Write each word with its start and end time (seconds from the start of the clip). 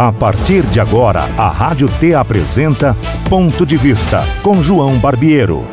A 0.00 0.10
partir 0.10 0.62
de 0.62 0.80
agora, 0.80 1.28
a 1.36 1.50
Rádio 1.50 1.86
T 1.86 2.14
apresenta 2.14 2.96
Ponto 3.28 3.66
de 3.66 3.76
Vista 3.76 4.26
com 4.42 4.62
João 4.62 4.98
Barbiero. 4.98 5.68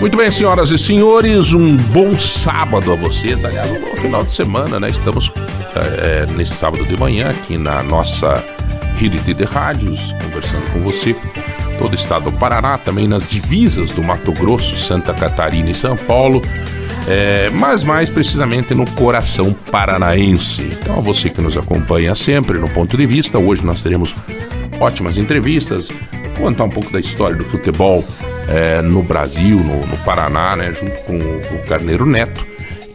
Muito 0.00 0.16
bem, 0.16 0.30
senhoras 0.30 0.70
e 0.70 0.78
senhores, 0.78 1.52
um 1.52 1.76
bom 1.76 2.16
sábado 2.16 2.92
a 2.92 2.94
vocês. 2.94 3.44
Aliás, 3.44 3.68
um 3.68 3.80
bom 3.80 3.96
final 3.96 4.22
de 4.22 4.30
semana, 4.30 4.78
né? 4.78 4.86
Estamos 4.86 5.32
é, 5.74 6.24
nesse 6.36 6.54
sábado 6.54 6.84
de 6.84 6.96
manhã 6.96 7.30
aqui 7.30 7.58
na 7.58 7.82
nossa 7.82 8.40
rede 8.94 9.18
de 9.34 9.44
rádios, 9.44 10.14
conversando 10.22 10.72
com 10.72 10.78
você. 10.82 11.16
Todo 11.80 11.94
o 11.94 11.96
estado 11.96 12.30
do 12.30 12.32
Paraná, 12.38 12.78
também 12.78 13.08
nas 13.08 13.28
divisas 13.28 13.90
do 13.90 14.04
Mato 14.04 14.30
Grosso, 14.30 14.76
Santa 14.76 15.12
Catarina 15.12 15.68
e 15.68 15.74
São 15.74 15.96
Paulo 15.96 16.40
é, 17.06 17.50
mas 17.50 17.84
mais 17.84 18.08
precisamente 18.08 18.74
no 18.74 18.88
coração 18.92 19.52
paranaense. 19.70 20.62
Então, 20.62 21.00
você 21.00 21.30
que 21.30 21.40
nos 21.40 21.56
acompanha 21.56 22.14
sempre 22.14 22.58
no 22.58 22.68
ponto 22.68 22.96
de 22.96 23.06
vista, 23.06 23.38
hoje 23.38 23.64
nós 23.64 23.80
teremos 23.80 24.14
ótimas 24.80 25.16
entrevistas, 25.16 25.88
contar 26.36 26.64
um 26.64 26.70
pouco 26.70 26.92
da 26.92 26.98
história 26.98 27.36
do 27.36 27.44
futebol 27.44 28.04
é, 28.48 28.82
no 28.82 29.02
Brasil, 29.02 29.58
no, 29.58 29.86
no, 29.86 29.96
Paraná, 29.98 30.56
né, 30.56 30.72
junto 30.72 31.02
com 31.02 31.16
o, 31.16 31.36
o 31.36 31.66
Carneiro 31.66 32.04
Neto. 32.04 32.44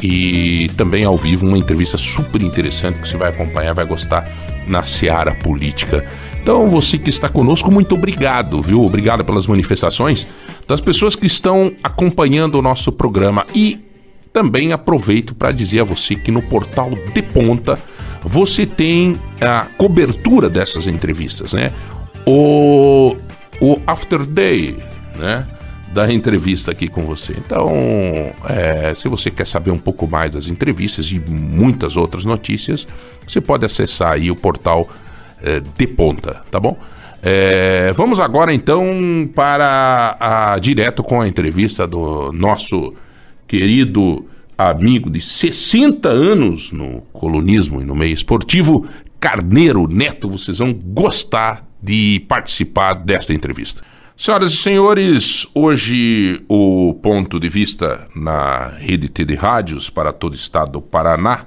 E 0.03 0.70
também 0.75 1.05
ao 1.05 1.15
vivo 1.15 1.45
uma 1.45 1.57
entrevista 1.57 1.95
super 1.95 2.41
interessante 2.41 2.99
que 2.99 3.07
você 3.07 3.17
vai 3.17 3.29
acompanhar, 3.29 3.73
vai 3.73 3.85
gostar 3.85 4.27
na 4.65 4.84
Seara 4.84 5.34
Política. 5.35 6.05
Então, 6.41 6.67
você 6.67 6.98
que 6.98 7.09
está 7.09 7.29
conosco, 7.29 7.71
muito 7.71 7.93
obrigado, 7.93 8.62
viu? 8.62 8.84
Obrigado 8.84 9.23
pelas 9.23 9.45
manifestações 9.45 10.27
das 10.67 10.81
pessoas 10.81 11.15
que 11.15 11.27
estão 11.27 11.71
acompanhando 11.84 12.55
o 12.55 12.62
nosso 12.63 12.91
programa. 12.91 13.45
E 13.53 13.90
também 14.34 14.71
aproveito 14.71 15.35
para 15.35 15.52
dizer 15.52 15.81
a 15.81 15.84
você 15.84 16.16
que 16.16 16.31
no 16.31 16.41
portal 16.41 16.91
De 17.13 17.21
Ponta 17.21 17.77
você 18.21 18.65
tem 18.65 19.20
a 19.40 19.65
cobertura 19.77 20.49
dessas 20.49 20.88
entrevistas, 20.88 21.54
né? 21.54 21.71
O, 22.26 23.15
o 23.60 23.82
After 23.88 24.26
Day, 24.26 24.77
né? 25.18 25.48
Da 25.91 26.12
entrevista 26.12 26.71
aqui 26.71 26.88
com 26.88 27.01
você. 27.01 27.34
Então, 27.34 27.70
é, 28.48 28.93
se 28.93 29.10
você 29.10 29.29
quer 29.29 29.46
saber 29.46 29.71
um 29.71 29.77
pouco 29.77 30.07
mais 30.07 30.34
das 30.34 30.48
entrevistas 30.48 31.07
e 31.12 31.20
muitas 31.20 31.98
outras 31.98 32.23
notícias, 32.23 32.88
você 33.27 33.41
pode 33.41 33.66
acessar 33.66 34.13
aí 34.13 34.32
o 34.32 34.35
portal 34.35 34.88
é, 35.43 35.60
De 35.60 35.88
Ponta, 35.88 36.41
tá 36.49 36.60
bom? 36.60 36.77
É, 37.23 37.91
vamos 37.95 38.20
agora 38.20 38.51
então 38.51 39.29
para 39.35 40.18
a, 40.20 40.57
direto 40.57 41.04
com 41.04 41.21
a 41.21 41.27
entrevista 41.27 41.85
do 41.85 42.32
nosso 42.32 42.95
querido 43.52 44.26
amigo 44.57 45.10
de 45.10 45.20
60 45.20 46.07
anos 46.07 46.71
no 46.71 47.02
colonismo 47.12 47.82
e 47.82 47.84
no 47.84 47.94
meio 47.94 48.13
esportivo, 48.13 48.88
Carneiro 49.20 49.90
Neto. 49.90 50.30
Vocês 50.30 50.60
vão 50.60 50.71
gostar 50.71 51.68
de 51.84 52.24
participar 52.29 52.94
desta 52.94 53.34
entrevista. 53.34 53.84
Senhoras 54.16 54.54
e 54.54 54.55
senhores, 54.55 55.48
hoje 55.54 56.41
o 56.48 56.94
ponto 57.04 57.41
de 57.41 57.49
vista 57.49 58.07
na 58.16 58.70
rede 58.79 59.10
T 59.10 59.26
de 59.26 59.35
rádios 59.35 59.90
para 59.90 60.13
todo 60.13 60.32
o 60.32 60.38
estado 60.38 60.72
do 60.72 60.82
Paraná. 60.82 61.46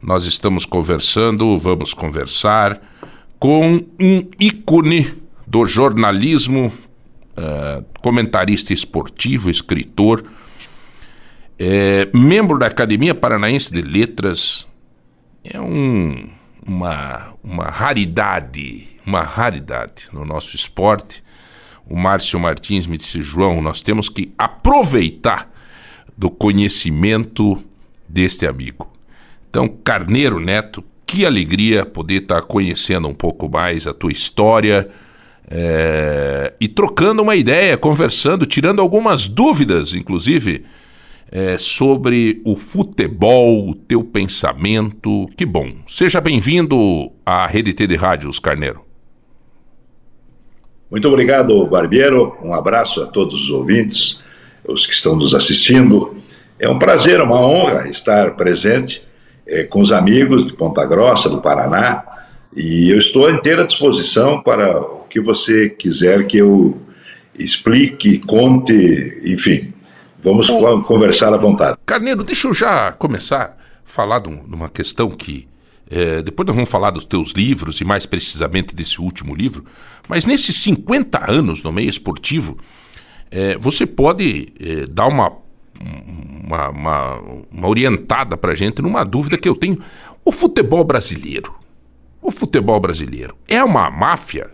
Nós 0.00 0.26
estamos 0.26 0.64
conversando, 0.64 1.58
vamos 1.58 1.92
conversar 1.92 2.80
com 3.40 3.84
um 4.00 4.28
ícone 4.38 5.12
do 5.44 5.66
jornalismo, 5.66 6.72
uh, 7.36 7.84
comentarista 8.00 8.72
esportivo, 8.72 9.50
escritor, 9.50 10.22
é, 11.58 12.08
membro 12.12 12.58
da 12.58 12.66
Academia 12.66 13.14
Paranaense 13.14 13.72
de 13.72 13.82
Letras, 13.82 14.66
é 15.44 15.60
um, 15.60 16.28
uma, 16.66 17.34
uma 17.42 17.64
raridade, 17.64 18.88
uma 19.06 19.22
raridade 19.22 20.08
no 20.12 20.24
nosso 20.24 20.56
esporte. 20.56 21.22
O 21.86 21.96
Márcio 21.96 22.40
Martins 22.40 22.86
me 22.86 22.96
disse, 22.96 23.22
João, 23.22 23.60
nós 23.60 23.82
temos 23.82 24.08
que 24.08 24.32
aproveitar 24.38 25.50
do 26.16 26.30
conhecimento 26.30 27.62
deste 28.08 28.46
amigo. 28.46 28.90
Então, 29.50 29.68
Carneiro 29.68 30.40
Neto, 30.40 30.82
que 31.06 31.26
alegria 31.26 31.84
poder 31.84 32.22
estar 32.22 32.42
conhecendo 32.42 33.06
um 33.06 33.14
pouco 33.14 33.48
mais 33.48 33.86
a 33.86 33.94
tua 33.94 34.10
história 34.10 34.88
é, 35.48 36.52
e 36.58 36.66
trocando 36.66 37.22
uma 37.22 37.36
ideia, 37.36 37.76
conversando, 37.76 38.46
tirando 38.46 38.80
algumas 38.80 39.28
dúvidas, 39.28 39.94
inclusive, 39.94 40.64
é, 41.34 41.58
sobre 41.58 42.40
o 42.44 42.54
futebol, 42.54 43.68
o 43.68 43.74
teu 43.74 44.04
pensamento. 44.04 45.26
Que 45.36 45.44
bom. 45.44 45.68
Seja 45.84 46.20
bem-vindo 46.20 47.10
à 47.26 47.44
Rede 47.44 47.74
T 47.74 47.88
de 47.88 47.96
Rádios, 47.96 48.38
Carneiro. 48.38 48.84
Muito 50.88 51.08
obrigado, 51.08 51.66
Barbiero. 51.66 52.36
Um 52.40 52.54
abraço 52.54 53.02
a 53.02 53.06
todos 53.06 53.34
os 53.34 53.50
ouvintes, 53.50 54.22
os 54.64 54.86
que 54.86 54.92
estão 54.92 55.16
nos 55.16 55.34
assistindo. 55.34 56.16
É 56.56 56.70
um 56.70 56.78
prazer, 56.78 57.20
uma 57.20 57.44
honra 57.44 57.88
estar 57.88 58.36
presente 58.36 59.02
é, 59.44 59.64
com 59.64 59.80
os 59.80 59.90
amigos 59.90 60.46
de 60.46 60.52
Ponta 60.52 60.86
Grossa, 60.86 61.28
do 61.28 61.42
Paraná, 61.42 62.04
e 62.54 62.88
eu 62.90 62.98
estou 62.98 63.26
à 63.26 63.32
inteira 63.32 63.64
disposição 63.64 64.40
para 64.40 64.80
o 64.80 65.00
que 65.10 65.20
você 65.20 65.68
quiser 65.68 66.28
que 66.28 66.38
eu 66.38 66.78
explique, 67.36 68.20
conte, 68.20 69.20
enfim. 69.24 69.73
Vamos 70.24 70.48
conversar 70.86 71.34
à 71.34 71.36
vontade. 71.36 71.76
Carneiro, 71.84 72.24
deixa 72.24 72.48
eu 72.48 72.54
já 72.54 72.90
começar 72.92 73.44
a 73.44 73.54
falar 73.84 74.20
de, 74.20 74.30
uma 74.30 74.70
questão 74.70 75.10
que. 75.10 75.46
É, 75.90 76.22
depois 76.22 76.46
nós 76.46 76.56
vamos 76.56 76.70
falar 76.70 76.90
dos 76.90 77.04
teus 77.04 77.32
livros 77.32 77.78
e 77.78 77.84
mais 77.84 78.06
precisamente 78.06 78.74
desse 78.74 79.02
último 79.02 79.34
livro, 79.34 79.66
mas 80.08 80.24
nesses 80.24 80.56
50 80.56 81.30
anos 81.30 81.62
no 81.62 81.70
meio 81.70 81.90
esportivo, 81.90 82.56
é, 83.30 83.58
você 83.58 83.84
pode 83.84 84.50
é, 84.58 84.86
dar 84.86 85.06
uma, 85.06 85.30
uma, 86.42 86.70
uma, 86.70 87.20
uma 87.52 87.68
orientada 87.68 88.34
para 88.34 88.54
gente 88.54 88.80
numa 88.80 89.04
dúvida 89.04 89.36
que 89.36 89.46
eu 89.46 89.54
tenho. 89.54 89.78
O 90.24 90.32
futebol 90.32 90.84
brasileiro, 90.84 91.54
o 92.22 92.30
futebol 92.30 92.80
brasileiro 92.80 93.36
é 93.46 93.62
uma 93.62 93.90
máfia? 93.90 94.50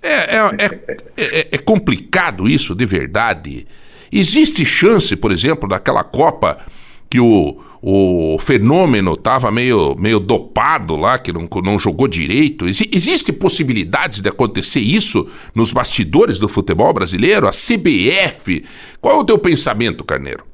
É, 0.00 0.36
é, 0.36 0.38
é, 0.38 1.40
é, 1.40 1.48
é 1.52 1.58
complicado 1.58 2.48
isso 2.48 2.74
de 2.74 2.86
verdade? 2.86 3.66
Existe 4.12 4.64
chance, 4.64 5.16
por 5.16 5.32
exemplo, 5.32 5.68
daquela 5.68 6.04
Copa 6.04 6.58
que 7.08 7.18
o, 7.18 7.58
o 7.80 8.38
fenômeno 8.38 9.14
estava 9.14 9.50
meio, 9.50 9.96
meio 9.96 10.20
dopado 10.20 10.96
lá, 10.96 11.18
que 11.18 11.32
não, 11.32 11.48
não 11.64 11.78
jogou 11.78 12.06
direito? 12.06 12.66
Ex 12.66 12.82
existe 12.92 13.32
possibilidades 13.32 14.20
de 14.20 14.28
acontecer 14.28 14.80
isso 14.80 15.28
nos 15.54 15.72
bastidores 15.72 16.38
do 16.38 16.48
futebol 16.48 16.92
brasileiro? 16.92 17.48
A 17.48 17.50
CBF? 17.50 18.64
Qual 19.00 19.16
é 19.16 19.20
o 19.20 19.24
teu 19.24 19.38
pensamento, 19.38 20.04
Carneiro? 20.04 20.44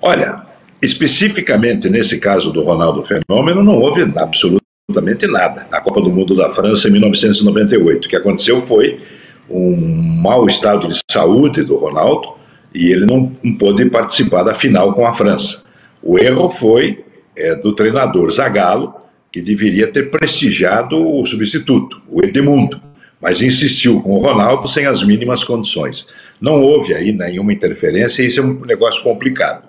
Olha, 0.00 0.46
especificamente 0.80 1.88
nesse 1.88 2.20
caso 2.20 2.52
do 2.52 2.62
Ronaldo 2.62 3.02
Fenômeno, 3.04 3.62
não 3.62 3.76
houve 3.76 4.02
absolutamente 4.02 5.26
nada. 5.26 5.66
Na 5.70 5.80
Copa 5.80 6.00
do 6.00 6.10
Mundo 6.10 6.36
da 6.36 6.50
França, 6.50 6.88
em 6.88 6.92
1998, 6.92 8.04
o 8.04 8.08
que 8.08 8.16
aconteceu 8.16 8.60
foi 8.60 9.00
um 9.48 10.20
mau 10.22 10.46
estado 10.46 10.88
de 10.88 10.98
saúde 11.10 11.62
do 11.62 11.76
Ronaldo 11.76 12.34
e 12.74 12.90
ele 12.90 13.06
não, 13.06 13.28
pôde 13.58 13.84
participar 13.86 14.42
da 14.42 14.54
final 14.54 14.92
com 14.94 15.06
a 15.06 15.12
França. 15.12 15.64
O 16.02 16.18
erro 16.18 16.50
foi 16.50 17.04
é, 17.36 17.54
do 17.54 17.72
treinador 17.72 18.30
Zagallo, 18.30 18.94
que 19.30 19.40
deveria 19.40 19.86
ter 19.86 20.10
prestigiado 20.10 20.96
o 20.96 21.24
substituto, 21.26 22.00
o 22.08 22.24
Edmundo, 22.24 22.80
mas 23.20 23.40
insistiu 23.40 24.00
com 24.00 24.16
o 24.16 24.20
Ronaldo 24.20 24.68
sem 24.68 24.86
as 24.86 25.04
mínimas 25.04 25.44
condições. 25.44 26.06
Não 26.40 26.60
houve 26.60 26.94
aí 26.94 27.12
nenhuma 27.12 27.52
interferência 27.52 28.22
e 28.22 28.26
isso 28.26 28.40
é 28.40 28.42
um 28.42 28.60
negócio 28.64 29.02
complicado. 29.02 29.64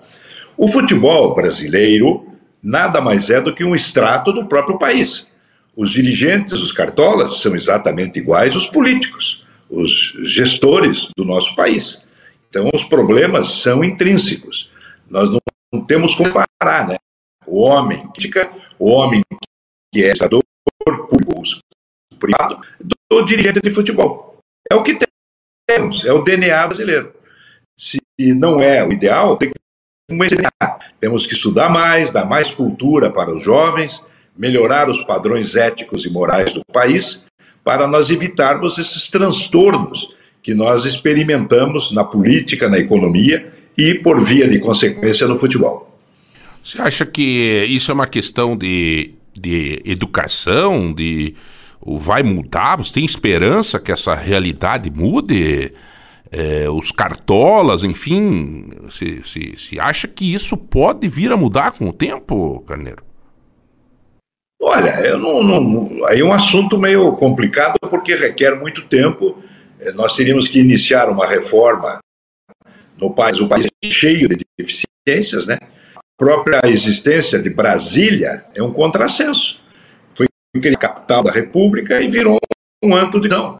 O 0.56 0.68
futebol 0.68 1.34
brasileiro 1.34 2.26
nada 2.62 3.00
mais 3.00 3.30
é 3.30 3.40
do 3.40 3.54
que 3.54 3.64
um 3.64 3.74
extrato 3.74 4.32
do 4.32 4.46
próprio 4.46 4.78
país. 4.78 5.28
Os 5.76 5.90
dirigentes, 5.90 6.54
os 6.54 6.72
cartolas, 6.72 7.40
são 7.40 7.54
exatamente 7.54 8.18
iguais 8.18 8.54
aos 8.54 8.66
políticos 8.66 9.45
os 9.68 10.12
gestores 10.24 11.08
do 11.16 11.24
nosso 11.24 11.54
país. 11.54 12.04
Então, 12.48 12.70
os 12.74 12.84
problemas 12.84 13.60
são 13.60 13.84
intrínsecos. 13.84 14.70
Nós 15.08 15.30
não, 15.30 15.84
temos 15.84 16.14
como 16.14 16.32
parar, 16.32 16.88
né? 16.88 16.96
O 17.46 17.60
homem 17.62 18.06
crítica, 18.08 18.50
o 18.78 18.90
homem 18.90 19.22
que 19.92 20.04
é 20.04 20.08
gestador 20.10 20.42
público, 20.84 21.16
privado, 22.18 22.60
do 22.80 23.22
dirigente 23.24 23.60
de 23.60 23.70
futebol. 23.70 24.38
É 24.70 24.74
o 24.74 24.82
que 24.82 24.98
temos, 25.68 26.04
é 26.04 26.12
o 26.12 26.22
DNA 26.22 26.66
brasileiro. 26.66 27.14
Se 27.78 27.98
não 28.18 28.60
é 28.60 28.84
o 28.84 28.92
ideal, 28.92 29.36
tem 29.36 29.50
que 29.50 29.56
temos 31.00 31.26
que 31.26 31.34
estudar 31.34 31.68
mais, 31.68 32.10
dar 32.12 32.24
mais 32.24 32.50
cultura 32.52 33.10
para 33.10 33.34
os 33.34 33.42
jovens, 33.42 34.04
melhorar 34.36 34.88
os 34.88 35.02
padrões 35.02 35.56
éticos 35.56 36.04
e 36.04 36.10
morais 36.10 36.52
do 36.52 36.62
país 36.72 37.25
para 37.66 37.88
nós 37.88 38.10
evitarmos 38.10 38.78
esses 38.78 39.08
transtornos 39.08 40.14
que 40.40 40.54
nós 40.54 40.84
experimentamos 40.84 41.90
na 41.90 42.04
política, 42.04 42.68
na 42.68 42.78
economia 42.78 43.52
e, 43.76 43.94
por 43.94 44.22
via 44.22 44.46
de 44.48 44.60
consequência, 44.60 45.26
no 45.26 45.36
futebol. 45.36 45.98
Você 46.62 46.80
acha 46.80 47.04
que 47.04 47.66
isso 47.68 47.90
é 47.90 47.94
uma 47.94 48.06
questão 48.06 48.56
de, 48.56 49.14
de 49.34 49.82
educação, 49.84 50.92
de 50.92 51.34
vai 51.84 52.22
mudar? 52.22 52.76
Você 52.76 52.94
tem 52.94 53.04
esperança 53.04 53.80
que 53.80 53.90
essa 53.90 54.14
realidade 54.14 54.88
mude? 54.88 55.72
É, 56.30 56.68
os 56.68 56.90
cartolas, 56.90 57.84
enfim, 57.84 58.68
se, 58.90 59.22
se, 59.24 59.54
se 59.56 59.80
acha 59.80 60.08
que 60.08 60.34
isso 60.34 60.56
pode 60.56 61.06
vir 61.06 61.30
a 61.30 61.36
mudar 61.36 61.70
com 61.70 61.88
o 61.88 61.92
tempo, 61.92 62.60
Carneiro? 62.66 63.05
Olha, 64.60 65.00
eu 65.00 65.18
não, 65.18 65.42
não, 65.42 66.06
aí 66.06 66.20
é 66.20 66.24
um 66.24 66.32
assunto 66.32 66.78
meio 66.78 67.12
complicado 67.12 67.78
porque 67.80 68.14
requer 68.14 68.58
muito 68.58 68.82
tempo. 68.88 69.42
É, 69.78 69.92
nós 69.92 70.16
teríamos 70.16 70.48
que 70.48 70.58
iniciar 70.58 71.10
uma 71.10 71.26
reforma 71.26 71.98
no 72.96 73.12
país, 73.14 73.38
o 73.38 73.46
país 73.46 73.66
cheio 73.84 74.28
de 74.28 74.44
deficiências, 74.58 75.46
né? 75.46 75.58
própria 76.16 76.62
existência 76.64 77.38
de 77.38 77.50
Brasília 77.50 78.46
é 78.54 78.62
um 78.62 78.72
contrassenso. 78.72 79.60
Foi 80.14 80.26
a 80.26 80.76
capital 80.76 81.22
da 81.22 81.30
República 81.30 82.00
e 82.00 82.08
virou 82.08 82.38
um 82.82 82.96
anto 82.96 83.20
de 83.20 83.28
não. 83.28 83.56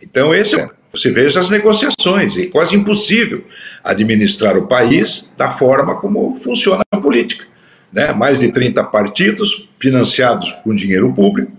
Então, 0.00 0.34
esse 0.34 0.60
é, 0.60 0.68
você 0.92 1.10
veja 1.10 1.40
as 1.40 1.50
negociações, 1.50 2.36
é 2.36 2.46
quase 2.46 2.76
impossível 2.76 3.44
administrar 3.82 4.56
o 4.56 4.68
país 4.68 5.30
da 5.36 5.50
forma 5.50 5.96
como 6.00 6.34
funciona 6.36 6.82
a 6.90 6.98
política. 6.98 7.46
Né? 7.92 8.12
Mais 8.12 8.40
de 8.40 8.50
30 8.50 8.82
partidos 8.84 9.68
financiados 9.78 10.52
com 10.64 10.74
dinheiro 10.74 11.12
público 11.12 11.52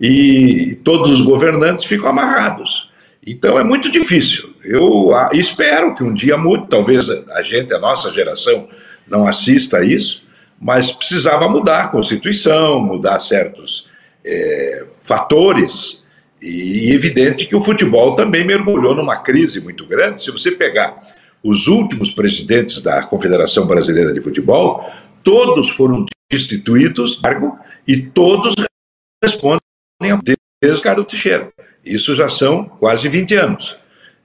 e 0.00 0.78
todos 0.82 1.10
os 1.10 1.20
governantes 1.20 1.84
ficam 1.84 2.08
amarrados. 2.08 2.90
Então 3.26 3.58
é 3.58 3.64
muito 3.64 3.90
difícil. 3.90 4.54
Eu 4.64 5.10
espero 5.32 5.94
que 5.94 6.02
um 6.02 6.14
dia 6.14 6.36
mude, 6.36 6.66
talvez 6.68 7.08
a 7.08 7.42
gente, 7.42 7.72
a 7.74 7.78
nossa 7.78 8.12
geração, 8.12 8.68
não 9.06 9.26
assista 9.26 9.78
a 9.78 9.84
isso, 9.84 10.22
mas 10.60 10.90
precisava 10.90 11.48
mudar 11.48 11.84
a 11.84 11.88
Constituição, 11.88 12.80
mudar 12.80 13.20
certos 13.20 13.88
é, 14.24 14.84
fatores, 15.02 16.00
e 16.42 16.92
evidente 16.92 17.46
que 17.46 17.54
o 17.54 17.60
futebol 17.60 18.14
também 18.14 18.46
mergulhou 18.46 18.94
numa 18.94 19.16
crise 19.16 19.60
muito 19.60 19.86
grande. 19.86 20.22
Se 20.22 20.30
você 20.30 20.50
pegar 20.50 21.14
os 21.42 21.66
últimos 21.66 22.12
presidentes 22.12 22.80
da 22.80 23.02
Confederação 23.02 23.66
Brasileira 23.66 24.12
de 24.12 24.20
Futebol, 24.20 24.90
todos 25.22 25.70
foram 25.70 26.04
destituídos 26.30 27.16
cargo 27.20 27.58
e 27.86 28.02
todos 28.02 28.54
respondem 29.22 29.60
desde 30.60 30.80
o 30.80 30.82
Carlos 30.82 31.06
Teixeira. 31.06 31.52
Isso 31.84 32.14
já 32.14 32.28
são 32.28 32.64
quase 32.64 33.08
20 33.08 33.34
anos. 33.34 33.78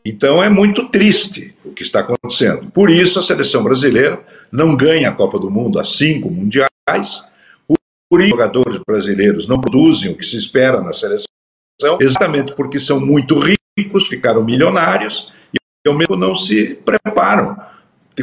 Então 0.06 0.44
é 0.44 0.50
muito 0.50 0.88
triste 0.89 1.56
o 1.65 1.71
que 1.71 1.81
está 1.81 2.01
acontecendo. 2.01 2.69
Por 2.71 2.92
isso 2.92 3.18
a 3.18 3.24
seleção 3.24 3.63
brasileira 3.63 4.24
não 4.51 4.75
ganha 4.75 5.09
a 5.09 5.12
Copa 5.15 5.39
do 5.39 5.50
Mundo 5.50 5.80
há 5.80 5.86
cinco 5.86 6.30
mundiais. 6.30 6.69
Por 7.68 8.21
isso 8.21 8.25
os 8.25 8.30
jogadores 8.30 8.80
brasileiros 8.88 9.48
não 9.48 9.59
produzem 9.59 10.12
o 10.12 10.15
que 10.15 10.25
se 10.25 10.38
espera 10.38 10.80
na 10.81 10.94
seleção, 10.94 11.27
exatamente 12.00 12.53
porque 12.53 12.80
são 12.80 13.00
muito 13.00 13.39
ricos, 13.39 14.07
ficaram 14.07 14.44
milionários 14.44 15.33
e 15.51 15.89
ao 15.89 15.95
mesmo 15.95 16.15
não 16.15 16.36
se 16.36 16.75
preparam 16.86 17.57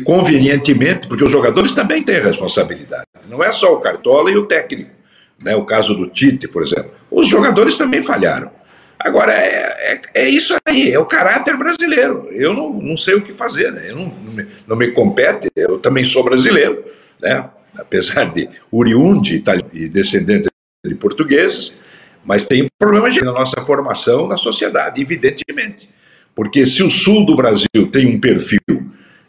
convenientemente, 0.01 1.07
porque 1.07 1.25
os 1.25 1.31
jogadores 1.31 1.73
também 1.73 2.03
têm 2.03 2.21
responsabilidade. 2.21 3.05
Não 3.29 3.43
é 3.43 3.53
só 3.53 3.75
o 3.75 3.81
Cartola 3.81 4.31
e 4.31 4.37
o 4.37 4.47
técnico. 4.47 4.91
Né? 5.39 5.55
O 5.55 5.65
caso 5.65 5.95
do 5.95 6.09
Tite, 6.09 6.49
por 6.49 6.63
exemplo. 6.63 6.91
Os 7.11 7.27
jogadores 7.29 7.77
também 7.77 8.03
falharam. 8.03 8.51
Agora, 8.99 9.33
é, 9.33 10.01
é, 10.15 10.23
é, 10.23 10.29
isso 10.29 10.57
aí, 10.65 10.93
é 10.93 10.99
o 10.99 11.05
caráter 11.05 11.57
brasileiro. 11.57 12.29
Eu 12.31 12.55
não, 12.55 12.73
não 12.73 12.97
sei 12.97 13.15
o 13.15 13.23
que 13.23 13.33
fazer, 13.33 13.73
né? 13.73 13.91
Eu 13.91 13.97
não, 13.97 14.07
não, 14.07 14.33
me, 14.33 14.47
não 14.67 14.77
me 14.77 14.93
compete, 14.93 15.49
eu 15.57 15.79
também 15.79 16.05
sou 16.05 16.23
brasileiro, 16.23 16.85
né? 17.21 17.51
Apesar 17.77 18.31
de 18.31 18.49
oriundi 18.71 19.43
e 19.73 19.89
descendente 19.89 20.49
de 20.87 20.95
portugueses, 20.95 21.77
mas 22.25 22.47
tem 22.47 22.69
problemas 22.79 23.17
na 23.17 23.33
nossa 23.33 23.65
formação 23.65 24.29
na 24.29 24.37
sociedade, 24.37 25.01
evidentemente. 25.01 25.89
Porque 26.35 26.65
se 26.65 26.83
o 26.83 26.91
sul 26.91 27.27
do 27.27 27.35
Brasil 27.35 27.91
tem 27.91 28.07
um 28.07 28.21
perfil, 28.21 28.61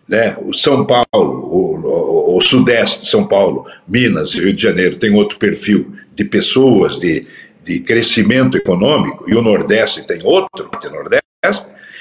né, 0.07 0.35
o 0.41 0.53
São 0.53 0.85
Paulo, 0.85 1.05
o, 1.13 2.35
o, 2.35 2.37
o 2.37 2.41
Sudeste, 2.41 3.07
São 3.07 3.25
Paulo, 3.25 3.65
Minas 3.87 4.33
e 4.33 4.39
Rio 4.39 4.53
de 4.53 4.61
Janeiro 4.61 4.97
tem 4.97 5.13
outro 5.13 5.37
perfil 5.37 5.93
de 6.13 6.23
pessoas, 6.23 6.99
de, 6.99 7.27
de 7.63 7.79
crescimento 7.79 8.57
econômico, 8.57 9.25
e 9.27 9.35
o 9.35 9.41
Nordeste 9.41 10.05
tem 10.05 10.21
outro, 10.23 10.69
o 10.71 10.89
Nordeste, 10.89 11.23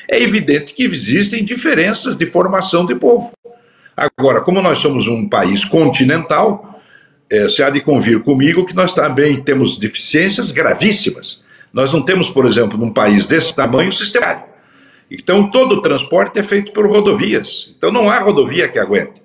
é 0.08 0.20
evidente 0.20 0.74
que 0.74 0.84
existem 0.84 1.44
diferenças 1.44 2.16
de 2.16 2.26
formação 2.26 2.84
de 2.84 2.94
povo. 2.94 3.32
Agora, 3.96 4.40
como 4.40 4.60
nós 4.60 4.78
somos 4.78 5.06
um 5.06 5.28
país 5.28 5.64
continental, 5.64 6.80
é, 7.30 7.44
você 7.44 7.62
há 7.62 7.70
de 7.70 7.80
convir 7.80 8.20
comigo 8.20 8.66
que 8.66 8.74
nós 8.74 8.92
também 8.92 9.42
temos 9.42 9.78
deficiências 9.78 10.52
gravíssimas. 10.52 11.42
Nós 11.72 11.92
não 11.92 12.02
temos, 12.02 12.28
por 12.28 12.44
exemplo, 12.44 12.78
num 12.78 12.92
país 12.92 13.26
desse 13.26 13.54
tamanho, 13.56 13.92
sistemário. 13.92 14.51
Então, 15.14 15.50
todo 15.50 15.74
o 15.74 15.82
transporte 15.82 16.38
é 16.38 16.42
feito 16.42 16.72
por 16.72 16.86
rodovias. 16.86 17.70
Então, 17.76 17.92
não 17.92 18.08
há 18.08 18.18
rodovia 18.18 18.66
que 18.66 18.78
aguente. 18.78 19.20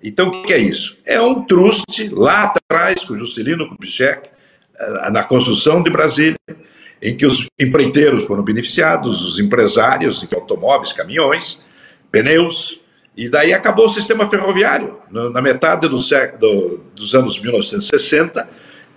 Então, 0.00 0.28
o 0.28 0.42
que 0.44 0.52
é 0.52 0.58
isso? 0.58 0.96
É 1.04 1.20
um 1.20 1.42
truste 1.42 2.08
lá 2.12 2.44
atrás, 2.44 3.04
com 3.04 3.16
Juscelino 3.16 3.68
Kubitschek, 3.68 4.28
eh, 4.78 5.10
na 5.10 5.24
construção 5.24 5.82
de 5.82 5.90
Brasília, 5.90 6.38
em 7.02 7.16
que 7.16 7.26
os 7.26 7.44
empreiteiros 7.58 8.22
foram 8.22 8.44
beneficiados, 8.44 9.20
os 9.20 9.40
empresários 9.40 10.24
automóveis, 10.32 10.92
caminhões, 10.92 11.58
pneus, 12.12 12.80
e 13.16 13.28
daí 13.28 13.52
acabou 13.52 13.86
o 13.86 13.90
sistema 13.90 14.28
ferroviário. 14.28 14.98
Na 15.10 15.42
metade 15.42 15.88
do 15.88 15.98
do, 16.38 16.80
dos 16.94 17.16
anos 17.16 17.40
1960, 17.40 18.48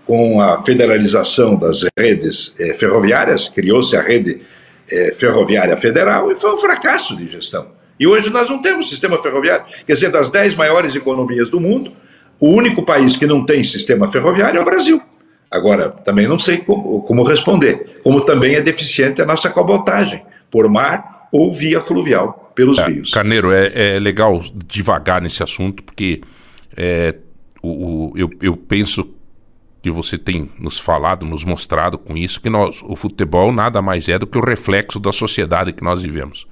com 0.05 0.39
a 0.39 0.61
federalização 0.61 1.55
das 1.55 1.83
redes 1.97 2.53
eh, 2.59 2.75
ferroviárias, 2.75 3.49
criou-se 3.49 3.97
a 3.97 4.01
rede 4.03 4.41
eh, 4.89 5.11
ferroviária 5.13 5.75
federal 5.77 6.31
e 6.31 6.35
foi 6.35 6.53
um 6.53 6.57
fracasso 6.57 7.15
de 7.15 7.27
gestão. 7.27 7.67
E 7.99 8.05
hoje 8.05 8.29
nós 8.29 8.49
não 8.49 8.61
temos 8.61 8.89
sistema 8.89 9.17
ferroviário. 9.21 9.65
Quer 9.85 9.93
dizer, 9.93 10.11
das 10.11 10.29
dez 10.29 10.53
maiores 10.53 10.95
economias 10.95 11.49
do 11.49 11.59
mundo, 11.59 11.93
o 12.39 12.49
único 12.49 12.83
país 12.83 13.15
que 13.15 13.25
não 13.25 13.45
tem 13.45 13.63
sistema 13.63 14.07
ferroviário 14.07 14.57
é 14.57 14.61
o 14.61 14.65
Brasil. 14.65 15.01
Agora, 15.49 15.89
também 15.89 16.27
não 16.27 16.37
sei 16.37 16.57
como, 16.57 17.01
como 17.03 17.23
responder. 17.23 18.01
Como 18.03 18.19
também 18.19 18.55
é 18.55 18.61
deficiente 18.61 19.21
a 19.21 19.25
nossa 19.25 19.49
cabotagem, 19.49 20.21
por 20.51 20.67
mar 20.67 21.27
ou 21.31 21.53
via 21.53 21.79
fluvial, 21.79 22.51
pelos 22.53 22.77
é, 22.77 22.85
rios. 22.85 23.11
Carneiro, 23.11 23.51
é, 23.51 23.95
é 23.95 23.99
legal 23.99 24.41
devagar 24.67 25.21
nesse 25.21 25.41
assunto, 25.41 25.83
porque 25.83 26.21
é, 26.75 27.15
o, 27.61 27.69
o, 27.69 28.13
eu, 28.17 28.29
eu 28.41 28.57
penso 28.57 29.14
que 29.85 29.91
você 29.91 30.17
tem 30.17 30.49
nos 30.59 30.79
falado, 30.79 31.27
nos 31.27 31.43
mostrado 31.43 31.99
com 31.99 32.17
isso, 32.17 32.41
que 32.41 32.49
nós, 32.49 32.81
o 32.81 32.95
futebol 32.95 33.53
nada 33.53 33.83
mais 33.83 34.09
é 34.09 34.17
do 34.17 34.25
que 34.25 34.35
o 34.35 34.43
reflexo 34.43 34.99
da 34.99 35.11
sociedade 35.11 35.71
que 35.71 35.83
nós 35.83 36.01
vivemos. 36.01 36.47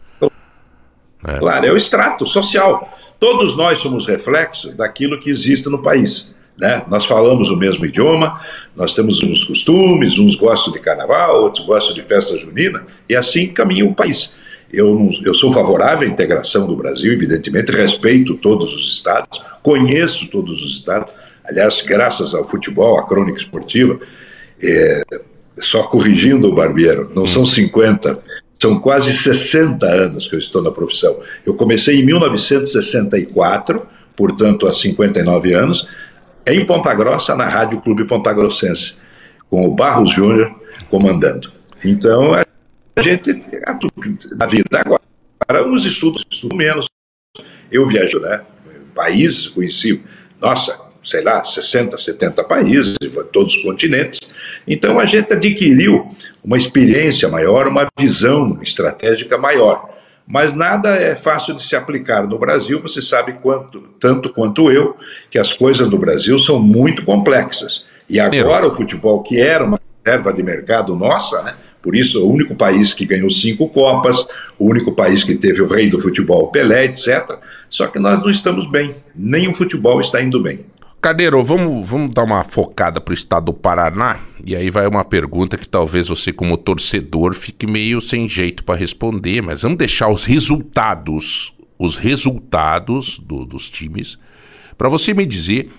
É. 1.28 1.40
Claro, 1.40 1.66
é 1.66 1.72
o 1.72 1.76
extrato 1.76 2.28
social. 2.28 2.96
Todos 3.20 3.58
nós 3.58 3.80
somos 3.80 4.06
reflexo 4.06 4.72
daquilo 4.74 5.20
que 5.20 5.32
existe 5.32 5.68
no 5.68 5.82
país. 5.82 6.32
Né? 6.56 6.84
Nós 6.88 7.08
falamos 7.08 7.50
o 7.50 7.58
mesmo 7.58 7.88
idioma, 7.88 8.40
nós 8.76 8.94
temos 8.94 9.20
uns 9.24 9.44
costumes, 9.44 10.20
uns 10.20 10.36
gostam 10.36 10.72
de 10.72 10.78
carnaval, 10.78 11.42
outros 11.42 11.66
gostam 11.66 11.96
de 11.96 12.04
festa 12.04 12.38
junina, 12.38 12.86
e 13.10 13.16
assim 13.16 13.48
caminha 13.48 13.84
o 13.84 13.96
país. 13.96 14.36
Eu, 14.72 15.10
eu 15.26 15.34
sou 15.34 15.52
favorável 15.52 16.08
à 16.08 16.12
integração 16.12 16.68
do 16.68 16.76
Brasil, 16.76 17.12
evidentemente, 17.12 17.72
respeito 17.72 18.36
todos 18.36 18.76
os 18.76 18.94
estados, 18.94 19.42
conheço 19.64 20.28
todos 20.28 20.62
os 20.62 20.76
estados. 20.76 21.23
Aliás, 21.44 21.82
graças 21.82 22.34
ao 22.34 22.46
futebol, 22.46 22.98
à 23.00 23.06
crônica 23.06 23.38
esportiva, 23.38 24.00
é, 24.62 25.04
só 25.60 25.84
corrigindo 25.84 26.50
o 26.50 26.56
Barbeiro, 26.56 27.12
não 27.14 27.24
hum. 27.24 27.28
são 27.28 27.46
50, 27.46 28.20
são 28.60 28.80
quase 28.80 29.14
60 29.14 29.86
anos 29.86 30.28
que 30.28 30.36
eu 30.36 30.40
estou 30.40 30.62
na 30.62 30.72
profissão. 30.72 31.20
Eu 31.46 31.54
comecei 31.54 32.00
em 32.00 32.06
1964, 32.06 33.86
portanto, 34.16 34.68
há 34.68 34.74
59 34.74 35.54
anos, 35.54 35.88
em 36.46 36.66
Ponta 36.66 36.94
Grossa, 36.94 37.36
na 37.36 37.48
Rádio 37.48 37.82
Clube 37.82 38.06
Ponta 38.06 38.34
Grossense, 38.34 38.96
com 39.50 39.66
o 39.66 39.76
Barros 39.76 40.12
Júnior 40.12 40.54
comandando. 40.90 41.52
Então, 41.84 42.34
a 42.34 43.02
gente, 43.02 43.42
na 44.36 44.46
vida 44.46 44.80
agora, 44.80 45.68
uns 45.68 45.86
estudos, 45.86 46.26
estudo 46.30 46.56
menos. 46.56 46.88
Eu 47.72 47.88
viajo, 47.88 48.20
né? 48.20 48.42
Países, 48.94 49.48
conheci, 49.48 50.02
nossa, 50.40 50.80
sei 51.04 51.22
lá, 51.24 51.44
60, 51.44 51.98
70 51.98 52.44
países, 52.44 52.96
todos 53.32 53.56
os 53.56 53.62
continentes. 53.62 54.20
Então, 54.68 55.00
a 55.00 55.06
gente 55.06 55.34
adquiriu 55.34 56.16
uma 56.44 56.58
experiência 56.58 57.28
maior, 57.28 57.68
uma 57.68 57.88
visão 58.00 58.60
estratégica 58.62 59.38
maior 59.38 59.94
mas 60.26 60.54
nada 60.54 60.96
é 60.96 61.16
fácil 61.16 61.54
de 61.54 61.64
se 61.64 61.76
aplicar 61.76 62.28
no 62.28 62.40
Brasil. 62.40 62.82
Você 62.82 63.02
sabe 63.02 63.34
quanto, 63.34 63.82
tanto 64.00 64.30
quanto 64.34 64.72
eu, 64.72 64.96
que 65.30 65.38
as 65.38 65.54
coisas 65.54 65.90
no 65.90 65.98
Brasil 65.98 66.40
são 66.40 66.60
muito 66.60 67.04
complexas. 67.04 67.86
E 68.10 68.20
agora 68.20 68.68
o 68.68 68.74
futebol, 68.74 69.22
que 69.22 69.40
era 69.40 69.64
uma 69.64 69.80
reserva 70.04 70.34
de 70.34 70.44
mercado 70.44 70.96
nossa, 70.96 71.42
né? 71.44 71.56
Por 71.82 71.96
isso, 71.96 72.26
o 72.26 72.32
único 72.32 72.56
país 72.56 72.94
que 72.94 73.06
ganhou 73.06 73.30
cinco 73.30 73.68
Copas, 73.68 74.26
o 74.58 74.70
único 74.70 74.94
país 74.94 75.22
que 75.22 75.36
teve 75.36 75.62
o 75.62 75.68
rei 75.68 75.90
do 75.90 76.00
futebol, 76.00 76.48
Pelé, 76.48 76.86
etc. 76.86 77.38
Só 77.70 77.88
que 77.88 78.00
nós 78.00 78.22
não 78.22 78.30
estamos 78.30 78.70
bem, 78.72 78.96
nem 79.14 79.50
o 79.50 79.54
futebol 79.54 80.00
está 80.00 80.22
indo 80.22 80.42
bem. 80.42 80.62
Carneiro, 81.04 81.44
vamos, 81.44 81.90
vamos 81.90 82.12
dar 82.12 82.24
uma 82.24 82.46
focada 82.46 83.02
para 83.02 83.12
o 83.12 83.14
estado 83.14 83.48
do 83.48 83.54
Paraná. 83.54 84.22
E 84.46 84.56
aí 84.56 84.70
vai 84.70 84.88
uma 84.88 85.04
pergunta 85.04 85.58
que 85.58 85.68
talvez 85.68 86.08
você, 86.08 86.32
como 86.32 86.56
torcedor, 86.56 87.34
fique 87.34 87.68
meio 87.68 88.00
sem 88.00 88.26
jeito 88.26 88.64
para 88.64 88.80
responder, 88.80 89.42
mas 89.42 89.64
vamos 89.64 89.78
deixar 89.78 90.08
os 90.08 90.24
resultados, 90.24 91.54
os 91.78 91.98
resultados 91.98 93.20
do, 93.20 93.44
dos 93.44 93.70
times, 93.70 94.18
para 94.78 94.88
você 94.88 95.14
me 95.14 95.26
dizer 95.26 95.70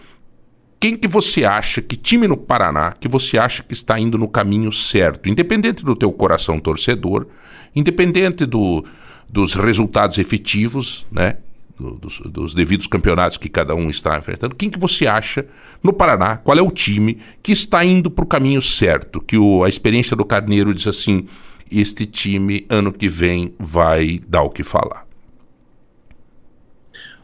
quem 0.78 0.94
que 0.94 1.08
você 1.08 1.42
acha, 1.42 1.80
que 1.80 1.96
time 1.96 2.28
no 2.28 2.36
Paraná, 2.36 2.92
que 2.92 3.08
você 3.08 3.38
acha 3.38 3.62
que 3.62 3.72
está 3.72 3.98
indo 3.98 4.18
no 4.18 4.28
caminho 4.28 4.70
certo, 4.70 5.26
independente 5.26 5.82
do 5.86 5.96
teu 5.96 6.12
coração 6.12 6.60
torcedor, 6.60 7.26
independente 7.74 8.44
do, 8.44 8.84
dos 9.26 9.54
resultados 9.54 10.18
efetivos, 10.18 11.06
né? 11.10 11.38
Dos, 11.78 12.20
dos, 12.20 12.54
devidos 12.54 12.86
campeonatos 12.86 13.36
que 13.36 13.48
cada 13.48 13.74
um 13.74 13.90
está 13.90 14.16
enfrentando, 14.16 14.54
quem 14.54 14.70
que 14.70 14.78
você 14.78 15.06
acha 15.06 15.44
no 15.82 15.92
Paraná, 15.92 16.36
qual 16.36 16.56
é 16.56 16.62
o 16.62 16.70
time 16.70 17.18
que 17.42 17.52
está 17.52 17.84
indo 17.84 18.10
para 18.10 18.24
o 18.24 18.28
caminho 18.28 18.62
certo, 18.62 19.20
que 19.20 19.36
o, 19.36 19.64
a 19.64 19.68
experiência 19.68 20.16
do 20.16 20.24
Carneiro 20.24 20.72
diz 20.72 20.86
assim, 20.86 21.26
este 21.70 22.06
time 22.06 22.64
ano 22.68 22.92
que 22.92 23.08
vem 23.08 23.54
vai 23.58 24.20
dar 24.28 24.42
o 24.42 24.50
que 24.50 24.62
falar? 24.62 25.04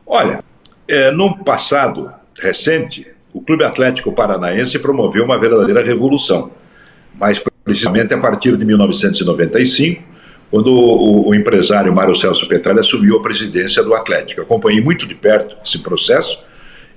Olha, 0.04 0.42
é, 0.88 1.12
no 1.12 1.38
passado 1.44 2.12
recente, 2.40 3.06
o 3.32 3.40
Clube 3.40 3.62
Atlético 3.62 4.12
Paranaense 4.12 4.78
promoveu 4.78 5.24
uma 5.24 5.38
verdadeira 5.38 5.84
revolução, 5.84 6.50
mais 7.14 7.40
precisamente 7.64 8.12
a 8.12 8.18
partir 8.18 8.56
de 8.56 8.64
1995, 8.64 10.02
quando 10.50 10.72
o, 10.72 11.28
o, 11.28 11.34
empresário 11.34 11.94
Mário 11.94 12.16
Celso 12.16 12.48
Petralha 12.48 12.80
assumiu 12.80 13.16
a 13.16 13.22
presidência 13.22 13.82
do 13.82 13.94
Atlético. 13.94 14.40
Eu 14.40 14.44
acompanhei 14.44 14.80
muito 14.80 15.06
de 15.06 15.14
perto 15.14 15.56
esse 15.64 15.78
processo 15.78 16.42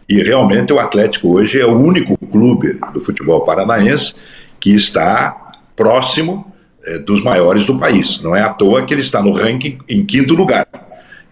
e 0.09 0.21
realmente 0.23 0.73
o 0.73 0.79
Atlético 0.79 1.37
hoje 1.37 1.61
é 1.61 1.65
o 1.65 1.75
único 1.75 2.17
clube 2.17 2.79
do 2.93 2.99
futebol 2.99 3.43
paranaense 3.43 4.15
que 4.59 4.73
está 4.73 5.51
próximo 5.75 6.51
eh, 6.83 6.97
dos 6.99 7.23
maiores 7.23 7.65
do 7.65 7.77
país. 7.77 8.21
Não 8.21 8.35
é 8.35 8.41
à 8.41 8.49
toa 8.49 8.85
que 8.85 8.93
ele 8.93 9.01
está 9.01 9.21
no 9.21 9.31
ranking 9.31 9.77
em 9.87 10.03
quinto 10.03 10.33
lugar. 10.33 10.67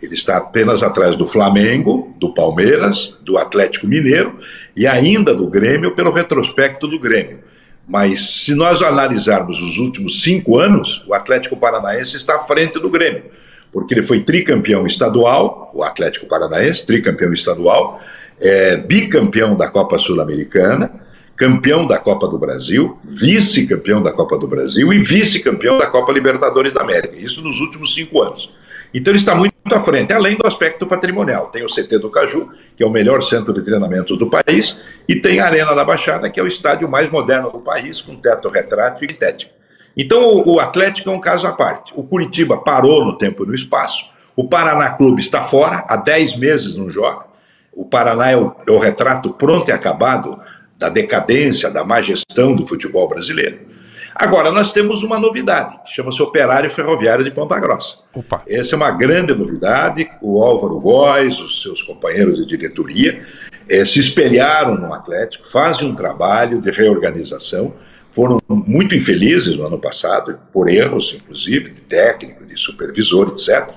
Ele 0.01 0.13
está 0.13 0.37
apenas 0.37 0.83
atrás 0.83 1.15
do 1.15 1.27
Flamengo, 1.27 2.15
do 2.19 2.33
Palmeiras, 2.33 3.15
do 3.21 3.37
Atlético 3.37 3.87
Mineiro 3.87 4.39
e 4.75 4.87
ainda 4.87 5.33
do 5.33 5.47
Grêmio 5.47 5.95
pelo 5.95 6.11
retrospecto 6.11 6.87
do 6.87 6.99
Grêmio. 6.99 7.39
Mas 7.87 8.43
se 8.43 8.55
nós 8.55 8.81
analisarmos 8.81 9.61
os 9.61 9.77
últimos 9.77 10.21
cinco 10.21 10.57
anos, 10.57 11.03
o 11.07 11.13
Atlético 11.13 11.57
Paranaense 11.57 12.15
está 12.15 12.35
à 12.35 12.39
frente 12.39 12.79
do 12.79 12.89
Grêmio, 12.89 13.25
porque 13.71 13.93
ele 13.93 14.03
foi 14.03 14.21
tricampeão 14.21 14.85
estadual, 14.87 15.71
o 15.73 15.83
Atlético 15.83 16.25
Paranaense, 16.25 16.85
tricampeão 16.85 17.33
estadual, 17.33 18.01
é, 18.39 18.77
bicampeão 18.77 19.55
da 19.55 19.67
Copa 19.67 19.99
Sul-Americana, 19.99 20.91
campeão 21.35 21.87
da 21.87 21.97
Copa 21.97 22.27
do 22.27 22.37
Brasil, 22.37 22.97
vice-campeão 23.03 24.01
da 24.01 24.11
Copa 24.11 24.37
do 24.37 24.47
Brasil 24.47 24.93
e 24.93 24.99
vice-campeão 24.99 25.77
da 25.77 25.87
Copa 25.87 26.11
Libertadores 26.11 26.73
da 26.73 26.81
América. 26.81 27.15
Isso 27.15 27.41
nos 27.41 27.59
últimos 27.59 27.93
cinco 27.93 28.21
anos. 28.21 28.49
Então 28.93 29.11
ele 29.11 29.17
está 29.17 29.33
muito 29.33 29.50
à 29.65 29.79
frente, 29.79 30.11
além 30.11 30.35
do 30.35 30.47
aspecto 30.47 30.87
patrimonial. 30.87 31.47
Tem 31.47 31.63
o 31.63 31.67
CT 31.67 31.99
do 31.99 32.09
Caju, 32.09 32.49
que 32.75 32.83
é 32.83 32.85
o 32.85 32.89
melhor 32.89 33.21
centro 33.21 33.53
de 33.53 33.61
treinamentos 33.61 34.17
do 34.17 34.29
país, 34.29 34.81
e 35.07 35.15
tem 35.15 35.39
a 35.39 35.45
Arena 35.45 35.75
da 35.75 35.85
Baixada, 35.85 36.29
que 36.29 36.39
é 36.39 36.43
o 36.43 36.47
estádio 36.47 36.89
mais 36.89 37.09
moderno 37.09 37.51
do 37.51 37.59
país, 37.59 38.01
com 38.01 38.15
teto 38.15 38.49
retrátil 38.49 39.07
e 39.09 39.13
tético. 39.13 39.53
Então 39.95 40.43
o 40.45 40.59
Atlético 40.59 41.09
é 41.09 41.13
um 41.13 41.19
caso 41.19 41.47
à 41.47 41.51
parte. 41.51 41.93
O 41.95 42.03
Curitiba 42.03 42.57
parou 42.57 43.05
no 43.05 43.17
tempo 43.17 43.43
e 43.43 43.47
no 43.47 43.55
espaço. 43.55 44.09
O 44.35 44.47
Paraná 44.47 44.91
Clube 44.91 45.21
está 45.21 45.43
fora, 45.43 45.83
há 45.87 45.97
10 45.97 46.37
meses 46.37 46.75
não 46.75 46.89
joga. 46.89 47.25
O 47.73 47.85
Paraná 47.85 48.31
é 48.31 48.37
o, 48.37 48.55
é 48.67 48.71
o 48.71 48.79
retrato 48.79 49.31
pronto 49.31 49.69
e 49.69 49.71
acabado 49.71 50.39
da 50.77 50.89
decadência, 50.89 51.69
da 51.69 51.83
má 51.83 52.01
gestão 52.01 52.55
do 52.55 52.65
futebol 52.65 53.07
brasileiro. 53.07 53.59
Agora, 54.15 54.51
nós 54.51 54.71
temos 54.71 55.03
uma 55.03 55.17
novidade, 55.17 55.79
que 55.85 55.91
chama-se 55.91 56.21
Operário 56.21 56.69
Ferroviário 56.69 57.23
de 57.23 57.31
Ponta 57.31 57.57
Grossa. 57.59 57.97
Opa. 58.13 58.43
Essa 58.47 58.75
é 58.75 58.77
uma 58.77 58.91
grande 58.91 59.33
novidade. 59.33 60.09
O 60.21 60.41
Álvaro 60.43 60.79
Góes, 60.79 61.39
os 61.39 61.61
seus 61.61 61.81
companheiros 61.81 62.37
de 62.37 62.45
diretoria, 62.45 63.25
eh, 63.69 63.85
se 63.85 63.99
espelharam 63.99 64.75
no 64.75 64.93
Atlético, 64.93 65.47
fazem 65.47 65.87
um 65.87 65.95
trabalho 65.95 66.59
de 66.59 66.69
reorganização. 66.71 67.73
Foram 68.11 68.39
muito 68.49 68.93
infelizes 68.93 69.55
no 69.55 69.65
ano 69.65 69.79
passado, 69.79 70.37
por 70.51 70.69
erros, 70.69 71.13
inclusive, 71.15 71.69
de 71.69 71.81
técnico, 71.81 72.45
de 72.45 72.57
supervisor, 72.59 73.29
etc. 73.29 73.73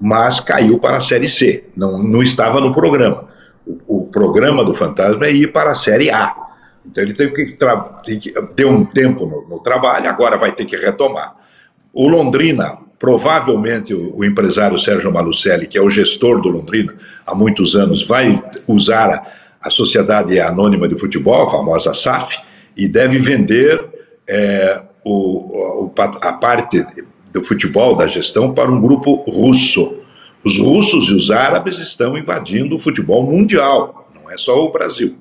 Mas 0.00 0.40
caiu 0.40 0.78
para 0.80 0.96
a 0.96 1.00
Série 1.00 1.28
C, 1.28 1.64
não, 1.76 2.02
não 2.02 2.22
estava 2.22 2.60
no 2.60 2.74
programa. 2.74 3.28
O, 3.64 3.98
o 3.98 4.06
programa 4.06 4.64
do 4.64 4.74
Fantasma 4.74 5.26
é 5.26 5.32
ir 5.32 5.52
para 5.52 5.70
a 5.70 5.74
Série 5.74 6.10
A. 6.10 6.47
Então 6.90 7.04
ele 7.04 7.12
que, 7.12 7.56
tem 8.04 8.18
que 8.18 8.32
ter 8.56 8.64
um 8.64 8.84
tempo 8.84 9.26
no, 9.26 9.56
no, 9.56 9.60
trabalho, 9.60 10.08
agora 10.08 10.38
vai 10.38 10.52
ter 10.52 10.64
que 10.64 10.76
retomar. 10.76 11.36
O 11.92 12.08
Londrina, 12.08 12.78
provavelmente 12.98 13.92
o, 13.92 14.16
o, 14.16 14.24
empresário 14.24 14.78
Sérgio 14.78 15.12
Malucelli, 15.12 15.66
que 15.66 15.76
é 15.76 15.82
o 15.82 15.90
gestor 15.90 16.40
do 16.40 16.48
Londrina 16.48 16.94
há 17.26 17.34
muitos 17.34 17.76
anos, 17.76 18.06
vai 18.06 18.42
usar 18.66 19.10
a, 19.10 19.26
a 19.60 19.70
Sociedade 19.70 20.40
Anônima 20.40 20.88
de 20.88 20.98
Futebol, 20.98 21.46
a 21.46 21.50
famosa 21.50 21.92
SAF, 21.92 22.38
e 22.76 22.88
deve 22.88 23.18
vender 23.18 23.84
é, 24.26 24.80
o, 25.04 25.90
a 26.20 26.32
parte 26.32 26.84
do 27.32 27.42
futebol, 27.42 27.94
da 27.96 28.06
gestão, 28.06 28.54
para 28.54 28.70
um 28.70 28.80
grupo 28.80 29.24
russo. 29.28 29.98
Os 30.44 30.58
russos 30.58 31.08
e 31.08 31.14
os 31.14 31.30
árabes 31.30 31.78
estão 31.78 32.16
invadindo 32.16 32.76
o 32.76 32.78
futebol 32.78 33.24
mundial, 33.24 34.08
não 34.14 34.30
é 34.30 34.38
só 34.38 34.64
o 34.64 34.72
Brasil. 34.72 35.16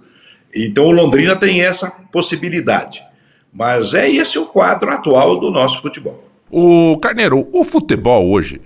Então 0.53 0.85
o 0.85 0.91
Londrina 0.91 1.35
tem 1.35 1.61
essa 1.61 1.91
possibilidade. 2.11 3.03
Mas 3.51 3.93
é 3.93 4.09
esse 4.09 4.37
o 4.37 4.45
quadro 4.45 4.91
atual 4.91 5.39
do 5.39 5.49
nosso 5.49 5.81
futebol. 5.81 6.23
O 6.49 6.97
Carneiro, 6.99 7.47
o 7.51 7.63
futebol 7.63 8.29
hoje 8.29 8.61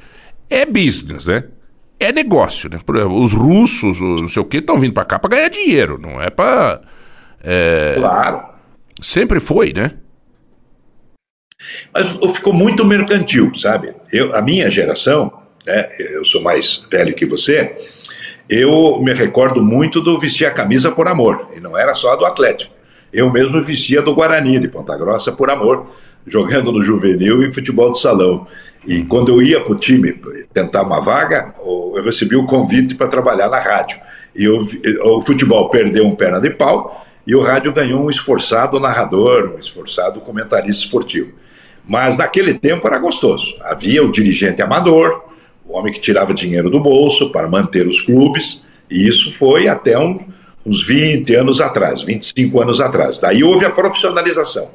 é 0.50 0.66
business, 0.66 1.26
né? 1.26 1.46
É 2.00 2.12
negócio, 2.12 2.70
né? 2.70 2.80
Os 3.10 3.32
russos, 3.32 4.02
os 4.02 4.22
não 4.22 4.28
sei 4.28 4.42
o 4.42 4.46
que, 4.46 4.58
estão 4.58 4.80
vindo 4.80 4.94
para 4.94 5.06
cá 5.06 5.20
para 5.20 5.30
ganhar 5.30 5.50
dinheiro, 5.50 6.00
não 6.00 6.22
é 6.22 6.30
para. 6.30 6.82
É... 7.44 7.96
Claro. 7.98 8.50
Sempre 9.00 9.40
foi, 9.40 9.72
né? 9.74 9.92
Mas 11.94 12.10
ficou 12.36 12.54
muito 12.54 12.84
mercantil, 12.84 13.56
sabe? 13.56 13.94
Eu, 14.12 14.36
a 14.36 14.42
minha 14.42 14.70
geração, 14.70 15.32
né, 15.66 15.90
eu 16.00 16.26
sou 16.26 16.42
mais 16.42 16.86
velho 16.92 17.14
que 17.14 17.26
você, 17.26 17.76
eu 18.52 19.02
me 19.02 19.14
recordo 19.14 19.64
muito 19.64 20.02
do 20.02 20.20
vestir 20.20 20.46
a 20.46 20.52
camisa 20.52 20.92
por 20.92 21.08
amor, 21.08 21.48
e 21.56 21.62
não 21.62 21.78
era 21.78 21.96
só 21.96 22.18
do 22.18 22.26
Atlético. 22.26 22.74
Eu 23.14 23.32
mesmo 23.32 23.64
vestia 23.64 24.02
do 24.02 24.14
Guarani, 24.14 24.60
de 24.60 24.68
Ponta 24.68 24.98
Grossa, 24.98 25.32
por 25.32 25.50
amor, 25.50 25.88
jogando 26.28 26.70
no 26.70 26.84
juvenil 26.84 27.42
e 27.44 27.54
futebol 27.54 27.92
de 27.92 28.00
salão. 28.00 28.46
E 28.86 29.04
quando 29.06 29.30
eu 29.30 29.42
ia 29.42 29.62
para 29.62 29.72
o 29.72 29.78
time 29.78 30.20
tentar 30.54 30.82
uma 30.82 31.00
vaga, 31.00 31.54
eu 31.64 32.04
recebi 32.04 32.36
o 32.36 32.46
convite 32.46 32.94
para 32.94 33.08
trabalhar 33.08 33.48
na 33.48 33.60
rádio. 33.60 33.98
E 34.36 34.44
eu, 34.44 34.62
o 35.06 35.22
futebol 35.22 35.70
perdeu 35.70 36.06
um 36.06 36.16
perna 36.16 36.40
de 36.40 36.50
pau 36.50 37.06
e 37.26 37.34
o 37.34 37.42
rádio 37.42 37.72
ganhou 37.72 38.04
um 38.04 38.10
esforçado 38.10 38.82
narrador, 38.82 39.54
um 39.56 39.60
esforçado 39.60 40.20
comentarista 40.20 40.84
esportivo. 40.84 41.32
Mas 41.88 42.18
naquele 42.18 42.54
tempo 42.54 42.86
era 42.86 43.00
gostoso. 43.00 43.56
Havia 43.62 44.04
o 44.04 44.12
dirigente 44.12 44.62
amador, 44.62 45.24
o 45.72 45.78
homem 45.78 45.94
que 45.94 46.02
tirava 46.02 46.34
dinheiro 46.34 46.70
do 46.70 46.82
bolso 46.82 47.32
para 47.32 47.48
manter 47.48 47.88
os 47.88 48.02
clubes, 48.02 48.62
e 48.90 49.08
isso 49.08 49.32
foi 49.32 49.70
até 49.70 49.98
um, 49.98 50.20
uns 50.66 50.86
20 50.86 51.34
anos 51.36 51.62
atrás, 51.62 52.02
25 52.04 52.62
anos 52.62 52.82
atrás. 52.82 53.20
Daí 53.20 53.42
houve 53.42 53.66
a 53.66 53.70
profissionalização. 53.70 54.70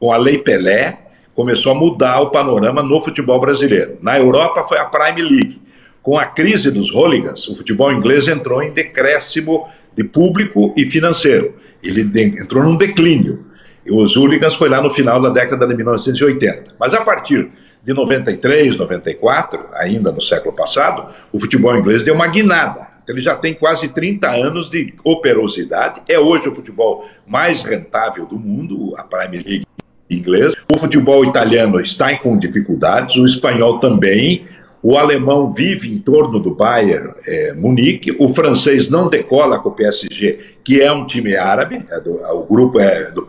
Com 0.00 0.12
a 0.12 0.16
Lei 0.16 0.38
Pelé, 0.38 0.98
começou 1.36 1.70
a 1.70 1.74
mudar 1.74 2.20
o 2.20 2.30
panorama 2.30 2.82
no 2.82 3.00
futebol 3.00 3.40
brasileiro. 3.40 3.96
Na 4.02 4.18
Europa 4.18 4.64
foi 4.64 4.78
a 4.78 4.86
Prime 4.86 5.22
League. 5.22 5.60
Com 6.02 6.18
a 6.18 6.26
crise 6.26 6.70
dos 6.72 6.92
hooligans, 6.92 7.46
o 7.46 7.54
futebol 7.54 7.92
inglês 7.92 8.26
entrou 8.26 8.60
em 8.60 8.72
decréscimo 8.72 9.68
de 9.94 10.02
público 10.02 10.74
e 10.76 10.84
financeiro. 10.84 11.54
Ele 11.80 12.02
entrou 12.40 12.64
num 12.64 12.76
declínio. 12.76 13.46
E 13.86 13.92
os 13.92 14.16
hooligans 14.16 14.56
foi 14.56 14.68
lá 14.68 14.82
no 14.82 14.90
final 14.90 15.22
da 15.22 15.30
década 15.30 15.66
de 15.66 15.76
1980. 15.76 16.74
Mas 16.78 16.92
a 16.92 17.02
partir 17.02 17.50
de 17.82 17.94
93, 17.94 18.76
94, 18.76 19.66
ainda 19.74 20.12
no 20.12 20.20
século 20.20 20.54
passado, 20.54 21.12
o 21.32 21.40
futebol 21.40 21.76
inglês 21.76 22.02
deu 22.02 22.14
uma 22.14 22.26
guinada. 22.26 22.88
Então, 23.02 23.14
ele 23.14 23.22
já 23.22 23.34
tem 23.34 23.54
quase 23.54 23.88
30 23.88 24.28
anos 24.30 24.70
de 24.70 24.94
operosidade. 25.02 26.02
É 26.08 26.18
hoje 26.18 26.48
o 26.48 26.54
futebol 26.54 27.06
mais 27.26 27.62
rentável 27.62 28.26
do 28.26 28.38
mundo, 28.38 28.94
a 28.96 29.02
Premier 29.02 29.44
League 29.44 29.66
inglesa. 30.10 30.56
O 30.72 30.78
futebol 30.78 31.24
italiano 31.24 31.80
está 31.80 32.16
com 32.18 32.38
dificuldades, 32.38 33.16
o 33.16 33.24
espanhol 33.24 33.78
também. 33.78 34.44
O 34.82 34.96
alemão 34.96 35.52
vive 35.52 35.92
em 35.92 35.98
torno 35.98 36.40
do 36.40 36.54
Bayern 36.54 37.12
é, 37.26 37.52
Munique. 37.52 38.16
O 38.18 38.32
francês 38.32 38.88
não 38.88 39.08
decola 39.08 39.58
com 39.58 39.68
o 39.68 39.72
PSG, 39.72 40.38
que 40.64 40.80
é 40.80 40.90
um 40.90 41.06
time 41.06 41.36
árabe. 41.36 41.84
É 41.90 42.00
do, 42.00 42.14
o 42.14 42.44
grupo 42.44 42.80
é 42.80 43.10
do, 43.10 43.26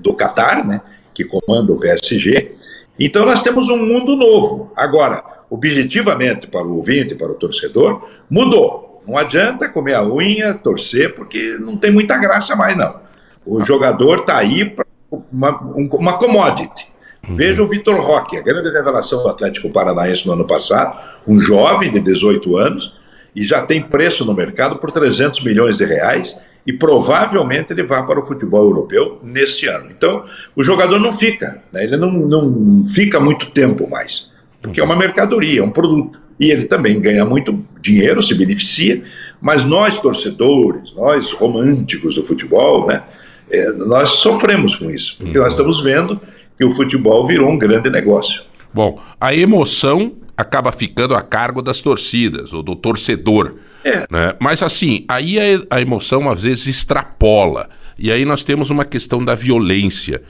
do 0.00 0.14
Qatar, 0.16 0.66
né, 0.66 0.80
que 1.12 1.24
comanda 1.24 1.72
o 1.72 1.78
PSG. 1.78 2.52
Então 2.98 3.26
nós 3.26 3.42
temos 3.42 3.68
um 3.68 3.76
mundo 3.76 4.16
novo. 4.16 4.72
Agora, 4.76 5.22
objetivamente, 5.50 6.46
para 6.46 6.64
o 6.64 6.76
ouvinte, 6.76 7.14
para 7.14 7.30
o 7.30 7.34
torcedor, 7.34 8.08
mudou. 8.30 9.02
Não 9.06 9.18
adianta 9.18 9.68
comer 9.68 9.94
a 9.94 10.04
unha, 10.04 10.54
torcer, 10.54 11.14
porque 11.14 11.56
não 11.60 11.76
tem 11.76 11.90
muita 11.90 12.16
graça 12.16 12.56
mais, 12.56 12.76
não. 12.76 13.00
O 13.44 13.62
jogador 13.62 14.20
está 14.20 14.38
aí 14.38 14.64
para 14.64 14.86
uma, 15.30 15.60
uma 15.60 16.18
commodity. 16.18 16.88
Uhum. 17.28 17.36
Veja 17.36 17.62
o 17.62 17.68
Vitor 17.68 18.00
Roque, 18.00 18.36
a 18.36 18.42
grande 18.42 18.70
revelação 18.70 19.22
do 19.22 19.28
Atlético 19.28 19.70
Paranaense 19.70 20.26
no 20.26 20.32
ano 20.32 20.46
passado, 20.46 20.98
um 21.26 21.38
jovem 21.38 21.92
de 21.92 22.00
18 22.00 22.56
anos, 22.56 22.92
e 23.34 23.44
já 23.44 23.62
tem 23.62 23.82
preço 23.82 24.24
no 24.24 24.32
mercado 24.32 24.76
por 24.76 24.90
300 24.90 25.42
milhões 25.42 25.76
de 25.76 25.84
reais, 25.84 26.38
e 26.66 26.72
provavelmente 26.72 27.72
ele 27.72 27.82
vai 27.82 28.04
para 28.06 28.20
o 28.20 28.24
futebol 28.24 28.64
europeu 28.64 29.18
neste 29.22 29.66
ano. 29.66 29.90
Então, 29.90 30.24
o 30.56 30.64
jogador 30.64 30.98
não 30.98 31.12
fica, 31.12 31.62
né? 31.72 31.84
ele 31.84 31.96
não, 31.96 32.10
não 32.10 32.84
fica 32.86 33.20
muito 33.20 33.50
tempo 33.50 33.88
mais, 33.88 34.30
porque 34.62 34.80
é 34.80 34.84
uma 34.84 34.96
mercadoria, 34.96 35.60
é 35.60 35.62
um 35.62 35.70
produto. 35.70 36.20
E 36.40 36.50
ele 36.50 36.64
também 36.64 37.00
ganha 37.00 37.24
muito 37.24 37.64
dinheiro, 37.80 38.22
se 38.22 38.34
beneficia, 38.34 39.02
mas 39.40 39.64
nós 39.64 40.00
torcedores, 40.00 40.92
nós 40.94 41.30
românticos 41.32 42.14
do 42.14 42.24
futebol, 42.24 42.86
né, 42.86 43.02
é, 43.50 43.70
nós 43.72 44.10
sofremos 44.10 44.74
com 44.74 44.90
isso, 44.90 45.16
porque 45.18 45.38
nós 45.38 45.52
estamos 45.52 45.82
vendo 45.82 46.20
que 46.56 46.64
o 46.64 46.70
futebol 46.70 47.26
virou 47.26 47.50
um 47.50 47.58
grande 47.58 47.90
negócio. 47.90 48.42
Bom, 48.72 49.00
a 49.20 49.34
emoção 49.34 50.12
acaba 50.36 50.72
ficando 50.72 51.14
a 51.14 51.22
cargo 51.22 51.62
das 51.62 51.80
torcidas 51.80 52.52
ou 52.52 52.62
do 52.62 52.74
torcedor. 52.74 53.54
É. 53.84 54.06
Né? 54.10 54.34
Mas 54.40 54.62
assim, 54.62 55.04
aí 55.06 55.38
a, 55.38 55.76
a 55.76 55.80
emoção 55.80 56.30
às 56.30 56.42
vezes 56.42 56.66
extrapola. 56.66 57.68
E 57.98 58.10
aí 58.10 58.24
nós 58.24 58.42
temos 58.42 58.70
uma 58.70 58.84
questão 58.84 59.24
da 59.24 59.34
violência. 59.34 60.22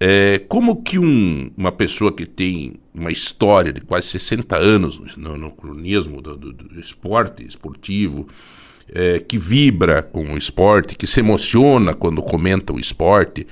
É, 0.00 0.40
como 0.48 0.82
que 0.82 0.98
um, 0.98 1.50
uma 1.56 1.70
pessoa 1.70 2.12
que 2.12 2.26
tem 2.26 2.74
uma 2.92 3.12
história 3.12 3.72
de 3.72 3.80
quase 3.80 4.08
60 4.08 4.56
anos 4.56 5.00
no, 5.16 5.36
no 5.36 5.50
cronismo 5.50 6.20
do, 6.20 6.36
do, 6.36 6.52
do, 6.52 6.80
esporte 6.80 7.46
esportivo, 7.46 8.26
é, 8.92 9.18
que 9.20 9.38
vibra 9.38 10.02
com 10.02 10.32
o 10.32 10.38
esporte, 10.38 10.96
que 10.96 11.06
se 11.06 11.20
emociona 11.20 11.94
quando 11.94 12.22
comenta 12.22 12.72
o 12.72 12.78
esporte, 12.78 13.46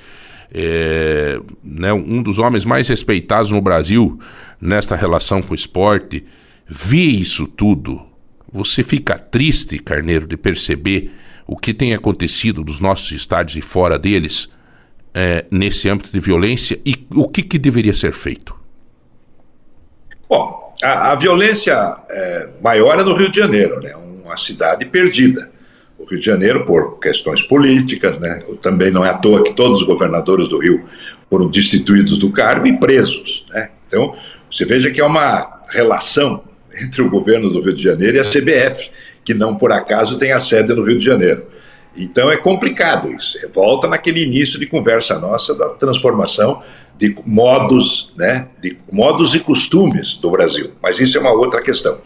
é, 0.52 1.40
né, 1.62 1.92
um 1.92 2.22
dos 2.22 2.38
homens 2.38 2.64
mais 2.64 2.88
respeitados 2.88 3.50
no 3.50 3.60
Brasil 3.60 4.18
nesta 4.60 4.94
relação 4.94 5.40
com 5.40 5.52
o 5.52 5.56
esporte, 5.56 6.24
vê 6.68 7.04
isso 7.04 7.46
tudo. 7.46 8.11
Você 8.52 8.82
fica 8.82 9.18
triste, 9.18 9.78
Carneiro, 9.78 10.26
de 10.26 10.36
perceber 10.36 11.10
o 11.46 11.56
que 11.56 11.72
tem 11.72 11.94
acontecido 11.94 12.62
nos 12.62 12.78
nossos 12.80 13.10
estádios 13.12 13.56
e 13.56 13.62
fora 13.62 13.98
deles 13.98 14.52
é, 15.14 15.46
nesse 15.50 15.88
âmbito 15.88 16.10
de 16.12 16.20
violência 16.20 16.78
e 16.84 17.06
o 17.14 17.28
que, 17.28 17.42
que 17.42 17.58
deveria 17.58 17.94
ser 17.94 18.12
feito? 18.12 18.54
Bom, 20.28 20.74
a, 20.82 21.12
a 21.12 21.14
violência 21.14 21.96
é, 22.10 22.48
maior 22.62 22.98
é 22.98 23.02
no 23.02 23.14
Rio 23.14 23.30
de 23.30 23.38
Janeiro, 23.38 23.80
né? 23.80 23.94
uma 23.96 24.36
cidade 24.36 24.84
perdida. 24.84 25.50
O 25.98 26.04
Rio 26.04 26.18
de 26.18 26.26
Janeiro, 26.26 26.64
por 26.64 26.98
questões 26.98 27.42
políticas, 27.42 28.18
né? 28.18 28.42
também 28.60 28.90
não 28.90 29.04
é 29.04 29.10
à 29.10 29.14
toa 29.14 29.42
que 29.42 29.54
todos 29.54 29.80
os 29.80 29.86
governadores 29.86 30.48
do 30.48 30.58
Rio 30.58 30.84
foram 31.30 31.48
destituídos 31.48 32.18
do 32.18 32.30
cargo 32.30 32.66
e 32.66 32.78
presos. 32.78 33.46
Né? 33.50 33.70
Então, 33.86 34.14
você 34.50 34.64
veja 34.64 34.90
que 34.90 35.00
é 35.00 35.04
uma 35.04 35.62
relação 35.70 36.44
entre 36.80 37.02
o 37.02 37.10
governo 37.10 37.50
do 37.50 37.60
Rio 37.60 37.74
de 37.74 37.82
Janeiro 37.82 38.16
e 38.16 38.20
a 38.20 38.24
CBF, 38.24 38.90
que 39.24 39.34
não 39.34 39.56
por 39.56 39.72
acaso 39.72 40.18
tem 40.18 40.32
a 40.32 40.40
sede 40.40 40.74
no 40.74 40.84
Rio 40.84 40.98
de 40.98 41.04
Janeiro. 41.04 41.44
Então 41.96 42.30
é 42.30 42.36
complicado 42.36 43.12
isso. 43.12 43.38
É, 43.44 43.46
volta 43.46 43.86
naquele 43.86 44.22
início 44.22 44.58
de 44.58 44.66
conversa 44.66 45.18
nossa 45.18 45.54
da 45.54 45.70
transformação 45.70 46.62
de 46.98 47.14
modos, 47.26 48.12
né, 48.16 48.48
de 48.60 48.76
modos 48.90 49.34
e 49.34 49.40
costumes 49.40 50.14
do 50.14 50.30
Brasil. 50.30 50.70
Mas 50.82 51.00
isso 51.00 51.18
é 51.18 51.20
uma 51.20 51.32
outra 51.32 51.60
questão. 51.60 51.98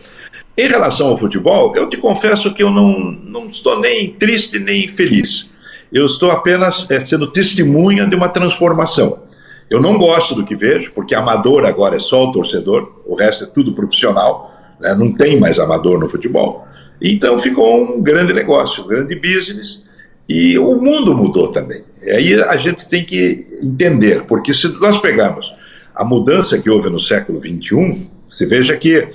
Em 0.57 0.69
relação 0.69 1.09
ao 1.09 1.19
futebol, 1.19 1.77
eu 1.77 1.89
te 1.89 1.99
confesso 1.99 2.53
que 2.55 2.63
eu 2.63 2.71
não, 2.71 2.99
não 3.13 3.49
estou 3.49 3.79
nem 3.79 4.13
triste 4.13 4.59
nem 4.59 4.89
feliz. 4.89 5.55
Eu 5.93 6.07
estou 6.07 6.31
apenas 6.31 6.91
é, 6.91 6.99
sendo 6.99 7.27
testemunha 7.27 8.07
de 8.07 8.17
uma 8.17 8.29
transformação. 8.29 9.21
Eu 9.69 9.81
não 9.81 9.99
gosto 9.99 10.35
do 10.35 10.45
que 10.45 10.57
vejo, 10.57 10.93
porque 10.93 11.15
amador 11.15 11.65
agora 11.65 11.97
é 11.97 11.99
só 11.99 12.25
o 12.25 12.33
torcedor, 12.33 13.03
o 13.05 13.15
resto 13.15 13.45
é 13.45 13.47
tudo 13.49 13.75
profissional, 13.75 14.56
né, 14.81 14.95
não 14.95 15.13
tem 15.13 15.39
mais 15.39 15.59
amador 15.59 15.99
no 15.99 16.09
futebol. 16.09 16.67
Então 17.01 17.39
ficou 17.39 17.97
um 17.97 18.03
grande 18.03 18.33
negócio, 18.33 18.85
um 18.85 18.89
grande 18.89 19.15
business, 19.15 19.85
e 20.29 20.59
o 20.59 20.81
mundo 20.81 21.15
mudou 21.15 21.53
também. 21.53 21.85
E 22.03 22.11
aí 22.11 22.43
a 22.43 22.57
gente 22.57 22.89
tem 22.89 23.05
que 23.05 23.47
entender, 23.63 24.25
porque 24.25 24.53
se 24.53 24.69
nós 24.81 24.99
pegarmos 24.99 25.53
a 25.95 26.05
mudança 26.05 26.59
que 26.59 26.69
houve 26.69 26.91
no 26.91 27.01
século 27.01 27.41
XXI, 27.41 28.09
você 28.27 28.45
veja 28.45 28.77
que 28.77 29.09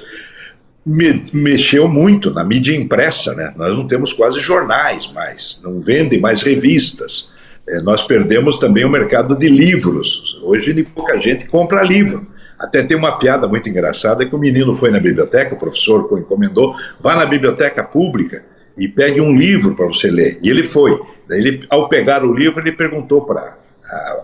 me, 0.86 1.24
mexeu 1.34 1.88
muito 1.88 2.32
na 2.32 2.44
mídia 2.44 2.76
impressa, 2.76 3.36
né? 3.36 3.54
Nós 3.56 3.76
não 3.76 3.86
temos 3.86 4.14
quase 4.14 4.40
jornais 4.40 5.12
mais, 5.12 5.60
não 5.64 5.80
vendem 5.80 6.20
mais 6.20 6.42
revistas. 6.42 7.30
É, 7.68 7.82
nós 7.82 8.04
perdemos 8.04 8.58
também 8.58 8.84
o 8.84 8.90
mercado 8.90 9.36
de 9.36 9.48
livros. 9.48 10.40
Hoje 10.42 10.84
pouca 10.84 11.18
gente 11.20 11.48
compra 11.48 11.84
livro. 11.84 12.26
Até 12.62 12.84
tem 12.84 12.96
uma 12.96 13.18
piada 13.18 13.48
muito 13.48 13.68
engraçada 13.68 14.24
que 14.24 14.36
o 14.36 14.38
menino 14.38 14.76
foi 14.76 14.92
na 14.92 15.00
biblioteca, 15.00 15.56
o 15.56 15.58
professor 15.58 16.08
encomendou, 16.20 16.76
vá 17.00 17.16
na 17.16 17.26
biblioteca 17.26 17.84
pública 17.84 18.44
e 18.78 18.88
pegue 18.88 19.20
um 19.20 19.36
livro 19.36 19.76
para 19.76 19.88
você 19.88 20.12
ler. 20.12 20.38
E 20.44 20.50
ele 20.50 20.64
foi. 20.64 21.02
Daí 21.28 21.40
ele, 21.40 21.66
ao 21.70 21.90
pegar 21.90 22.24
o 22.24 22.32
livro, 22.32 22.62
ele 22.62 22.72
perguntou 22.72 23.26
para 23.26 23.58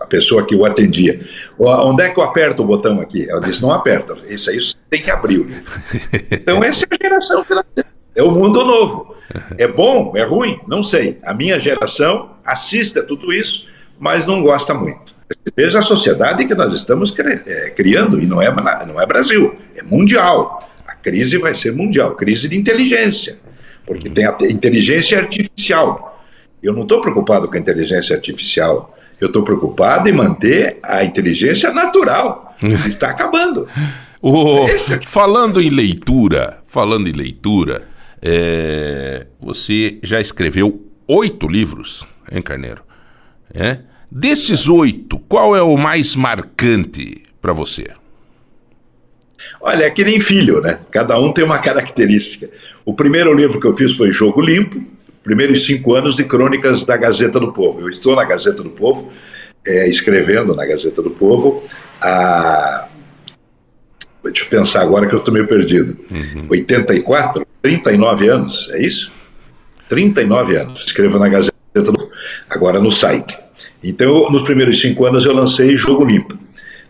a 0.00 0.06
pessoa 0.06 0.46
que 0.46 0.54
o 0.54 0.64
atendia, 0.64 1.20
onde 1.58 2.02
é 2.02 2.08
que 2.08 2.18
eu 2.18 2.24
aperto 2.24 2.62
o 2.62 2.66
botão 2.66 3.00
aqui? 3.00 3.28
Ela 3.28 3.40
disse, 3.40 3.60
não 3.60 3.70
aperta, 3.70 4.16
isso 4.28 4.48
aí 4.48 4.58
tem 4.88 5.02
que 5.02 5.10
abrir 5.10 5.40
o 5.40 5.44
livro. 5.44 5.70
Então 6.30 6.64
essa 6.64 6.84
é 6.84 6.94
a 6.94 7.08
geração 7.08 7.44
que 7.44 7.52
ela 7.52 7.64
é 8.14 8.22
o 8.22 8.30
mundo 8.30 8.64
novo. 8.64 9.14
É 9.58 9.68
bom, 9.68 10.16
é 10.16 10.24
ruim? 10.24 10.58
Não 10.66 10.82
sei. 10.82 11.18
A 11.22 11.34
minha 11.34 11.60
geração 11.60 12.30
assiste 12.44 12.98
a 12.98 13.02
tudo 13.04 13.32
isso, 13.32 13.66
mas 13.98 14.26
não 14.26 14.42
gosta 14.42 14.72
muito. 14.72 15.14
Veja 15.56 15.80
a 15.80 15.82
sociedade 15.82 16.46
que 16.46 16.54
nós 16.54 16.74
estamos 16.74 17.14
é, 17.18 17.70
criando, 17.70 18.20
e 18.20 18.26
não 18.26 18.40
é, 18.40 18.48
não 18.86 19.00
é 19.00 19.06
Brasil, 19.06 19.56
é 19.76 19.82
mundial. 19.82 20.68
A 20.86 20.94
crise 20.94 21.36
vai 21.38 21.54
ser 21.54 21.72
mundial 21.72 22.14
crise 22.14 22.48
de 22.48 22.56
inteligência, 22.56 23.38
porque 23.86 24.08
tem 24.08 24.24
a 24.24 24.36
inteligência 24.42 25.18
artificial. 25.18 26.24
Eu 26.62 26.72
não 26.72 26.82
estou 26.82 27.00
preocupado 27.00 27.48
com 27.48 27.54
a 27.56 27.58
inteligência 27.58 28.16
artificial, 28.16 28.96
eu 29.20 29.26
estou 29.26 29.42
preocupado 29.42 30.08
em 30.08 30.12
manter 30.12 30.78
a 30.82 31.04
inteligência 31.04 31.72
natural, 31.72 32.56
que 32.58 32.66
está 32.88 33.10
acabando. 33.10 33.68
o, 34.22 34.66
falando 35.04 35.60
em 35.60 35.68
leitura, 35.68 36.58
falando 36.66 37.08
em 37.08 37.12
leitura, 37.12 37.82
é, 38.22 39.26
você 39.40 39.98
já 40.02 40.20
escreveu 40.20 40.88
oito 41.06 41.46
livros, 41.46 42.06
hein, 42.30 42.42
Carneiro? 42.42 42.82
É? 43.52 43.78
Desses 44.10 44.68
oito, 44.68 45.18
qual 45.28 45.54
é 45.54 45.62
o 45.62 45.76
mais 45.76 46.16
marcante 46.16 47.22
para 47.42 47.52
você? 47.52 47.88
Olha, 49.60 49.84
é 49.84 49.90
que 49.90 50.04
nem 50.04 50.18
filho, 50.18 50.60
né? 50.60 50.78
Cada 50.90 51.18
um 51.18 51.32
tem 51.32 51.44
uma 51.44 51.58
característica. 51.58 52.48
O 52.84 52.94
primeiro 52.94 53.34
livro 53.34 53.60
que 53.60 53.66
eu 53.66 53.76
fiz 53.76 53.94
foi 53.94 54.10
Jogo 54.10 54.40
Limpo, 54.40 54.82
primeiros 55.22 55.66
cinco 55.66 55.94
anos 55.94 56.16
de 56.16 56.24
crônicas 56.24 56.84
da 56.84 56.96
Gazeta 56.96 57.38
do 57.38 57.52
Povo. 57.52 57.80
Eu 57.82 57.90
estou 57.90 58.16
na 58.16 58.24
Gazeta 58.24 58.62
do 58.62 58.70
Povo, 58.70 59.12
é, 59.66 59.88
escrevendo 59.88 60.54
na 60.54 60.64
Gazeta 60.64 61.02
do 61.02 61.10
Povo 61.10 61.64
há. 62.00 62.88
Deixa 64.24 64.44
eu 64.44 64.48
pensar 64.48 64.82
agora 64.82 65.06
que 65.06 65.14
eu 65.14 65.18
estou 65.18 65.32
meio 65.32 65.46
perdido. 65.46 65.96
Uhum. 66.10 66.46
84, 66.50 67.46
39 67.62 68.28
anos, 68.28 68.68
é 68.72 68.82
isso? 68.82 69.12
39 69.88 70.56
anos. 70.56 70.84
Escrevo 70.86 71.18
na 71.18 71.28
Gazeta 71.28 71.52
do 71.74 71.92
Povo, 71.92 72.10
agora 72.48 72.80
no 72.80 72.90
site. 72.90 73.38
Então, 73.82 74.30
nos 74.30 74.42
primeiros 74.42 74.80
cinco 74.80 75.06
anos, 75.06 75.24
eu 75.24 75.32
lancei 75.32 75.76
Jogo 75.76 76.04
Limpo. 76.04 76.36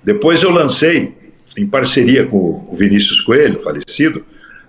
Depois, 0.02 0.42
eu 0.42 0.50
lancei, 0.50 1.14
em 1.56 1.66
parceria 1.66 2.24
com 2.24 2.64
o 2.66 2.74
Vinícius 2.74 3.20
Coelho, 3.20 3.60
falecido, 3.60 4.24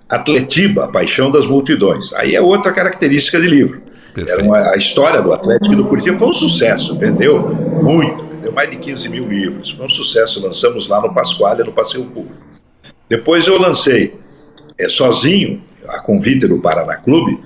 Atletiba, 0.09 0.85
a 0.85 0.87
Paixão 0.87 1.31
das 1.31 1.45
Multidões. 1.45 2.13
Aí 2.13 2.35
é 2.35 2.41
outra 2.41 2.73
característica 2.73 3.39
de 3.39 3.47
livro. 3.47 3.81
Era 4.17 4.43
uma, 4.43 4.71
a 4.71 4.75
história 4.75 5.21
do 5.21 5.31
Atlético 5.31 5.71
e 5.71 5.75
do 5.75 5.85
Curitiba 5.85 6.17
foi 6.17 6.29
um 6.29 6.33
sucesso, 6.33 6.97
vendeu 6.97 7.47
muito, 7.81 8.25
vendeu 8.25 8.51
mais 8.51 8.69
de 8.69 8.77
15 8.77 9.07
mil 9.09 9.27
livros. 9.27 9.71
Foi 9.71 9.85
um 9.85 9.89
sucesso, 9.89 10.41
lançamos 10.41 10.87
lá 10.87 10.99
no 10.99 11.13
Pascoal 11.13 11.59
e 11.59 11.63
no 11.63 11.71
Passeio 11.71 12.05
Público. 12.05 12.35
Depois 13.07 13.47
eu 13.47 13.59
lancei, 13.59 14.15
é, 14.77 14.89
sozinho, 14.89 15.61
a 15.87 15.99
convite 15.99 16.47
do 16.47 16.59
Paraná 16.59 16.95
Clube, 16.95 17.39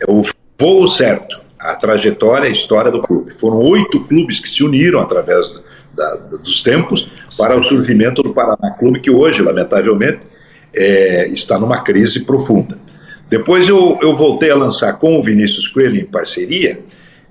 é 0.00 0.10
o 0.10 0.22
Voo 0.58 0.86
Certo 0.86 1.40
a 1.60 1.74
trajetória 1.74 2.48
a 2.48 2.52
história 2.52 2.90
do 2.90 3.02
clube. 3.02 3.32
Foram 3.34 3.58
oito 3.58 4.00
clubes 4.04 4.40
que 4.40 4.48
se 4.48 4.64
uniram 4.64 5.00
através 5.00 5.60
da, 5.94 6.14
dos 6.14 6.62
tempos 6.62 7.10
para 7.36 7.58
o 7.58 7.62
surgimento 7.62 8.22
do 8.22 8.32
Paraná 8.32 8.70
Clube, 8.78 9.00
que 9.00 9.10
hoje, 9.10 9.42
lamentavelmente, 9.42 10.20
é, 10.72 11.28
está 11.28 11.58
numa 11.58 11.82
crise 11.82 12.24
profunda. 12.24 12.78
Depois 13.28 13.68
eu, 13.68 13.98
eu, 14.00 14.16
voltei 14.16 14.50
a 14.50 14.56
lançar 14.56 14.94
com 14.98 15.18
o 15.18 15.22
Vinícius 15.22 15.68
Coelho 15.68 15.96
em 15.96 16.04
parceria 16.04 16.80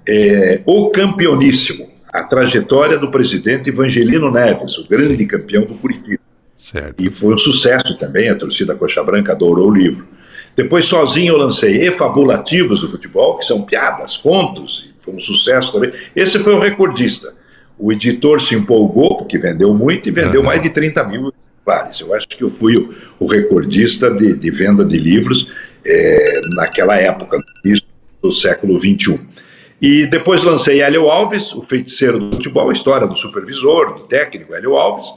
é, 0.08 0.62
O 0.66 0.90
Campeoníssimo, 0.90 1.90
a 2.14 2.24
trajetória 2.24 2.98
do 2.98 3.12
presidente 3.12 3.70
Evangelino 3.70 4.32
Neves, 4.32 4.78
o 4.78 4.88
grande 4.88 5.18
Sim. 5.18 5.28
campeão 5.28 5.64
do 5.64 5.76
Curitiba. 5.76 6.20
Certo. 6.56 7.04
E 7.04 7.10
foi 7.10 7.34
um 7.34 7.38
sucesso 7.38 7.98
também, 7.98 8.30
a 8.30 8.36
torcida 8.36 8.76
Coxa 8.76 9.04
Branca 9.04 9.34
adorou 9.34 9.70
o 9.70 9.74
livro. 9.74 10.08
Depois, 10.56 10.86
sozinho, 10.86 11.34
eu 11.34 11.38
lancei 11.38 11.88
E-Fabulativos 11.88 12.82
do 12.82 12.88
Futebol, 12.88 13.38
que 13.38 13.46
são 13.46 13.62
piadas, 13.62 14.18
contos, 14.18 14.90
foi 15.00 15.14
um 15.14 15.20
sucesso 15.20 15.74
também. 15.74 15.92
Esse 16.16 16.40
foi 16.40 16.54
o 16.54 16.60
recordista. 16.60 17.34
O 17.78 17.92
editor 17.92 18.42
se 18.42 18.56
empolgou, 18.56 19.18
porque 19.18 19.38
vendeu 19.38 19.74
muito, 19.74 20.10
e 20.10 20.12
vendeu 20.12 20.42
uhum. 20.42 20.48
mais 20.48 20.62
de 20.62 20.70
30 20.70 21.04
mil 21.06 21.34
exemplares. 21.66 22.00
Eu 22.02 22.14
acho 22.14 22.28
que 22.28 22.44
eu 22.44 22.50
fui 22.50 22.78
o, 22.78 22.94
o 23.20 23.26
recordista 23.26 24.12
de, 24.12 24.36
de, 24.36 24.52
venda 24.52 24.84
de 24.84 24.98
livros 24.98 25.52
é, 25.86 26.42
naquela 26.50 26.98
época, 26.98 27.40
isso 27.64 27.84
do 28.22 28.32
século 28.32 28.78
XXI. 28.78 29.20
E 29.82 30.06
depois 30.08 30.44
lancei 30.44 30.82
Hélio 30.82 31.10
Alves, 31.10 31.54
o 31.54 31.64
feiticeiro 31.64 32.20
do 32.20 32.36
futebol, 32.36 32.70
a 32.70 32.74
história 32.74 33.08
do 33.08 33.16
supervisor, 33.16 33.94
do 33.94 34.04
técnico 34.04 34.54
Hélio 34.54 34.76
Alves. 34.76 35.08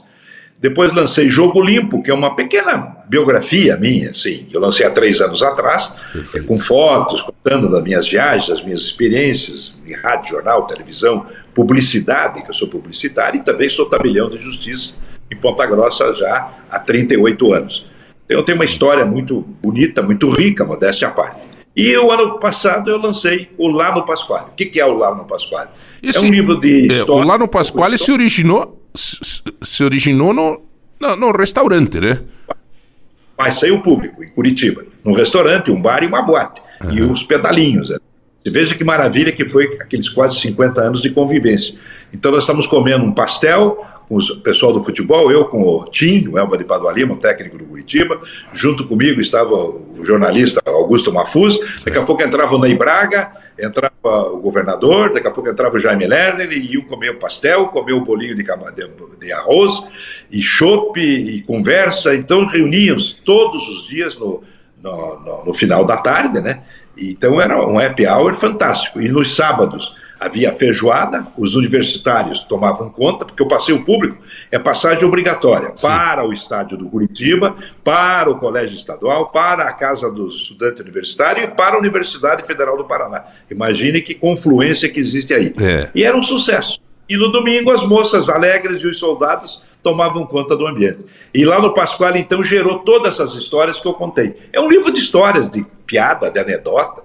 Depois 0.63 0.93
lancei 0.93 1.29
Jogo 1.29 1.61
Limpo, 1.61 2.01
que 2.01 2.09
é 2.09 2.13
uma 2.13 2.37
pequena 2.37 2.95
biografia 3.09 3.75
minha, 3.75 4.11
assim. 4.11 4.47
Eu 4.49 4.61
lancei 4.61 4.85
há 4.85 4.89
três 4.89 5.19
anos 5.19 5.43
atrás, 5.43 5.93
é, 6.33 6.39
com 6.39 6.57
fotos, 6.57 7.21
contando 7.21 7.69
das 7.69 7.83
minhas 7.83 8.07
viagens, 8.07 8.47
das 8.47 8.63
minhas 8.63 8.79
experiências 8.79 9.77
em 9.85 9.93
rádio, 9.93 10.29
jornal, 10.29 10.65
televisão, 10.65 11.25
publicidade, 11.53 12.41
que 12.41 12.49
eu 12.49 12.53
sou 12.53 12.69
publicitário, 12.69 13.41
e 13.41 13.43
também 13.43 13.67
sou 13.67 13.87
tabelião 13.87 14.29
de 14.29 14.37
justiça 14.37 14.93
em 15.29 15.35
Ponta 15.35 15.65
Grossa 15.65 16.15
já 16.15 16.53
há 16.71 16.79
38 16.79 17.53
anos. 17.53 17.85
Então 18.23 18.37
eu 18.37 18.43
tenho 18.45 18.57
uma 18.57 18.63
história 18.63 19.03
muito 19.03 19.41
bonita, 19.61 20.01
muito 20.01 20.29
rica, 20.29 20.63
modéstia 20.63 21.09
à 21.09 21.11
parte. 21.11 21.41
E 21.75 21.97
o 21.97 22.09
ano 22.09 22.39
passado 22.39 22.89
eu 22.89 22.97
lancei 22.97 23.49
o 23.57 23.67
Lá 23.67 23.93
no 23.93 24.05
Pasquale. 24.05 24.45
O 24.45 24.55
que, 24.55 24.67
que 24.67 24.79
é 24.79 24.85
o 24.85 24.93
Lá 24.93 25.13
no 25.13 25.25
Pasquale? 25.25 25.71
Esse, 26.01 26.19
é 26.19 26.21
um 26.29 26.31
livro 26.31 26.57
de 26.61 26.89
é, 26.89 26.93
história. 26.93 27.25
O 27.25 27.27
Lá 27.27 27.37
no 27.37 27.49
Pasquale 27.49 27.97
se 27.97 28.13
originou, 28.13 28.79
se 28.95 29.83
originou 29.83 30.33
no, 30.33 30.61
no, 30.99 31.15
no 31.15 31.31
restaurante, 31.31 31.99
né? 31.99 32.21
Mas 33.37 33.59
saiu 33.59 33.81
público, 33.81 34.23
em 34.23 34.29
Curitiba. 34.29 34.85
Num 35.03 35.13
restaurante, 35.13 35.71
um 35.71 35.81
bar 35.81 36.03
e 36.03 36.07
uma 36.07 36.21
boate. 36.21 36.61
Uhum. 36.83 36.91
E 36.91 37.01
os 37.01 37.23
pedalinhos. 37.23 37.89
Né? 37.89 37.97
Você 38.43 38.51
veja 38.51 38.75
que 38.75 38.83
maravilha 38.83 39.31
que 39.31 39.47
foi 39.47 39.65
aqueles 39.81 40.09
quase 40.09 40.39
50 40.39 40.81
anos 40.81 41.01
de 41.01 41.09
convivência. 41.09 41.75
Então 42.13 42.31
nós 42.31 42.43
estamos 42.43 42.67
comendo 42.67 43.03
um 43.03 43.11
pastel, 43.11 43.85
com 44.13 44.17
o 44.17 44.37
pessoal 44.41 44.71
do 44.71 44.83
futebol, 44.83 45.31
eu 45.31 45.45
com 45.45 45.63
o 45.63 45.85
Tim, 45.85 46.27
o 46.27 46.37
Elba 46.37 46.55
de 46.55 46.63
Padua 46.63 46.91
Lima, 46.91 47.15
técnico 47.15 47.57
do 47.57 47.65
Curitiba, 47.65 48.21
junto 48.53 48.85
comigo 48.87 49.19
estava 49.19 49.55
o 49.55 49.99
jornalista 50.03 50.61
Augusto 50.65 51.11
Mafuz, 51.11 51.57
daqui 51.83 51.97
a 51.97 52.03
pouco 52.03 52.21
entrava 52.21 52.55
o 52.55 52.59
Ney 52.59 52.75
Braga, 52.75 53.31
entrava 53.57 54.31
o 54.31 54.37
governador, 54.37 55.11
daqui 55.11 55.27
a 55.27 55.31
pouco 55.31 55.49
entrava 55.49 55.75
o 55.75 55.79
Jaime 55.79 56.05
Lerner, 56.05 56.51
e 56.51 56.73
iam 56.73 56.83
comer 56.83 57.11
o 57.11 57.19
pastel, 57.19 57.67
comer 57.67 57.93
o 57.93 58.01
bolinho 58.01 58.35
de, 58.35 58.43
de 59.19 59.31
arroz, 59.31 59.83
e 60.31 60.41
chope, 60.41 61.01
e 61.01 61.41
conversa, 61.41 62.13
então 62.13 62.45
reuniam-se 62.45 63.15
todos 63.23 63.67
os 63.67 63.87
dias 63.87 64.15
no, 64.17 64.43
no, 64.81 65.19
no, 65.21 65.45
no 65.45 65.53
final 65.53 65.85
da 65.85 65.97
tarde, 65.97 66.39
né? 66.39 66.61
Então 66.95 67.41
era 67.41 67.65
um 67.67 67.79
happy 67.79 68.05
hour 68.05 68.35
fantástico. 68.35 69.01
E 69.01 69.09
nos 69.09 69.35
sábados 69.35 69.95
havia 70.23 70.51
feijoada, 70.53 71.27
os 71.37 71.55
universitários 71.55 72.41
tomavam 72.41 72.89
conta, 72.89 73.25
porque 73.25 73.43
o 73.43 73.47
passeio 73.47 73.83
público 73.83 74.23
é 74.49 74.57
passagem 74.57 75.03
obrigatória 75.03 75.73
Sim. 75.75 75.87
para 75.87 76.25
o 76.25 76.31
estádio 76.31 76.77
do 76.77 76.85
Curitiba, 76.85 77.55
para 77.83 78.31
o 78.31 78.39
colégio 78.39 78.77
estadual, 78.77 79.29
para 79.29 79.67
a 79.67 79.73
casa 79.73 80.09
do 80.09 80.29
estudante 80.29 80.81
universitário 80.81 81.43
e 81.43 81.47
para 81.47 81.75
a 81.75 81.79
Universidade 81.79 82.47
Federal 82.47 82.77
do 82.77 82.85
Paraná. 82.85 83.25
Imagine 83.51 84.01
que 84.01 84.15
confluência 84.15 84.89
que 84.89 84.99
existe 84.99 85.33
aí. 85.33 85.53
É. 85.59 85.89
E 85.93 86.03
era 86.03 86.15
um 86.15 86.23
sucesso. 86.23 86.79
E 87.09 87.17
no 87.17 87.29
domingo 87.29 87.71
as 87.71 87.85
moças 87.85 88.29
alegres 88.29 88.81
e 88.81 88.87
os 88.87 88.97
soldados 88.97 89.61
tomavam 89.83 90.25
conta 90.25 90.55
do 90.55 90.65
ambiente. 90.65 90.99
E 91.33 91.43
lá 91.43 91.59
no 91.59 91.73
Pascoal, 91.73 92.15
então, 92.15 92.41
gerou 92.41 92.79
todas 92.79 93.15
essas 93.15 93.35
histórias 93.35 93.79
que 93.79 93.87
eu 93.87 93.93
contei. 93.93 94.37
É 94.53 94.61
um 94.61 94.69
livro 94.69 94.91
de 94.93 94.99
histórias, 94.99 95.51
de 95.51 95.65
piada, 95.85 96.31
de 96.31 96.39
anedota, 96.39 97.02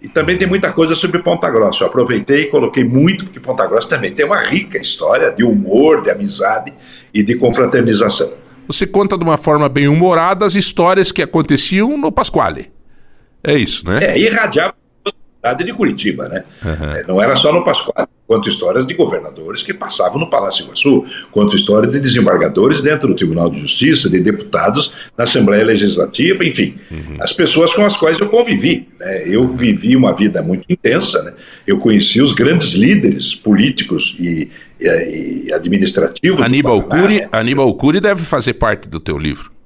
e 0.00 0.08
também 0.08 0.38
tem 0.38 0.46
muita 0.46 0.72
coisa 0.72 0.94
sobre 0.94 1.20
Ponta 1.20 1.50
Grossa. 1.50 1.82
Eu 1.82 1.88
aproveitei 1.88 2.42
e 2.42 2.46
coloquei 2.46 2.84
muito, 2.84 3.24
porque 3.24 3.40
Ponta 3.40 3.66
Grossa 3.66 3.88
também 3.88 4.12
tem 4.12 4.24
uma 4.24 4.40
rica 4.40 4.78
história 4.78 5.30
de 5.32 5.42
humor, 5.42 6.02
de 6.02 6.10
amizade 6.10 6.72
e 7.12 7.22
de 7.22 7.34
confraternização. 7.34 8.32
Você 8.68 8.86
conta 8.86 9.16
de 9.16 9.24
uma 9.24 9.36
forma 9.36 9.68
bem 9.68 9.88
humorada 9.88 10.44
as 10.44 10.54
histórias 10.54 11.10
que 11.10 11.22
aconteciam 11.22 11.96
no 11.98 12.12
Pasquale. 12.12 12.70
É 13.42 13.54
isso, 13.54 13.88
né? 13.88 13.98
É, 14.02 14.18
irradiava 14.18 14.70
a 14.70 14.87
cidade 15.48 15.64
de 15.64 15.72
Curitiba, 15.72 16.28
né? 16.28 16.44
Uhum. 16.64 17.14
Não 17.14 17.22
era 17.22 17.34
só 17.36 17.52
no 17.52 17.64
Pasquale 17.64 18.08
quanto 18.26 18.50
histórias 18.50 18.86
de 18.86 18.92
governadores 18.92 19.62
que 19.62 19.72
passavam 19.72 20.18
no 20.18 20.28
Palácio 20.28 20.64
Iguaçu, 20.64 21.06
quanto 21.32 21.56
história 21.56 21.88
de 21.88 21.98
desembargadores 21.98 22.82
dentro 22.82 23.08
do 23.08 23.14
Tribunal 23.14 23.48
de 23.48 23.58
Justiça, 23.58 24.10
de 24.10 24.20
deputados 24.20 24.92
na 25.16 25.24
Assembleia 25.24 25.64
Legislativa, 25.64 26.44
enfim, 26.44 26.74
uhum. 26.90 27.16
as 27.20 27.32
pessoas 27.32 27.72
com 27.72 27.86
as 27.86 27.96
quais 27.96 28.18
eu 28.18 28.28
convivi. 28.28 28.86
Né? 29.00 29.22
Eu 29.26 29.48
vivi 29.48 29.96
uma 29.96 30.14
vida 30.14 30.42
muito 30.42 30.66
intensa, 30.68 31.22
né? 31.22 31.32
eu 31.66 31.78
conheci 31.78 32.20
os 32.20 32.32
grandes 32.32 32.74
líderes 32.74 33.34
políticos 33.34 34.14
e, 34.20 34.50
e, 34.78 35.46
e 35.46 35.52
administrativos. 35.54 36.42
Aníbal 36.42 36.82
Cury, 36.82 37.26
Aníbal 37.32 37.74
Cury 37.74 37.98
deve 37.98 38.22
fazer 38.22 38.54
parte 38.54 38.90
do 38.90 39.00
teu 39.00 39.16
livro. 39.16 39.57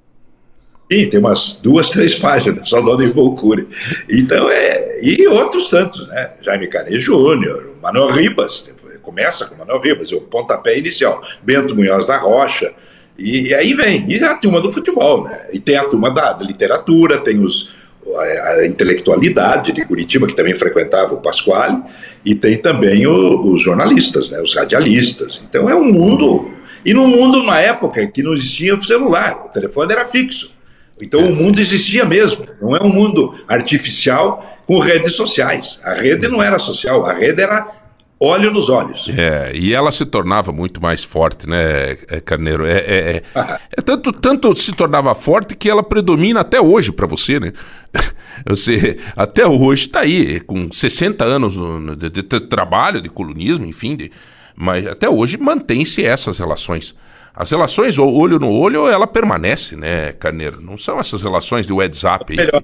Sim, 0.92 1.09
tem 1.09 1.20
umas 1.20 1.59
duas, 1.62 1.88
três 1.88 2.14
páginas 2.16 2.68
só 2.68 2.78
do 2.83 3.33
Cury. 3.33 3.66
Então, 4.11 4.50
é, 4.50 4.98
e 5.00 5.26
outros 5.26 5.70
tantos, 5.70 6.07
né? 6.09 6.33
Jaime 6.42 6.66
Canet 6.66 6.98
Júnior, 6.98 7.70
Manuel 7.83 8.11
Ribas, 8.11 8.70
começa 9.00 9.46
com 9.46 9.57
Manuel 9.57 9.81
Ribas, 9.81 10.12
o 10.12 10.20
pontapé 10.20 10.78
inicial, 10.78 11.22
Bento 11.42 11.74
Munhoz 11.74 12.07
da 12.07 12.18
Rocha, 12.18 12.72
e, 13.18 13.48
e, 13.48 13.55
aí 13.55 13.72
vem, 13.72 14.05
e 14.07 14.22
a 14.22 14.37
turma 14.37 14.61
do 14.61 14.70
futebol, 14.70 15.24
né? 15.24 15.46
E 15.50 15.59
tem 15.59 15.76
a 15.76 15.85
turma 15.85 16.11
da, 16.11 16.35
da 16.35 16.44
literatura, 16.44 17.20
tem 17.20 17.42
os, 17.42 17.72
a, 18.18 18.66
intelectualidade 18.66 19.72
de 19.72 19.87
Curitiba, 19.87 20.26
que 20.26 20.35
também 20.35 20.55
frequentava 20.55 21.14
o 21.14 21.22
Pasquale, 21.22 21.83
e 22.22 22.35
tem 22.35 22.59
também 22.59 23.07
o, 23.07 23.50
os 23.50 23.62
jornalistas, 23.62 24.31
né? 24.31 24.42
Os 24.42 24.55
radialistas. 24.55 25.42
Então 25.48 25.70
é 25.70 25.74
um 25.74 25.90
mundo, 25.90 26.50
e 26.85 26.92
num 26.92 27.07
mundo, 27.07 27.42
na 27.42 27.59
época, 27.61 28.07
que 28.09 28.22
não 28.22 28.35
existia 28.35 28.76
celular, 28.76 29.46
o 29.46 29.48
telefone 29.48 29.90
era 29.90 30.05
fixo. 30.05 30.61
Então 31.00 31.20
o 31.20 31.35
mundo 31.35 31.61
existia 31.61 32.05
mesmo, 32.05 32.46
não 32.61 32.76
é 32.76 32.83
um 32.83 32.88
mundo 32.88 33.35
artificial 33.48 34.44
com 34.66 34.78
redes 34.78 35.14
sociais. 35.14 35.81
A 35.83 35.94
rede 35.94 36.28
não 36.28 36.42
era 36.42 36.59
social, 36.59 37.05
a 37.07 37.12
rede 37.12 37.42
era 37.42 37.83
olho 38.24 38.52
nos 38.52 38.68
olhos. 38.68 39.09
É, 39.09 39.50
e 39.52 39.74
ela 39.74 39.90
se 39.90 40.07
tornava 40.07 40.52
muito 40.52 40.81
mais 40.81 41.02
forte, 41.02 41.48
né, 41.48 41.98
é, 42.09 42.20
Carneiro? 42.20 42.64
É, 42.64 42.78
é, 42.78 43.16
é, 43.16 43.22
é 43.76 43.83
tanto, 43.83 44.12
tanto 44.12 44.57
se 44.57 44.72
tornava 44.72 45.12
forte 45.14 45.57
que 45.57 45.68
ela 45.68 45.83
predomina 45.83 46.40
até 46.40 46.61
hoje 46.61 46.92
para 46.92 47.07
você, 47.07 47.40
né? 47.40 47.52
Você 48.46 48.98
até 49.14 49.46
hoje 49.46 49.87
está 49.87 50.00
aí, 50.00 50.40
com 50.40 50.72
60 50.72 51.22
anos 51.22 51.55
de, 51.98 52.09
de, 52.09 52.22
de, 52.22 52.40
trabalho, 52.40 53.00
de 53.00 53.11
colunismo, 53.11 53.66
enfim, 53.66 53.94
de, 53.94 54.11
mas 54.57 54.87
até 54.87 55.09
hoje 55.09 55.37
mantém-se 55.37 56.05
essas 56.05 56.38
relações. 56.38 56.96
As 57.35 57.51
relações 57.51 57.99
olho 57.99 58.38
no 58.38 58.51
olho, 58.51 58.88
ela 58.88 59.07
permanece, 59.07 59.75
né, 59.75 60.12
Carneiro? 60.12 60.61
Não 60.61 60.77
são 60.77 61.01
essas 61.01 61.23
relações 61.23 61.66
de 61.66 61.73
WhatsApp 61.73 62.33
aí. 62.33 62.37
Melhor. 62.37 62.62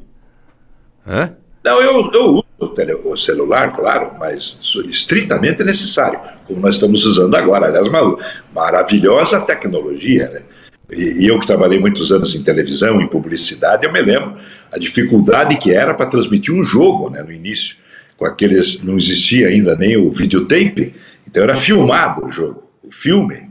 Hã? 1.07 1.35
Não, 1.65 1.83
eu, 1.83 2.11
eu 2.13 2.25
uso 2.31 2.45
o, 2.59 2.69
tele, 2.69 2.95
o, 2.95 3.17
celular, 3.17 3.75
claro, 3.75 4.13
mas 4.19 4.61
estritamente 4.89 5.65
necessário, 5.65 6.21
como 6.47 6.61
nós 6.61 6.75
estamos 6.75 7.05
usando 7.05 7.35
agora. 7.35 7.67
Aliás, 7.67 7.87
uma 7.87 8.17
maravilhosa 8.55 9.41
tecnologia, 9.41 10.29
né? 10.29 10.43
E, 10.91 11.25
e 11.25 11.29
eu 11.29 11.39
que 11.39 11.47
trabalhei 11.47 11.79
muitos 11.79 12.13
anos 12.13 12.35
em 12.35 12.43
televisão, 12.43 13.01
em 13.01 13.07
publicidade, 13.07 13.85
eu 13.85 13.93
me 13.93 14.01
lembro 14.01 14.37
a 14.73 14.79
dificuldade 14.79 15.57
que 15.57 15.73
era 15.73 15.95
para 15.95 16.07
transmitir 16.07 16.55
um 16.55 16.65
jogo, 16.65 17.11
né, 17.11 17.23
no 17.23 17.33
início, 17.33 17.77
com 18.17 18.25
aqueles, 18.25 18.83
não 18.83 18.97
existia 18.97 19.49
ainda 19.49 19.77
nem 19.77 19.97
o 19.97 20.11
videotape, 20.11 20.95
então 21.27 21.43
era 21.43 21.55
filmado 21.55 22.27
o 22.27 22.33
jogo, 22.33 22.65
o 22.83 22.91
filme. 22.91 23.49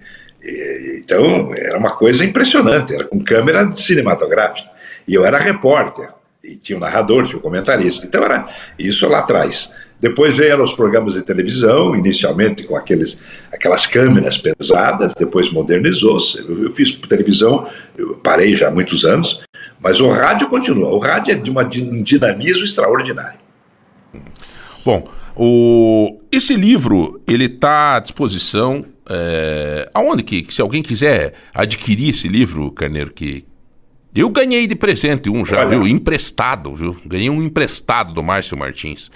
Então, 0.48 1.54
era 1.54 1.78
uma 1.78 1.92
coisa 1.92 2.24
impressionante, 2.24 2.94
era 2.94 3.04
com 3.04 3.20
câmera 3.20 3.74
cinematográfica. 3.74 4.70
E 5.08 5.14
eu 5.14 5.26
era 5.26 5.38
repórter, 5.38 6.10
e 6.44 6.56
tinha 6.56 6.78
um 6.78 6.82
narrador, 6.82 7.26
tinha 7.26 7.38
um 7.38 7.42
comentarista. 7.42 8.06
Então, 8.06 8.24
era 8.24 8.48
isso 8.80 9.08
lá 9.08 9.20
atrás. 9.20 9.72
Depois 10.00 10.38
vieram 10.38 10.64
os 10.64 10.74
programas 10.74 11.16
de 11.16 11.24
televisão, 11.24 11.96
inicialmente 11.96 12.64
com 12.64 12.76
aqueles, 12.76 13.20
aquelas 13.52 13.86
câmeras 13.86 14.38
pesadas, 14.38 15.14
depois 15.16 15.52
modernizou-se. 15.52 16.38
Eu, 16.38 16.66
eu, 16.66 16.72
fiz 16.72 16.96
televisão, 16.96 17.68
eu 17.98 18.16
parei 18.16 18.56
já 18.56 18.68
há 18.68 18.72
muitos 18.72 19.04
anos, 19.04 19.42
mas 19.80 20.00
o 20.00 20.08
rádio 20.08 20.50
continua. 20.50 20.90
O 20.90 21.00
rádio 21.00 21.34
é 21.34 21.36
de 21.36 21.50
uma, 21.50 21.64
um 21.64 22.04
dinamismo 22.04 22.64
extraordinário. 22.64 23.40
Bom, 24.86 25.10
o, 25.36 26.20
esse 26.32 26.56
livro 26.56 27.20
ele 27.28 27.46
está 27.46 27.96
à 27.96 28.00
disposição 28.00 28.86
é, 29.10 29.90
aonde 29.94 30.24
que, 30.24 30.46
se 30.50 30.62
alguém 30.62 30.82
quiser 30.82 31.34
adquirir 31.54 32.10
esse 32.10 32.28
livro, 32.28 32.72
Carneiro, 32.72 33.12
que 33.12 33.46
eu 34.14 34.30
ganhei 34.30 34.68
de 34.68 34.76
presente 34.76 35.30
um 35.30 35.46
já, 35.46 35.64
viu? 35.64 35.88
Emprestado, 35.88 36.74
viu? 36.74 36.98
Ganhei 37.06 37.30
um 37.30 37.44
emprestado 37.44 38.14
do 38.14 38.24
Márcio 38.24 38.58
Martins. 38.58 39.12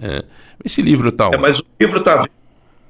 É, 0.00 0.24
esse 0.64 0.80
livro 0.82 1.12
tá. 1.12 1.30
É, 1.32 1.36
mas 1.36 1.60
o 1.60 1.64
livro 1.78 2.02
tá 2.02 2.26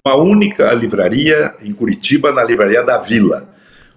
uma 0.07 0.17
única 0.17 0.73
livraria 0.73 1.55
em 1.63 1.73
Curitiba, 1.73 2.33
na 2.33 2.43
livraria 2.43 2.83
da 2.83 2.99
Vila. 2.99 3.49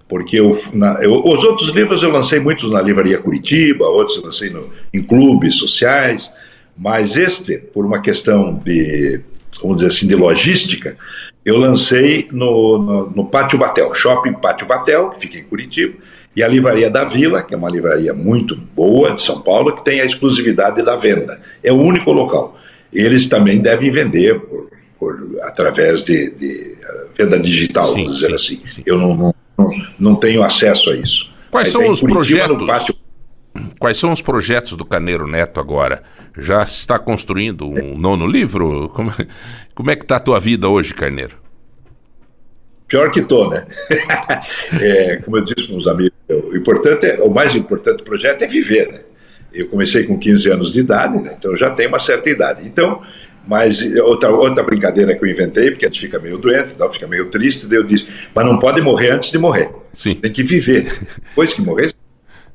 porque 0.07 0.39
eu, 0.39 0.61
na, 0.73 1.01
eu, 1.01 1.23
os 1.23 1.43
outros 1.43 1.69
livros 1.69 2.03
eu 2.03 2.11
lancei 2.11 2.39
muitos 2.39 2.69
na 2.69 2.81
Livraria 2.81 3.19
Curitiba, 3.19 3.85
outros 3.85 4.17
eu 4.17 4.25
lancei 4.25 4.49
no, 4.49 4.69
em 4.93 5.01
clubes 5.01 5.55
sociais, 5.55 6.31
mas 6.77 7.15
este, 7.15 7.57
por 7.57 7.85
uma 7.85 8.01
questão 8.01 8.53
de, 8.53 9.21
vamos 9.61 9.77
dizer 9.77 9.87
assim, 9.89 10.07
de 10.07 10.15
logística, 10.15 10.97
eu 11.45 11.57
lancei 11.57 12.27
no, 12.31 12.77
no, 12.77 13.09
no 13.09 13.25
Pátio 13.25 13.57
Batel, 13.57 13.93
Shopping 13.93 14.33
Pátio 14.33 14.65
Batel, 14.65 15.09
que 15.09 15.19
fica 15.19 15.37
em 15.37 15.43
Curitiba, 15.43 15.95
e 16.35 16.41
a 16.41 16.47
Livraria 16.47 16.89
da 16.89 17.03
Vila, 17.03 17.43
que 17.43 17.53
é 17.53 17.57
uma 17.57 17.69
livraria 17.69 18.13
muito 18.13 18.55
boa 18.55 19.13
de 19.13 19.21
São 19.21 19.41
Paulo, 19.41 19.75
que 19.75 19.83
tem 19.83 20.01
a 20.01 20.05
exclusividade 20.05 20.81
da 20.81 20.95
venda. 20.95 21.39
É 21.63 21.71
o 21.71 21.75
único 21.75 22.11
local. 22.11 22.57
Eles 22.91 23.29
também 23.29 23.59
devem 23.59 23.91
vender 23.91 24.39
por, 24.39 24.69
por 24.97 25.19
através 25.43 26.03
de, 26.03 26.31
de, 26.31 26.75
venda 27.15 27.39
digital, 27.39 27.85
sim, 27.85 28.03
vamos 28.03 28.15
dizer 28.15 28.39
sim, 28.39 28.61
assim. 28.63 28.67
Sim. 28.67 28.83
Eu 28.85 28.97
não, 28.97 29.15
não, 29.57 29.71
não, 29.99 30.15
tenho 30.15 30.43
acesso 30.43 30.89
a 30.89 30.95
isso. 30.95 31.29
Quais 31.51 31.67
Aí 31.67 31.71
são 31.71 31.91
os 31.91 31.99
Curitiba, 31.99 32.45
projetos? 32.45 32.95
Quais 33.79 33.97
são 33.97 34.11
os 34.11 34.21
projetos 34.21 34.73
do 34.73 34.85
Carneiro 34.85 35.27
Neto 35.27 35.59
agora? 35.59 36.01
Já 36.37 36.63
está 36.63 36.97
construindo 36.97 37.67
um 37.69 37.97
nono 37.97 38.25
livro? 38.25 38.89
Como, 38.89 39.13
como 39.75 39.91
é 39.91 39.95
que 39.95 40.03
está 40.03 40.15
a 40.15 40.19
tua 40.19 40.39
vida 40.39 40.67
hoje, 40.67 40.93
Carneiro? 40.93 41.37
Pior 42.87 43.09
que 43.11 43.19
estou, 43.19 43.49
né? 43.49 43.65
é, 44.79 45.17
como 45.17 45.37
eu 45.37 45.43
disse 45.43 45.67
para 45.67 45.77
os 45.77 45.87
amigos, 45.87 46.13
o, 46.29 46.55
importante 46.55 47.05
é, 47.05 47.21
o 47.21 47.29
mais 47.29 47.55
importante 47.55 47.97
do 47.97 48.03
projeto 48.03 48.43
é 48.43 48.47
viver, 48.47 48.91
né? 48.91 48.99
Eu 49.53 49.67
comecei 49.67 50.03
com 50.03 50.17
15 50.17 50.51
anos 50.51 50.73
de 50.73 50.79
idade, 50.79 51.17
né? 51.19 51.35
então 51.37 51.55
já 51.55 51.69
tenho 51.69 51.89
uma 51.89 51.99
certa 51.99 52.27
idade. 52.27 52.65
Então, 52.65 53.03
mas 53.47 53.79
outra, 53.97 54.31
outra 54.31 54.63
brincadeira 54.63 55.15
que 55.15 55.23
eu 55.23 55.29
inventei, 55.29 55.69
porque 55.69 55.85
a 55.85 55.89
gente 55.89 56.01
fica 56.01 56.17
meio 56.17 56.39
doente, 56.39 56.69
então 56.73 56.91
fica 56.91 57.05
meio 57.05 57.29
triste, 57.29 57.67
daí 57.67 57.77
eu 57.77 57.83
disse, 57.83 58.07
mas 58.33 58.45
não 58.45 58.57
pode 58.57 58.81
morrer 58.81 59.11
antes 59.11 59.31
de 59.31 59.37
morrer. 59.37 59.69
Sim. 59.91 60.15
Tem 60.15 60.31
que 60.31 60.43
viver. 60.43 60.91
Depois 61.29 61.53
que 61.53 61.61
morrer, 61.61 61.93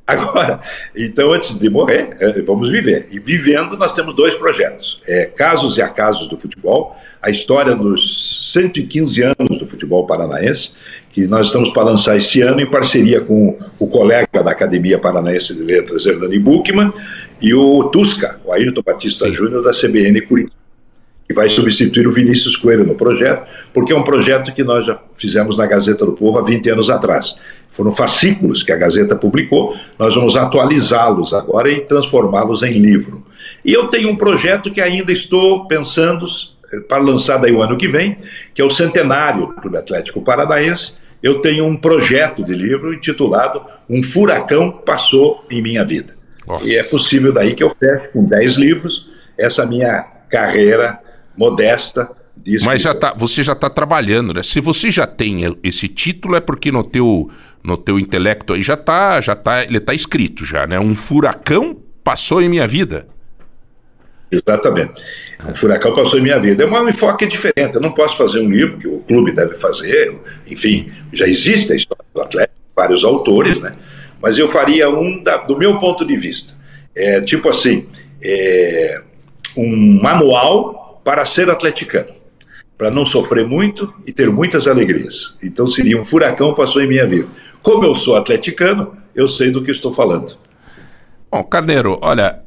Agora, 0.09 0.59
então, 0.95 1.31
antes 1.31 1.57
de 1.59 1.69
morrer, 1.69 2.17
é, 2.19 2.41
vamos 2.41 2.71
viver. 2.71 3.07
E 3.11 3.19
vivendo, 3.19 3.77
nós 3.77 3.93
temos 3.93 4.15
dois 4.15 4.33
projetos: 4.33 4.99
é, 5.07 5.25
Casos 5.25 5.77
e 5.77 5.83
Acasos 5.83 6.27
do 6.27 6.35
Futebol, 6.35 6.95
a 7.21 7.29
história 7.29 7.75
dos 7.75 8.51
115 8.51 9.21
anos 9.21 9.59
do 9.59 9.67
futebol 9.67 10.07
paranaense, 10.07 10.71
que 11.11 11.27
nós 11.27 11.47
estamos 11.47 11.69
para 11.69 11.83
lançar 11.83 12.17
esse 12.17 12.41
ano 12.41 12.59
em 12.59 12.69
parceria 12.69 13.21
com 13.21 13.59
o 13.77 13.85
colega 13.85 14.41
da 14.43 14.49
Academia 14.49 14.97
Paranaense 14.97 15.53
de 15.53 15.61
Letras, 15.61 16.07
Hernani 16.07 16.39
Buchmann, 16.39 16.91
e 17.39 17.53
o 17.53 17.83
Tusca, 17.85 18.39
o 18.43 18.51
Ayrton 18.51 18.81
Batista 18.81 19.31
Júnior, 19.31 19.63
da 19.63 19.71
CBN 19.71 20.21
Curitiba 20.21 20.58
que 21.29 21.35
vai 21.35 21.47
substituir 21.47 22.07
o 22.07 22.11
Vinícius 22.11 22.57
Coelho 22.57 22.83
no 22.83 22.95
projeto, 22.95 23.47
porque 23.71 23.93
é 23.93 23.95
um 23.95 24.01
projeto 24.01 24.51
que 24.51 24.63
nós 24.63 24.87
já 24.87 24.99
fizemos 25.15 25.55
na 25.55 25.67
Gazeta 25.67 26.03
do 26.03 26.13
Povo 26.13 26.39
há 26.39 26.41
20 26.41 26.71
anos 26.71 26.89
atrás. 26.89 27.37
Foram 27.69 27.91
fascículos 27.91 28.63
que 28.63 28.71
a 28.71 28.75
Gazeta 28.75 29.15
publicou, 29.15 29.75
nós 29.99 30.15
vamos 30.15 30.35
atualizá-los 30.35 31.31
agora 31.35 31.71
e 31.71 31.81
transformá-los 31.81 32.63
em 32.63 32.79
livro. 32.79 33.23
E 33.63 33.71
eu 33.71 33.89
tenho 33.89 34.09
um 34.09 34.15
projeto 34.15 34.71
que 34.71 34.81
ainda 34.81 35.11
estou 35.11 35.67
pensando 35.67 36.25
eh, 36.73 36.79
para 36.79 36.97
lançar 36.97 37.37
daí 37.37 37.51
o 37.51 37.61
ano 37.61 37.77
que 37.77 37.87
vem, 37.87 38.17
que 38.55 38.59
é 38.59 38.65
o 38.65 38.71
centenário 38.71 39.45
do 39.45 39.53
Clube 39.53 39.77
Atlético 39.77 40.23
Paranaense. 40.23 40.93
Eu 41.21 41.41
tenho 41.41 41.63
um 41.63 41.77
projeto 41.77 42.43
de 42.43 42.55
livro 42.55 42.91
intitulado 42.91 43.61
Um 43.87 44.01
Furacão 44.01 44.71
Passou 44.71 45.45
em 45.51 45.61
Minha 45.61 45.85
Vida. 45.85 46.15
Nossa. 46.47 46.67
E 46.67 46.75
é 46.75 46.81
possível 46.81 47.31
daí 47.31 47.53
que 47.53 47.63
eu 47.63 47.69
feche 47.79 48.07
com 48.07 48.23
10 48.23 48.55
livros 48.55 49.07
essa 49.37 49.63
minha 49.63 50.01
carreira 50.27 50.99
modesta 51.39 52.09
de 52.35 52.63
Mas 52.65 52.81
já 52.81 52.93
tá, 52.93 53.15
você 53.17 53.41
já 53.41 53.53
está 53.53 53.69
trabalhando, 53.69 54.33
né? 54.33 54.43
Se 54.43 54.59
você 54.59 54.91
já 54.91 55.07
tem 55.07 55.57
esse 55.63 55.87
título 55.87 56.35
é 56.35 56.41
porque 56.41 56.71
no 56.71 56.83
teu, 56.83 57.29
no 57.63 57.77
teu 57.77 57.97
intelecto 57.97 58.53
aí 58.53 58.61
já 58.61 58.73
está, 58.73 59.21
já 59.21 59.35
tá, 59.35 59.63
ele 59.63 59.77
está 59.77 59.93
escrito 59.93 60.45
já, 60.45 60.67
né? 60.67 60.79
Um 60.79 60.95
furacão 60.95 61.77
passou 62.03 62.41
em 62.41 62.49
minha 62.49 62.67
vida. 62.67 63.07
Exatamente. 64.31 64.93
Um 65.43 65.55
furacão 65.55 65.93
passou 65.93 66.19
em 66.19 66.21
minha 66.21 66.39
vida. 66.39 66.63
É 66.63 66.67
um 66.67 66.89
enfoque 66.89 67.25
diferente. 67.25 67.73
Eu 67.73 67.81
não 67.81 67.93
posso 67.93 68.17
fazer 68.17 68.41
um 68.41 68.49
livro 68.49 68.77
que 68.77 68.87
o 68.87 68.99
clube 68.99 69.33
deve 69.33 69.55
fazer. 69.57 70.15
Enfim, 70.45 70.91
já 71.11 71.27
existe 71.27 71.73
a 71.73 71.75
história 71.75 72.05
do 72.13 72.21
Atlético, 72.21 72.59
vários 72.75 73.03
autores, 73.03 73.59
né? 73.59 73.75
Mas 74.21 74.37
eu 74.37 74.47
faria 74.49 74.89
um 74.89 75.23
da, 75.23 75.37
do 75.37 75.57
meu 75.57 75.79
ponto 75.79 76.05
de 76.05 76.15
vista. 76.15 76.53
É, 76.95 77.21
tipo 77.21 77.49
assim, 77.49 77.87
é, 78.21 79.01
um 79.57 80.01
manual 80.01 80.88
para 81.09 81.25
ser 81.25 81.49
atleticano, 81.49 82.11
para 82.77 82.91
não 82.91 83.03
sofrer 83.03 83.43
muito 83.43 83.91
e 84.05 84.13
ter 84.13 84.29
muitas 84.29 84.67
alegrias. 84.67 85.35
Então 85.41 85.65
seria 85.65 85.99
um 85.99 86.05
furacão 86.05 86.53
passou 86.53 86.83
em 86.83 86.87
minha 86.87 87.03
vida. 87.07 87.27
Como 87.63 87.83
eu 87.83 87.95
sou 87.95 88.15
atleticano, 88.15 88.95
eu 89.15 89.27
sei 89.27 89.49
do 89.49 89.63
que 89.63 89.71
estou 89.71 89.91
falando. 89.91 90.37
Bom, 91.31 91.43
Carneiro, 91.43 91.97
olha, 91.99 92.41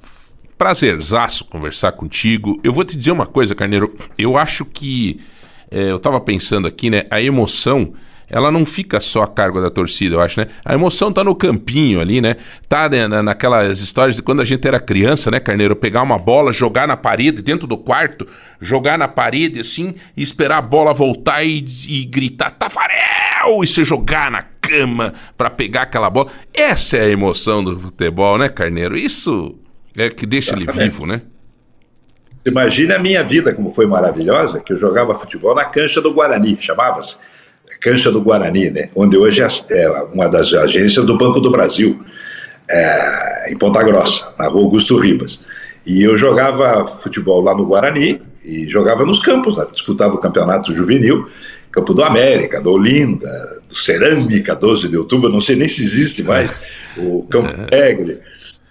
prazerzaço 0.57 1.45
conversar 1.47 1.91
contigo. 1.91 2.61
Eu 2.63 2.73
vou 2.73 2.85
te 2.85 2.97
dizer 2.97 3.11
uma 3.11 3.27
coisa, 3.27 3.53
Carneiro. 3.53 3.97
Eu 4.17 4.37
acho 4.37 4.65
que 4.65 5.21
é, 5.69 5.91
eu 5.91 5.97
estava 5.97 6.21
pensando 6.21 6.69
aqui, 6.69 6.89
né? 6.89 7.05
A 7.11 7.21
emoção 7.21 7.95
ela 8.33 8.51
não 8.51 8.65
fica 8.65 8.99
só 8.99 9.25
a 9.25 9.29
cargo 9.29 9.61
da 9.61 9.69
torcida, 9.69 10.17
eu 10.17 10.21
acho, 10.23 10.41
né? 10.41 10.47
A 10.65 10.73
emoção 10.73 11.13
tá 11.13 11.23
no 11.23 11.35
campinho 11.35 12.01
ali, 12.01 12.19
né? 12.23 12.37
Tá 12.67 12.89
né, 12.89 13.07
naquelas 13.21 13.81
histórias 13.81 14.17
de 14.17 14.23
quando 14.23 14.41
a 14.41 14.45
gente 14.45 14.67
era 14.67 14.81
criança, 14.81 15.31
né, 15.31 15.39
Carneiro? 15.39 15.77
Pegar 15.77 16.01
uma 16.01 16.19
bola, 16.19 16.51
jogar 16.51 16.89
na 16.89 16.97
parede, 16.97 17.43
dentro 17.43 17.67
do 17.67 17.77
quarto, 17.77 18.27
jogar 18.59 18.97
na 18.97 19.07
parede 19.07 19.61
assim, 19.61 19.95
e 20.17 20.23
esperar 20.23 20.57
a 20.57 20.63
bola 20.63 20.95
voltar 20.95 21.45
e, 21.45 21.63
e 21.87 22.07
gritar 22.07 22.53
Tafarel! 22.53 23.63
E 23.63 23.67
se 23.67 23.85
jogar 23.85 24.31
na 24.31 24.43
cama 24.63 25.13
para 25.37 25.51
pegar 25.51 25.83
aquela 25.83 26.09
bola. 26.09 26.31
Essa 26.55 26.97
é 26.97 27.03
a 27.03 27.11
emoção 27.11 27.63
do 27.63 27.79
futebol, 27.79 28.39
né, 28.39 28.49
Carneiro? 28.49 28.97
Isso 28.97 29.55
é 29.95 30.09
que 30.09 30.25
deixa 30.25 30.57
ele 30.57 30.65
vivo, 30.73 31.05
né? 31.05 31.21
Imagina 32.47 32.97
a 32.97 32.99
minha 32.99 33.23
vida 33.23 33.53
como 33.53 33.73
foi 33.73 33.85
maravilhosa, 33.87 34.59
que 34.59 34.73
eu 34.73 34.77
jogava 34.79 35.15
futebol 35.15 35.55
na 35.55 35.67
cancha 35.67 36.01
do 36.01 36.15
Guarani, 36.15 36.57
chamava-se 36.59 37.19
Cancha 37.83 38.13
do 38.13 38.21
Guarani, 38.21 38.71
né, 38.71 38.89
onde 38.95 39.19
hoje 39.19 39.43
é, 39.43 39.49
é 39.71 39.91
uma 40.13 40.29
das 40.29 40.55
agências 40.55 41.05
do 41.05 41.19
Banco 41.19 41.41
do 41.41 41.51
Brasil, 41.51 42.01
é, 42.71 43.53
em 43.53 43.59
Ponta 43.59 43.83
Grossa, 43.83 44.33
na 44.39 44.47
rua 44.47 44.63
Augusto 44.63 44.97
Ribas. 44.97 45.41
E 45.85 46.01
eu 46.03 46.17
jogava 46.17 46.87
futebol 46.87 47.43
lá 47.43 47.55
no 47.55 47.67
Guarani 47.67 48.23
e 48.45 48.69
jogava 48.71 49.05
nos 49.05 49.19
campos, 49.19 49.57
né, 49.57 49.67
disputava 49.73 50.15
o 50.15 50.19
campeonato 50.19 50.73
juvenil, 50.73 51.29
Campo 51.73 51.93
do 51.93 52.05
América, 52.05 52.61
do 52.61 52.71
Olinda, 52.71 53.63
do 53.67 53.75
Cerâmica, 53.75 54.55
12 54.55 54.89
de 54.89 54.97
outubro, 54.97 55.29
não 55.31 55.41
sei 55.41 55.57
nem 55.57 55.69
se 55.69 55.83
existe 55.83 56.23
mais, 56.23 56.51
o 56.97 57.25
Campo 57.25 57.49
Alegre. 57.73 58.21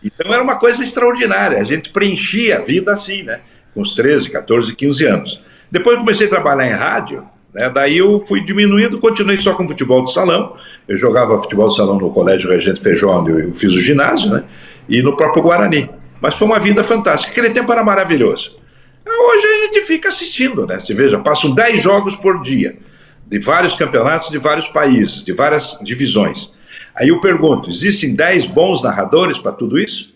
Então 0.01 0.33
era 0.33 0.41
uma 0.41 0.55
coisa 0.55 0.83
extraordinária, 0.83 1.59
a 1.59 1.63
gente 1.63 1.89
preenchia 1.89 2.57
a 2.57 2.61
vida 2.61 2.93
assim, 2.93 3.23
né? 3.23 3.41
Com 3.73 3.81
os 3.81 3.93
13, 3.93 4.29
14, 4.29 4.75
15 4.75 5.05
anos. 5.05 5.43
Depois 5.69 5.97
comecei 5.97 6.27
a 6.27 6.29
trabalhar 6.29 6.67
em 6.67 6.73
rádio, 6.73 7.25
né? 7.53 7.69
Daí 7.69 7.97
eu 7.97 8.19
fui 8.21 8.41
diminuindo, 8.41 8.99
continuei 8.99 9.39
só 9.39 9.53
com 9.53 9.67
futebol 9.67 10.03
de 10.03 10.11
salão. 10.11 10.55
Eu 10.87 10.97
jogava 10.97 11.39
futebol 11.39 11.67
de 11.67 11.75
salão 11.75 11.97
no 11.97 12.09
Colégio 12.11 12.49
Regente 12.49 12.81
Feijó, 12.81 13.19
onde 13.19 13.31
eu 13.31 13.53
fiz 13.53 13.73
o 13.73 13.81
ginásio, 13.81 14.29
né? 14.31 14.43
e 14.87 15.01
no 15.01 15.15
próprio 15.15 15.43
Guarani. 15.43 15.89
Mas 16.19 16.35
foi 16.35 16.47
uma 16.47 16.59
vida 16.59 16.83
fantástica. 16.83 17.31
Aquele 17.31 17.49
tempo 17.49 17.71
era 17.71 17.83
maravilhoso. 17.83 18.59
Hoje 19.05 19.45
a 19.45 19.65
gente 19.65 19.81
fica 19.85 20.09
assistindo, 20.09 20.65
né? 20.65 20.79
Você 20.79 20.93
veja, 20.93 21.19
passam 21.19 21.53
10 21.53 21.81
jogos 21.81 22.15
por 22.15 22.41
dia, 22.41 22.77
de 23.25 23.39
vários 23.39 23.73
campeonatos, 23.75 24.29
de 24.29 24.37
vários 24.37 24.67
países, 24.67 25.23
de 25.23 25.33
várias 25.33 25.77
divisões. 25.81 26.51
Aí 26.95 27.09
eu 27.09 27.19
pergunto: 27.19 27.69
existem 27.69 28.13
10 28.15 28.47
bons 28.47 28.83
narradores 28.83 29.37
para 29.37 29.51
tudo 29.51 29.79
isso? 29.79 30.13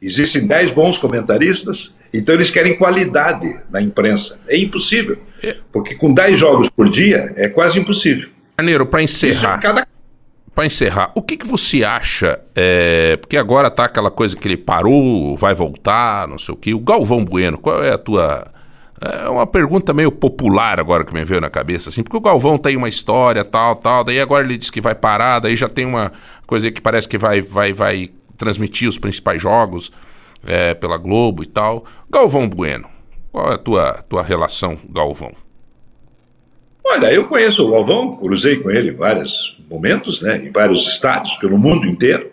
Existem 0.00 0.46
10 0.46 0.70
bons 0.70 0.96
comentaristas? 0.96 1.94
Então 2.14 2.34
eles 2.34 2.50
querem 2.50 2.76
qualidade 2.76 3.58
na 3.70 3.82
imprensa. 3.82 4.38
É 4.46 4.56
impossível. 4.56 5.18
É. 5.42 5.56
Porque 5.72 5.94
com 5.94 6.12
10 6.12 6.38
jogos 6.38 6.68
por 6.70 6.88
dia 6.88 7.32
é 7.36 7.48
quase 7.48 7.78
impossível. 7.78 8.28
Janeiro, 8.58 8.86
para 8.86 9.02
encerrar. 9.02 9.58
Cada... 9.58 9.86
Para 10.54 10.66
encerrar, 10.66 11.12
o 11.14 11.22
que, 11.22 11.36
que 11.36 11.46
você 11.46 11.84
acha? 11.84 12.40
É... 12.54 13.16
Porque 13.18 13.36
agora 13.36 13.70
tá 13.70 13.84
aquela 13.84 14.10
coisa 14.10 14.36
que 14.36 14.48
ele 14.48 14.56
parou, 14.56 15.36
vai 15.36 15.54
voltar, 15.54 16.26
não 16.26 16.38
sei 16.38 16.54
o 16.54 16.56
quê. 16.56 16.74
O 16.74 16.80
Galvão 16.80 17.24
Bueno, 17.24 17.58
qual 17.58 17.82
é 17.82 17.92
a 17.92 17.98
tua. 17.98 18.50
É 19.00 19.28
uma 19.28 19.46
pergunta 19.46 19.94
meio 19.94 20.10
popular 20.10 20.80
agora 20.80 21.04
que 21.04 21.14
me 21.14 21.24
veio 21.24 21.40
na 21.40 21.48
cabeça, 21.48 21.88
assim, 21.88 22.02
porque 22.02 22.16
o 22.16 22.20
Galvão 22.20 22.58
tem 22.58 22.76
uma 22.76 22.88
história, 22.88 23.44
tal, 23.44 23.76
tal, 23.76 24.02
daí 24.02 24.18
agora 24.18 24.44
ele 24.44 24.58
diz 24.58 24.70
que 24.70 24.80
vai 24.80 24.92
parar, 24.92 25.38
daí 25.38 25.54
já 25.54 25.68
tem 25.68 25.86
uma 25.86 26.10
coisa 26.48 26.68
que 26.68 26.80
parece 26.80 27.08
que 27.08 27.16
vai, 27.16 27.40
vai, 27.40 27.72
vai 27.72 28.10
transmitir 28.36 28.88
os 28.88 28.98
principais 28.98 29.40
jogos 29.40 29.92
é, 30.44 30.74
pela 30.74 30.96
Globo 30.96 31.44
e 31.44 31.46
tal. 31.46 31.84
Galvão 32.10 32.48
Bueno, 32.48 32.88
qual 33.30 33.50
é 33.52 33.54
a 33.54 33.58
tua, 33.58 34.04
tua 34.08 34.22
relação, 34.22 34.78
Galvão? 34.90 35.32
Olha, 36.84 37.12
eu 37.12 37.26
conheço 37.26 37.66
o 37.66 37.70
Galvão, 37.70 38.16
cruzei 38.16 38.56
com 38.56 38.70
ele 38.70 38.90
em 38.90 38.94
vários 38.94 39.56
momentos, 39.68 40.22
né, 40.22 40.38
em 40.38 40.50
vários 40.50 40.88
estados, 40.88 41.34
pelo 41.36 41.58
mundo 41.58 41.86
inteiro. 41.86 42.30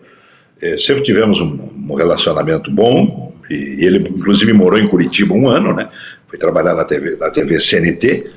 É, 0.60 0.78
sempre 0.78 1.02
tivemos 1.02 1.40
um, 1.40 1.70
um, 1.90 1.94
relacionamento 1.94 2.70
bom, 2.70 3.34
e 3.50 3.84
ele 3.84 3.98
inclusive 3.98 4.52
morou 4.54 4.78
em 4.78 4.88
Curitiba 4.88 5.34
um 5.34 5.48
ano, 5.48 5.74
né, 5.74 5.90
foi 6.26 6.38
trabalhar 6.38 6.74
na 6.74 6.84
TV, 6.84 7.16
na 7.16 7.30
TV 7.30 7.60
CNT, 7.60 8.30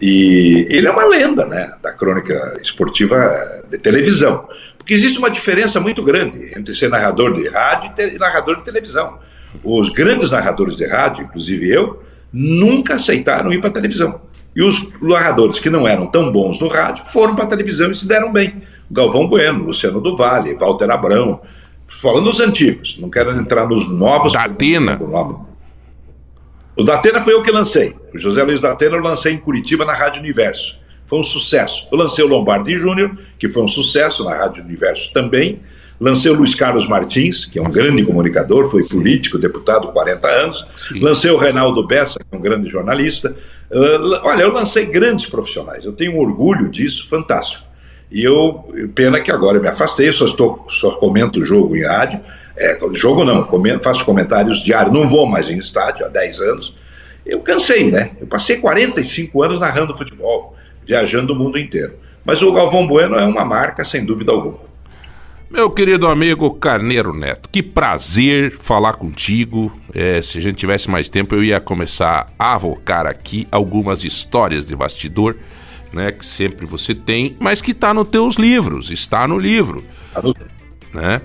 E 0.00 0.66
ele 0.68 0.86
é 0.86 0.90
uma 0.90 1.04
lenda 1.04 1.46
né, 1.46 1.72
da 1.82 1.92
crônica 1.92 2.58
esportiva 2.62 3.64
de 3.70 3.78
televisão. 3.78 4.46
Porque 4.76 4.94
existe 4.94 5.18
uma 5.18 5.30
diferença 5.30 5.78
muito 5.80 6.02
grande 6.02 6.52
entre 6.58 6.74
ser 6.74 6.88
narrador 6.88 7.32
de 7.34 7.48
rádio 7.48 7.92
e 7.98 8.18
narrador 8.18 8.56
de 8.56 8.64
televisão. 8.64 9.18
Os 9.62 9.88
grandes 9.90 10.30
narradores 10.30 10.76
de 10.76 10.86
rádio, 10.86 11.24
inclusive 11.24 11.70
eu, 11.70 12.02
nunca 12.32 12.94
aceitaram 12.94 13.52
ir 13.52 13.60
para 13.60 13.70
a 13.70 13.72
televisão. 13.72 14.20
E 14.54 14.62
os 14.62 14.86
narradores 15.00 15.58
que 15.58 15.70
não 15.70 15.86
eram 15.86 16.06
tão 16.06 16.30
bons 16.30 16.60
no 16.60 16.68
rádio 16.68 17.04
foram 17.06 17.34
para 17.34 17.44
a 17.44 17.48
televisão 17.48 17.90
e 17.90 17.94
se 17.94 18.06
deram 18.06 18.32
bem. 18.32 18.62
Galvão 18.90 19.26
Bueno, 19.26 19.64
Luciano 19.64 20.00
do 20.00 20.16
Vale, 20.16 20.54
Walter 20.54 20.90
Abrão, 20.90 21.40
falando 21.88 22.24
dos 22.24 22.40
antigos, 22.40 22.98
não 22.98 23.08
quero 23.08 23.30
entrar 23.38 23.66
nos 23.66 23.88
novos. 23.88 24.32
Da 24.32 24.44
Atena. 24.44 25.00
O 26.76 26.84
da 26.84 26.96
Atena 26.96 27.22
foi 27.22 27.34
eu 27.34 27.42
que 27.42 27.50
lancei. 27.50 27.94
O 28.14 28.18
José 28.18 28.42
Luiz 28.42 28.60
da 28.60 28.72
Atena 28.72 28.96
eu 28.96 29.02
lancei 29.02 29.32
em 29.32 29.38
Curitiba 29.38 29.84
na 29.84 29.94
Rádio 29.94 30.20
Universo. 30.20 30.78
Foi 31.06 31.18
um 31.18 31.22
sucesso. 31.22 31.86
Eu 31.92 31.98
lancei 31.98 32.24
o 32.24 32.28
Lombardi 32.28 32.76
Júnior, 32.76 33.16
que 33.38 33.48
foi 33.48 33.62
um 33.62 33.68
sucesso 33.68 34.24
na 34.24 34.34
Rádio 34.34 34.64
Universo 34.64 35.12
também. 35.12 35.60
Lancei 36.02 36.32
o 36.32 36.34
Luiz 36.34 36.52
Carlos 36.52 36.88
Martins, 36.88 37.44
que 37.44 37.60
é 37.60 37.62
um 37.62 37.70
grande 37.70 38.04
comunicador, 38.04 38.68
foi 38.68 38.82
político, 38.82 39.38
deputado 39.38 39.86
40 39.92 40.28
anos. 40.28 40.66
Sim. 40.76 40.98
Lancei 40.98 41.30
o 41.30 41.36
Reinaldo 41.36 41.86
Bessa, 41.86 42.18
que 42.18 42.34
é 42.34 42.36
um 42.36 42.40
grande 42.40 42.68
jornalista. 42.68 43.36
Uh, 43.70 44.18
olha, 44.24 44.42
eu 44.42 44.52
lancei 44.52 44.84
grandes 44.84 45.26
profissionais. 45.26 45.84
Eu 45.84 45.92
tenho 45.92 46.16
um 46.16 46.18
orgulho 46.18 46.68
disso, 46.68 47.08
fantástico. 47.08 47.64
E 48.10 48.24
eu, 48.24 48.68
pena 48.96 49.20
que 49.20 49.30
agora 49.30 49.58
eu 49.58 49.62
me 49.62 49.68
afastei, 49.68 50.12
só, 50.12 50.24
estou, 50.24 50.66
só 50.68 50.90
comento 50.90 51.38
o 51.38 51.44
jogo 51.44 51.76
em 51.76 51.84
rádio. 51.84 52.18
É, 52.56 52.76
jogo 52.94 53.24
não, 53.24 53.44
comento, 53.44 53.84
faço 53.84 54.04
comentários 54.04 54.60
diários, 54.60 54.92
não 54.92 55.08
vou 55.08 55.24
mais 55.24 55.48
em 55.48 55.56
estádio 55.56 56.04
há 56.04 56.08
10 56.08 56.40
anos. 56.40 56.74
Eu 57.24 57.38
cansei, 57.42 57.92
né? 57.92 58.10
Eu 58.20 58.26
passei 58.26 58.56
45 58.56 59.40
anos 59.40 59.60
narrando 59.60 59.96
futebol, 59.96 60.56
viajando 60.84 61.32
o 61.32 61.36
mundo 61.36 61.60
inteiro. 61.60 61.92
Mas 62.24 62.42
o 62.42 62.52
Galvão 62.52 62.88
Bueno 62.88 63.14
é 63.14 63.24
uma 63.24 63.44
marca, 63.44 63.84
sem 63.84 64.04
dúvida 64.04 64.32
alguma. 64.32 64.71
Meu 65.52 65.70
querido 65.70 66.08
amigo 66.08 66.50
Carneiro 66.54 67.12
Neto, 67.12 67.46
que 67.52 67.62
prazer 67.62 68.52
falar 68.52 68.94
contigo. 68.94 69.70
É, 69.94 70.22
se 70.22 70.38
a 70.38 70.40
gente 70.40 70.56
tivesse 70.56 70.90
mais 70.90 71.10
tempo, 71.10 71.34
eu 71.34 71.44
ia 71.44 71.60
começar 71.60 72.32
a 72.38 72.54
avocar 72.54 73.06
aqui 73.06 73.46
algumas 73.52 74.02
histórias 74.02 74.64
de 74.64 74.74
bastidor 74.74 75.36
né, 75.92 76.10
que 76.10 76.24
sempre 76.24 76.64
você 76.64 76.94
tem, 76.94 77.36
mas 77.38 77.60
que 77.60 77.72
está 77.72 77.92
nos 77.92 78.08
teus 78.08 78.36
livros, 78.36 78.90
está 78.90 79.28
no 79.28 79.38
livro, 79.38 79.84
né? 80.90 81.20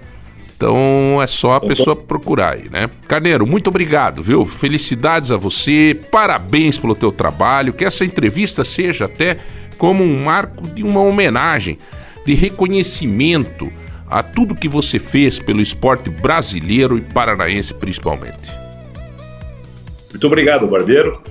Então 0.58 1.22
é 1.22 1.28
só 1.28 1.54
a 1.54 1.62
pessoa 1.62 1.96
procurar 1.96 2.56
aí, 2.56 2.70
né? 2.70 2.90
Carneiro, 3.08 3.48
muito 3.48 3.68
obrigado, 3.68 4.22
viu? 4.22 4.46
Felicidades 4.46 5.32
a 5.32 5.38
você, 5.38 5.98
parabéns 6.12 6.78
pelo 6.78 6.96
teu 6.96 7.13
trabalho, 7.13 7.72
que 7.72 7.86
essa 7.86 8.04
entrevista 8.04 8.66
seja 8.66 9.06
até 9.06 9.38
como 9.78 10.04
um 10.04 10.26
marco 10.26 10.68
de 10.68 10.84
uma 10.84 11.00
homenagem, 11.00 11.78
de 12.26 12.34
reconhecimento 12.34 13.72
a 14.10 14.24
tudo 14.24 14.56
que 14.56 14.67
você 14.67 14.98
fez 15.00 15.39
pelo 15.39 15.62
esporte 15.62 16.10
brasileiro 16.10 16.98
e 16.98 17.02
paranaense 17.02 17.74
principalmente. 17.74 18.52
Muito 20.10 20.28
obrigado, 20.28 20.67
Barbeiro. 20.67 21.22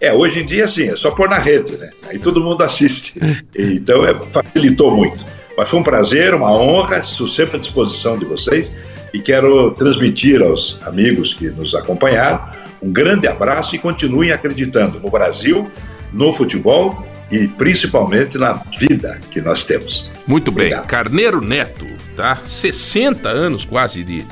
É, 0.00 0.12
hoje 0.12 0.40
em 0.40 0.46
dia, 0.46 0.66
sim, 0.66 0.88
é 0.88 0.96
só 0.96 1.10
pôr 1.10 1.28
na 1.28 1.38
rede, 1.38 1.76
né? 1.76 1.90
Aí 2.08 2.18
todo 2.18 2.40
mundo 2.40 2.62
assiste. 2.62 3.14
Então, 3.54 4.04
é, 4.06 4.14
facilitou 4.14 4.96
muito. 4.96 5.26
Mas 5.56 5.68
foi 5.68 5.80
um 5.80 5.82
prazer, 5.82 6.32
uma 6.32 6.50
honra, 6.52 6.98
estou 6.98 7.28
sempre 7.28 7.56
à 7.56 7.60
disposição 7.60 8.16
de 8.16 8.24
vocês 8.24 8.70
e 9.12 9.20
quero 9.20 9.72
transmitir 9.72 10.40
aos 10.42 10.78
amigos 10.86 11.34
que 11.34 11.50
nos 11.50 11.74
acompanharam 11.74 12.48
um 12.82 12.90
grande 12.90 13.28
abraço 13.28 13.74
e 13.76 13.78
continuem 13.78 14.32
acreditando 14.32 14.98
no 14.98 15.10
Brasil, 15.10 15.70
no 16.12 16.32
futebol 16.32 17.06
e 17.30 17.46
principalmente 17.46 18.36
na 18.36 18.54
vida 18.78 19.20
que 19.30 19.40
nós 19.40 19.64
temos. 19.64 20.10
Muito 20.26 20.50
bem, 20.50 20.66
Obrigado. 20.66 20.86
Carneiro 20.86 21.40
Neto, 21.40 21.86
tá? 22.16 22.36
60 22.44 23.28
anos 23.28 23.64
quase 23.64 24.02
de 24.02 24.24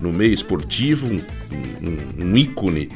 no 0.00 0.12
meio 0.12 0.34
esportivo, 0.34 1.06
um, 1.06 1.20
um, 1.82 2.26
um 2.26 2.36
ícone 2.36 2.88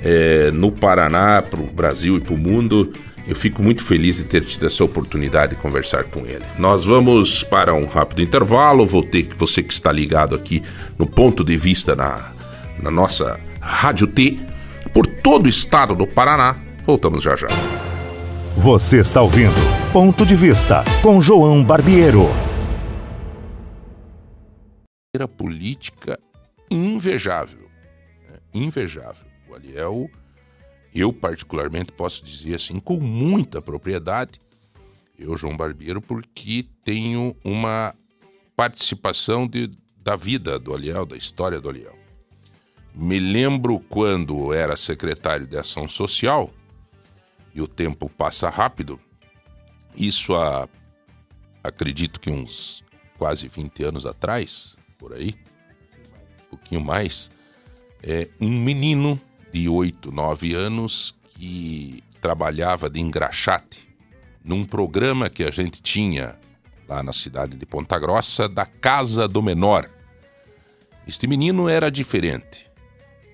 é, 0.00 0.50
no 0.52 0.70
Paraná, 0.70 1.42
para 1.42 1.60
o 1.60 1.66
Brasil 1.66 2.16
e 2.16 2.20
para 2.20 2.34
o 2.34 2.38
mundo. 2.38 2.92
Eu 3.26 3.36
fico 3.36 3.62
muito 3.62 3.84
feliz 3.84 4.16
de 4.16 4.24
ter 4.24 4.44
tido 4.44 4.66
essa 4.66 4.82
oportunidade 4.82 5.54
de 5.54 5.60
conversar 5.60 6.04
com 6.04 6.26
ele. 6.26 6.44
Nós 6.58 6.84
vamos 6.84 7.44
para 7.44 7.72
um 7.72 7.86
rápido 7.86 8.20
intervalo. 8.20 8.84
Vou 8.84 9.02
ter 9.02 9.28
você 9.36 9.62
que 9.62 9.72
está 9.72 9.92
ligado 9.92 10.34
aqui 10.34 10.62
no 10.98 11.06
ponto 11.06 11.44
de 11.44 11.56
vista 11.56 11.94
na, 11.94 12.32
na 12.80 12.90
nossa 12.90 13.38
Rádio 13.60 14.08
T 14.08 14.40
por 14.92 15.06
todo 15.06 15.46
o 15.46 15.48
estado 15.48 15.94
do 15.94 16.06
Paraná. 16.06 16.56
Voltamos 16.84 17.22
já 17.22 17.36
já. 17.36 17.48
Você 18.56 19.00
está 19.00 19.22
ouvindo 19.22 19.54
Ponto 19.94 20.26
de 20.26 20.36
Vista 20.36 20.84
com 21.02 21.20
João 21.22 21.64
Barbiero. 21.64 22.26
Política 25.38 26.20
invejável. 26.70 27.68
Né? 28.28 28.36
Invejável. 28.52 29.26
O 29.48 29.54
Aliel, 29.54 30.10
eu 30.94 31.12
particularmente 31.12 31.90
posso 31.92 32.22
dizer 32.22 32.54
assim 32.54 32.78
com 32.78 33.00
muita 33.00 33.62
propriedade, 33.62 34.38
eu, 35.18 35.34
João 35.36 35.56
Barbeiro, 35.56 36.00
porque 36.00 36.66
tenho 36.84 37.34
uma 37.42 37.94
participação 38.54 39.46
de, 39.46 39.70
da 40.02 40.14
vida 40.14 40.58
do 40.58 40.74
Aliel, 40.74 41.06
da 41.06 41.16
história 41.16 41.58
do 41.58 41.70
Aliel. 41.70 41.96
Me 42.94 43.18
lembro 43.18 43.80
quando 43.80 44.52
era 44.52 44.76
secretário 44.76 45.46
de 45.46 45.56
Ação 45.56 45.88
Social, 45.88 46.52
e 47.54 47.60
o 47.60 47.68
tempo 47.68 48.08
passa 48.08 48.48
rápido, 48.48 48.98
isso 49.96 50.34
há, 50.34 50.68
acredito 51.62 52.18
que 52.18 52.30
uns 52.30 52.82
quase 53.18 53.48
20 53.48 53.84
anos 53.84 54.06
atrás, 54.06 54.76
por 54.98 55.12
aí, 55.12 55.34
um 56.46 56.56
pouquinho 56.56 56.80
mais, 56.80 57.30
é, 58.02 58.28
um 58.40 58.50
menino 58.50 59.20
de 59.52 59.68
8, 59.68 60.10
9 60.10 60.54
anos 60.54 61.14
que 61.34 62.02
trabalhava 62.20 62.88
de 62.88 63.00
engraxate 63.00 63.88
num 64.44 64.64
programa 64.64 65.30
que 65.30 65.44
a 65.44 65.50
gente 65.50 65.80
tinha 65.82 66.38
lá 66.88 67.02
na 67.02 67.12
cidade 67.12 67.56
de 67.56 67.66
Ponta 67.66 67.98
Grossa 67.98 68.48
da 68.48 68.66
Casa 68.66 69.28
do 69.28 69.42
Menor. 69.42 69.88
Este 71.06 71.26
menino 71.26 71.68
era 71.68 71.90
diferente. 71.90 72.70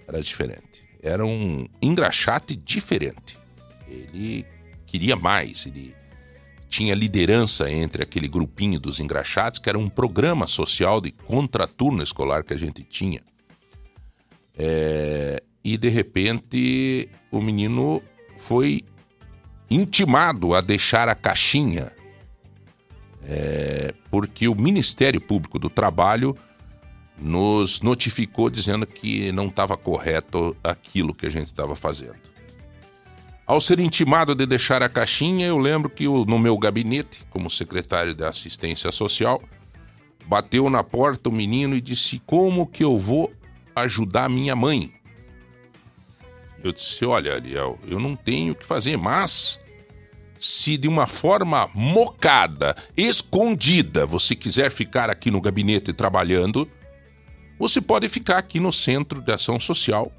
Era 0.07 0.21
diferente. 0.21 0.89
Era 1.03 1.25
um 1.25 1.67
engraxate 1.81 2.57
diferente. 2.57 3.38
Ele 3.89 4.47
queria 4.87 5.17
mais, 5.17 5.67
ele 5.67 5.95
tinha 6.69 6.95
liderança 6.95 7.71
entre 7.71 8.03
aquele 8.03 8.29
grupinho 8.29 8.79
dos 8.79 9.01
engraxates, 9.01 9.59
que 9.59 9.69
era 9.69 9.79
um 9.79 9.89
programa 9.89 10.47
social 10.47 11.01
de 11.01 11.11
contraturno 11.11 12.03
escolar 12.03 12.45
que 12.45 12.53
a 12.53 12.59
gente 12.59 12.83
tinha. 12.83 13.23
É, 14.57 15.43
e 15.65 15.77
de 15.77 15.89
repente 15.89 17.09
o 17.31 17.41
menino 17.41 18.03
foi 18.37 18.85
intimado 19.71 20.55
a 20.55 20.61
deixar 20.61 21.09
a 21.09 21.15
caixinha, 21.15 21.93
é, 23.25 23.95
porque 24.11 24.49
o 24.49 24.55
Ministério 24.55 25.21
Público 25.21 25.59
do 25.59 25.69
Trabalho 25.69 26.37
nos 27.21 27.81
notificou 27.81 28.49
dizendo 28.49 28.87
que 28.87 29.33
não 29.33 29.47
estava 29.49 29.77
correto 29.77 30.57
aquilo 30.63 31.15
que 31.15 31.27
a 31.27 31.31
gente 31.31 31.47
estava 31.47 31.75
fazendo. 31.75 32.17
Ao 33.49 33.63
ser 33.63 33.81
intimado 33.81 34.35
de 34.35 34.45
deixar 34.45 34.83
a 34.83 34.91
caixinha, 34.91 35.47
eu 35.47 35.57
lembro 35.57 35.89
que 35.89 36.05
no 36.05 36.39
meu 36.39 36.59
gabinete, 36.59 37.25
como 37.31 37.49
secretário 37.49 38.15
de 38.15 38.23
assistência 38.23 38.93
social, 38.93 39.43
bateu 40.27 40.69
na 40.69 40.85
porta 40.85 41.31
o 41.31 41.33
menino 41.33 41.75
e 41.75 41.81
disse: 41.81 42.21
Como 42.27 42.67
que 42.67 42.85
eu 42.85 42.99
vou 42.99 43.33
ajudar 43.75 44.29
minha 44.29 44.55
mãe? 44.55 44.93
Eu 46.63 46.75
disse: 46.75 47.07
Olha, 47.07 47.37
Ariel, 47.37 47.79
eu 47.89 47.99
não 47.99 48.15
tenho 48.15 48.53
o 48.53 48.55
que 48.55 48.67
fazer, 48.67 48.99
mas 48.99 49.65
se 50.39 50.77
de 50.77 50.87
uma 50.87 51.07
forma 51.07 51.71
mocada, 51.73 52.77
escondida, 52.95 54.05
você 54.05 54.37
quiser 54.37 54.71
ficar 54.71 55.09
aqui 55.09 55.31
no 55.31 55.41
gabinete 55.41 55.95
trabalhando, 55.95 56.71
você 57.59 57.81
pode 57.81 58.11
ficar 58.11 58.37
aqui 58.37 58.61
no 58.61 58.71
Centro 58.71 59.23
de 59.23 59.33
Ação 59.33 59.59
Social, 59.59 60.13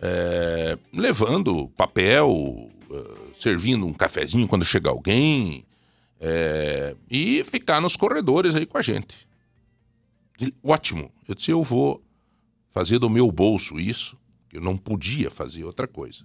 é, 0.00 0.78
levando 0.92 1.68
papel, 1.76 2.70
é, 2.90 3.30
servindo 3.34 3.86
um 3.86 3.92
cafezinho 3.92 4.48
quando 4.48 4.64
chegar 4.64 4.90
alguém, 4.90 5.64
é, 6.20 6.96
e 7.10 7.42
ficar 7.44 7.80
nos 7.80 7.96
corredores 7.96 8.54
aí 8.54 8.66
com 8.66 8.78
a 8.78 8.82
gente. 8.82 9.28
Ótimo. 10.62 11.10
Eu 11.28 11.34
disse: 11.34 11.50
eu 11.50 11.62
vou 11.62 12.02
fazer 12.70 12.98
do 12.98 13.10
meu 13.10 13.30
bolso 13.30 13.78
isso 13.78 14.18
eu 14.52 14.60
não 14.60 14.76
podia 14.76 15.30
fazer 15.30 15.64
outra 15.64 15.86
coisa. 15.86 16.24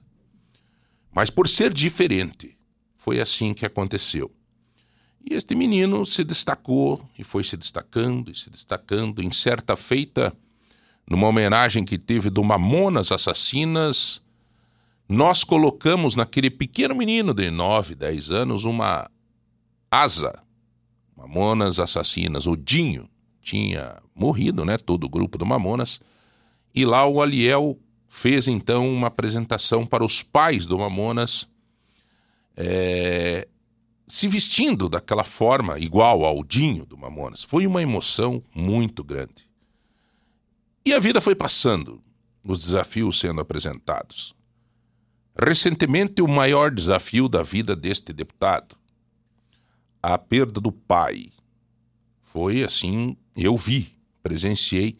Mas 1.12 1.30
por 1.30 1.48
ser 1.48 1.74
diferente, 1.74 2.58
foi 2.96 3.20
assim 3.22 3.54
que 3.54 3.66
aconteceu. 3.66 4.32
E 5.24 5.34
este 5.34 5.56
menino 5.56 6.06
se 6.06 6.24
destacou 6.24 7.08
e 7.18 7.24
foi 7.24 7.44
se 7.44 7.58
destacando 7.58 8.32
e 8.32 8.36
se 8.36 8.50
destacando. 8.50 9.22
Em 9.22 9.32
certa 9.32 9.76
feita, 9.76 10.36
numa 11.10 11.28
homenagem 11.28 11.84
que 11.84 11.98
teve 11.98 12.30
do 12.30 12.44
Mamonas 12.44 13.12
Assassinas, 13.12 14.22
nós 15.08 15.44
colocamos 15.44 16.16
naquele 16.16 16.50
pequeno 16.50 16.96
menino 16.96 17.34
de 17.34 17.52
9, 17.52 17.96
10 17.96 18.32
anos 18.32 18.66
uma 18.66 19.10
asa. 19.90 20.44
Mamonas 21.16 21.80
Assassinas, 21.80 22.48
o 22.48 22.56
Dinho, 22.56 23.10
tinha 23.42 23.98
morrido, 24.16 24.66
né? 24.66 24.78
Todo 24.78 25.06
o 25.06 25.10
grupo 25.10 25.38
do 25.38 25.46
Mamonas. 25.46 26.00
E 26.74 26.84
lá 26.86 27.06
o 27.06 27.22
Aliel 27.22 27.78
fez 28.08 28.48
então 28.48 28.92
uma 28.92 29.08
apresentação 29.08 29.86
para 29.86 30.04
os 30.04 30.24
pais 30.24 30.66
do 30.66 30.80
Mamonas, 30.80 31.48
é, 32.58 33.48
se 34.08 34.28
vestindo 34.28 34.88
daquela 34.90 35.24
forma 35.24 35.78
igual 35.80 36.26
ao 36.26 36.44
Dinho 36.44 36.86
do 36.86 36.98
Mamonas. 36.98 37.44
Foi 37.44 37.68
uma 37.68 37.82
emoção 37.82 38.44
muito 38.54 39.04
grande. 39.04 39.46
E 40.96 40.98
a 40.98 41.00
vida 41.02 41.20
foi 41.20 41.36
passando, 41.36 42.02
os 42.42 42.62
desafios 42.62 43.20
sendo 43.20 43.42
apresentados. 43.42 44.34
Recentemente, 45.38 46.22
o 46.22 46.28
maior 46.28 46.72
desafio 46.72 47.28
da 47.28 47.44
vida 47.44 47.76
deste 47.76 48.14
deputado, 48.14 48.78
a 50.02 50.18
perda 50.18 50.62
do 50.62 50.72
pai. 50.72 51.34
Foi 52.22 52.64
assim, 52.64 53.18
eu 53.36 53.58
vi, 53.58 53.94
presenciei, 54.24 54.98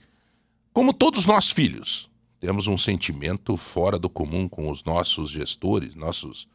como 0.74 0.94
todos 0.94 1.26
nós 1.26 1.50
filhos, 1.50 2.12
temos 2.42 2.68
um 2.68 2.78
sentimento 2.78 3.56
fora 3.56 3.98
do 3.98 4.10
comum 4.10 4.50
com 4.50 4.70
os 4.70 4.84
nossos 4.84 5.30
gestores, 5.30 5.96
nossos 5.96 6.46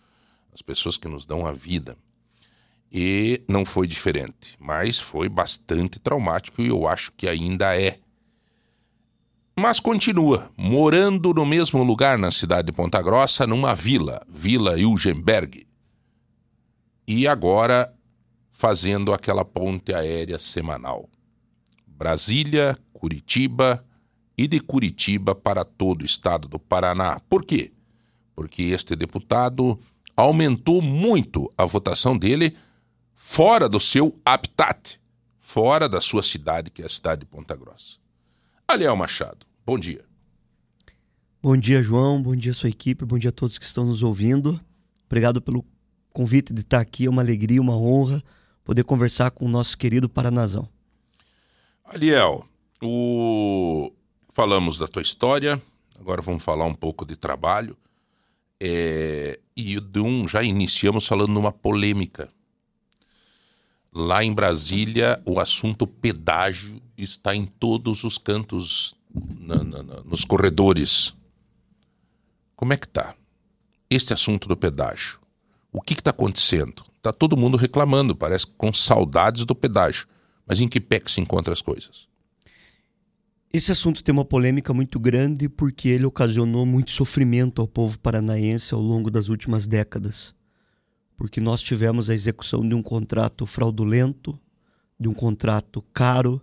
as 0.52 0.60
pessoas 0.60 0.98
que 0.98 1.08
nos 1.08 1.24
dão 1.24 1.46
a 1.46 1.52
vida. 1.52 1.96
E 2.92 3.42
não 3.48 3.64
foi 3.64 3.86
diferente, 3.86 4.54
mas 4.58 5.00
foi 5.00 5.30
bastante 5.30 5.98
traumático 5.98 6.60
e 6.60 6.66
eu 6.66 6.86
acho 6.86 7.10
que 7.12 7.26
ainda 7.26 7.74
é 7.74 8.00
mas 9.60 9.78
continua 9.78 10.50
morando 10.56 11.34
no 11.34 11.44
mesmo 11.44 11.84
lugar 11.84 12.18
na 12.18 12.30
cidade 12.30 12.66
de 12.66 12.72
Ponta 12.72 13.02
Grossa, 13.02 13.46
numa 13.46 13.74
vila, 13.74 14.24
Vila 14.26 14.80
Ilgenberg. 14.80 15.66
E 17.06 17.28
agora 17.28 17.94
fazendo 18.50 19.12
aquela 19.12 19.44
ponte 19.44 19.92
aérea 19.92 20.38
semanal. 20.38 21.10
Brasília, 21.86 22.74
Curitiba 22.90 23.84
e 24.36 24.48
de 24.48 24.60
Curitiba 24.60 25.34
para 25.34 25.62
todo 25.62 26.02
o 26.02 26.06
estado 26.06 26.48
do 26.48 26.58
Paraná. 26.58 27.20
Por 27.28 27.44
quê? 27.44 27.70
Porque 28.34 28.62
este 28.62 28.96
deputado 28.96 29.78
aumentou 30.16 30.80
muito 30.80 31.52
a 31.56 31.66
votação 31.66 32.16
dele 32.16 32.56
fora 33.12 33.68
do 33.68 33.78
seu 33.78 34.18
habitat, 34.24 34.98
fora 35.36 35.86
da 35.86 36.00
sua 36.00 36.22
cidade, 36.22 36.70
que 36.70 36.80
é 36.80 36.86
a 36.86 36.88
cidade 36.88 37.20
de 37.20 37.26
Ponta 37.26 37.54
Grossa. 37.54 37.98
Aliel 38.66 38.96
Machado, 38.96 39.49
Bom 39.70 39.78
dia. 39.78 40.04
Bom 41.40 41.56
dia, 41.56 41.80
João. 41.80 42.20
Bom 42.20 42.34
dia, 42.34 42.52
sua 42.52 42.68
equipe. 42.68 43.04
Bom 43.04 43.16
dia 43.16 43.30
a 43.30 43.32
todos 43.32 43.56
que 43.56 43.64
estão 43.64 43.86
nos 43.86 44.02
ouvindo. 44.02 44.60
Obrigado 45.06 45.40
pelo 45.40 45.64
convite 46.12 46.52
de 46.52 46.62
estar 46.62 46.80
aqui. 46.80 47.06
É 47.06 47.08
uma 47.08 47.22
alegria, 47.22 47.60
uma 47.60 47.76
honra 47.76 48.20
poder 48.64 48.82
conversar 48.82 49.30
com 49.30 49.44
o 49.44 49.48
nosso 49.48 49.78
querido 49.78 50.08
Paranazão. 50.08 50.68
Aliel, 51.84 52.48
o... 52.82 53.92
falamos 54.34 54.76
da 54.76 54.88
tua 54.88 55.02
história, 55.02 55.62
agora 55.96 56.20
vamos 56.20 56.42
falar 56.42 56.64
um 56.64 56.74
pouco 56.74 57.06
de 57.06 57.14
trabalho. 57.14 57.76
É... 58.58 59.38
E 59.56 59.78
de 59.78 60.00
um, 60.00 60.26
já 60.26 60.42
iniciamos 60.42 61.06
falando 61.06 61.30
numa 61.30 61.52
polêmica. 61.52 62.28
Lá 63.94 64.24
em 64.24 64.34
Brasília, 64.34 65.22
o 65.24 65.38
assunto 65.38 65.86
pedágio 65.86 66.82
está 66.98 67.36
em 67.36 67.46
todos 67.46 68.02
os 68.02 68.18
cantos 68.18 68.98
na, 69.38 69.62
na, 69.62 69.82
nos 70.04 70.24
corredores. 70.24 71.14
Como 72.54 72.72
é 72.72 72.76
que 72.76 72.88
tá? 72.88 73.14
Este 73.88 74.12
assunto 74.12 74.48
do 74.48 74.56
pedágio. 74.56 75.18
O 75.72 75.80
que 75.80 75.94
está 75.94 76.10
acontecendo? 76.10 76.84
Está 76.96 77.12
todo 77.12 77.36
mundo 77.36 77.56
reclamando, 77.56 78.14
parece 78.14 78.46
com 78.46 78.72
saudades 78.72 79.44
do 79.44 79.54
pedágio. 79.54 80.06
Mas 80.46 80.60
em 80.60 80.68
que 80.68 80.80
pé 80.80 81.00
que 81.00 81.10
se 81.10 81.20
encontram 81.20 81.52
as 81.52 81.62
coisas? 81.62 82.08
Esse 83.52 83.72
assunto 83.72 84.04
tem 84.04 84.12
uma 84.12 84.24
polêmica 84.24 84.72
muito 84.72 85.00
grande 85.00 85.48
porque 85.48 85.88
ele 85.88 86.06
ocasionou 86.06 86.64
muito 86.64 86.92
sofrimento 86.92 87.60
ao 87.60 87.66
povo 87.66 87.98
paranaense 87.98 88.72
ao 88.74 88.80
longo 88.80 89.10
das 89.10 89.28
últimas 89.28 89.66
décadas. 89.66 90.34
Porque 91.16 91.40
nós 91.40 91.62
tivemos 91.62 92.08
a 92.08 92.14
execução 92.14 92.66
de 92.68 92.74
um 92.74 92.82
contrato 92.82 93.44
fraudulento, 93.46 94.38
de 94.98 95.08
um 95.08 95.14
contrato 95.14 95.82
caro, 95.92 96.40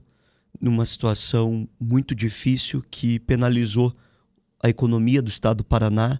numa 0.59 0.85
situação 0.85 1.67
muito 1.79 2.13
difícil 2.15 2.83
que 2.89 3.19
penalizou 3.19 3.95
a 4.61 4.69
economia 4.69 5.21
do 5.21 5.29
estado 5.29 5.57
do 5.57 5.63
Paraná, 5.63 6.19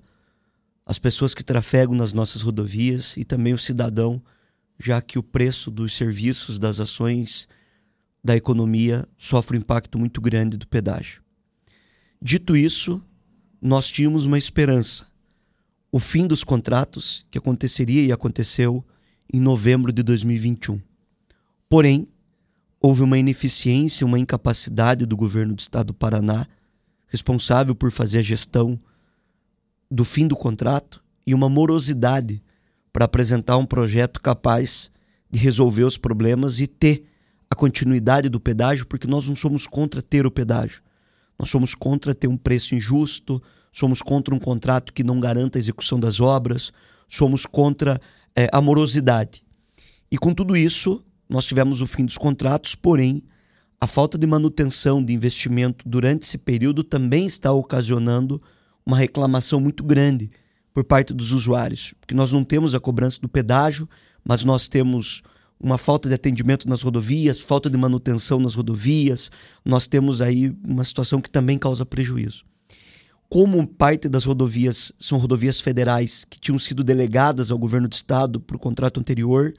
as 0.85 0.99
pessoas 0.99 1.33
que 1.33 1.43
trafegam 1.43 1.95
nas 1.95 2.13
nossas 2.13 2.41
rodovias 2.41 3.17
e 3.17 3.25
também 3.25 3.53
o 3.53 3.57
cidadão, 3.57 4.21
já 4.79 5.01
que 5.01 5.19
o 5.19 5.23
preço 5.23 5.69
dos 5.69 5.93
serviços, 5.95 6.59
das 6.59 6.79
ações 6.79 7.47
da 8.23 8.35
economia 8.35 9.07
sofre 9.17 9.57
um 9.57 9.61
impacto 9.61 9.97
muito 9.97 10.21
grande 10.21 10.57
do 10.57 10.67
pedágio. 10.67 11.21
Dito 12.21 12.55
isso, 12.55 13.01
nós 13.61 13.89
tínhamos 13.89 14.25
uma 14.25 14.37
esperança. 14.37 15.05
O 15.91 15.99
fim 15.99 16.27
dos 16.27 16.43
contratos, 16.43 17.25
que 17.31 17.37
aconteceria 17.37 18.03
e 18.03 18.11
aconteceu 18.11 18.85
em 19.31 19.39
novembro 19.39 19.91
de 19.91 20.03
2021. 20.03 20.81
Porém, 21.69 22.07
houve 22.81 23.03
uma 23.03 23.17
ineficiência, 23.17 24.05
uma 24.05 24.19
incapacidade 24.19 25.05
do 25.05 25.17
governo 25.17 25.55
do 25.55 25.59
estado 25.59 25.87
do 25.87 25.93
Paraná, 25.93 26.47
responsável 27.07 27.73
por 27.73 27.91
fazer 27.91 28.19
a 28.19 28.23
gestão 28.23 28.79
do 29.89 30.03
fim 30.03 30.27
do 30.27 30.35
contrato, 30.35 31.03
e 31.25 31.33
uma 31.33 31.49
morosidade 31.49 32.41
para 32.93 33.05
apresentar 33.05 33.57
um 33.57 33.65
projeto 33.65 34.21
capaz 34.21 34.89
de 35.29 35.37
resolver 35.37 35.83
os 35.83 35.97
problemas 35.97 36.61
e 36.61 36.67
ter 36.67 37.05
a 37.49 37.55
continuidade 37.55 38.29
do 38.29 38.39
pedágio, 38.39 38.87
porque 38.87 39.07
nós 39.07 39.27
não 39.27 39.35
somos 39.35 39.67
contra 39.67 40.01
ter 40.01 40.25
o 40.25 40.31
pedágio. 40.31 40.81
Nós 41.37 41.49
somos 41.49 41.75
contra 41.75 42.15
ter 42.15 42.27
um 42.27 42.37
preço 42.37 42.75
injusto, 42.75 43.41
somos 43.71 44.01
contra 44.01 44.33
um 44.33 44.39
contrato 44.39 44.93
que 44.93 45.03
não 45.03 45.19
garanta 45.19 45.57
a 45.57 45.59
execução 45.59 45.99
das 45.99 46.19
obras, 46.19 46.71
somos 47.07 47.45
contra 47.45 47.99
é, 48.35 48.49
a 48.51 48.61
morosidade. 48.61 49.43
E 50.09 50.17
com 50.17 50.33
tudo 50.33 50.55
isso, 50.55 51.03
nós 51.29 51.45
tivemos 51.45 51.81
o 51.81 51.87
fim 51.87 52.05
dos 52.05 52.17
contratos, 52.17 52.75
porém, 52.75 53.23
a 53.79 53.85
falta 53.85 54.17
de 54.17 54.25
manutenção 54.25 55.03
de 55.03 55.13
investimento 55.13 55.87
durante 55.87 56.23
esse 56.23 56.37
período 56.37 56.83
também 56.83 57.25
está 57.25 57.51
ocasionando 57.51 58.41
uma 58.85 58.97
reclamação 58.97 59.59
muito 59.59 59.83
grande 59.83 60.29
por 60.73 60.83
parte 60.83 61.13
dos 61.13 61.31
usuários, 61.31 61.93
porque 61.99 62.15
nós 62.15 62.31
não 62.31 62.43
temos 62.43 62.73
a 62.73 62.79
cobrança 62.79 63.19
do 63.19 63.27
pedágio, 63.27 63.87
mas 64.23 64.43
nós 64.43 64.67
temos 64.67 65.21
uma 65.59 65.77
falta 65.77 66.07
de 66.07 66.15
atendimento 66.15 66.69
nas 66.69 66.81
rodovias, 66.81 67.39
falta 67.39 67.69
de 67.69 67.77
manutenção 67.77 68.39
nas 68.39 68.55
rodovias, 68.55 69.31
nós 69.65 69.87
temos 69.87 70.21
aí 70.21 70.55
uma 70.63 70.83
situação 70.83 71.19
que 71.19 71.31
também 71.31 71.57
causa 71.57 71.85
prejuízo. 71.85 72.45
Como 73.29 73.65
parte 73.67 74.07
das 74.07 74.23
rodovias 74.23 74.91
são 74.99 75.17
rodovias 75.17 75.59
federais 75.59 76.23
que 76.23 76.39
tinham 76.39 76.57
sido 76.57 76.83
delegadas 76.83 77.51
ao 77.51 77.57
governo 77.57 77.87
do 77.87 77.93
estado 77.93 78.39
por 78.39 78.57
contrato 78.57 78.99
anterior, 78.99 79.53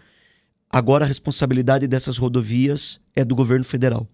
Agora 0.71 1.05
a 1.05 1.09
responsabilidade 1.09 1.87
dessas 1.87 2.19
rodovias 2.19 3.01
é 3.17 3.25
do 3.25 3.35
governo 3.35 3.65
federal. 3.65 4.07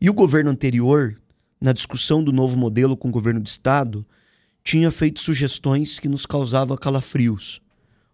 E 0.00 0.10
o 0.10 0.14
governo 0.14 0.50
anterior, 0.50 1.18
na 1.60 1.72
discussão 1.72 2.22
do 2.22 2.32
novo 2.32 2.56
modelo 2.56 2.96
com 2.96 3.08
o 3.08 3.12
governo 3.12 3.40
do 3.40 3.46
estado, 3.46 4.02
tinha 4.62 4.90
feito 4.90 5.20
sugestões 5.20 5.98
que 5.98 6.08
nos 6.08 6.26
causavam 6.26 6.76
calafrios. 6.76 7.62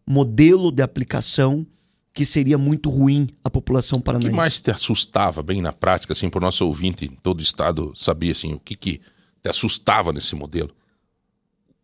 Modelo 0.07 0.71
de 0.71 0.83
aplicação 0.83 1.67
que 2.15 2.27
seria 2.27 2.59
muito 2.59 2.91
ruim 2.91 3.29
à 3.43 3.51
população 3.51 3.99
paranaense. 3.99 4.29
O 4.29 4.33
que 4.33 4.37
mais 4.37 4.61
te 4.61 4.71
assustava 4.71 5.43
bem 5.43 5.63
na 5.63 5.73
prática, 5.73 6.13
assim, 6.13 6.29
para 6.29 6.39
o 6.39 6.43
nosso 6.43 6.67
ouvinte 6.67 7.11
todo 7.23 7.41
o 7.41 7.43
estado 7.43 7.93
saber 7.97 8.33
assim, 8.33 8.53
o 8.53 8.61
que, 8.61 8.77
que 8.77 9.01
te 9.43 9.49
assustava 9.49 10.13
nesse 10.13 10.35
modelo? 10.37 10.71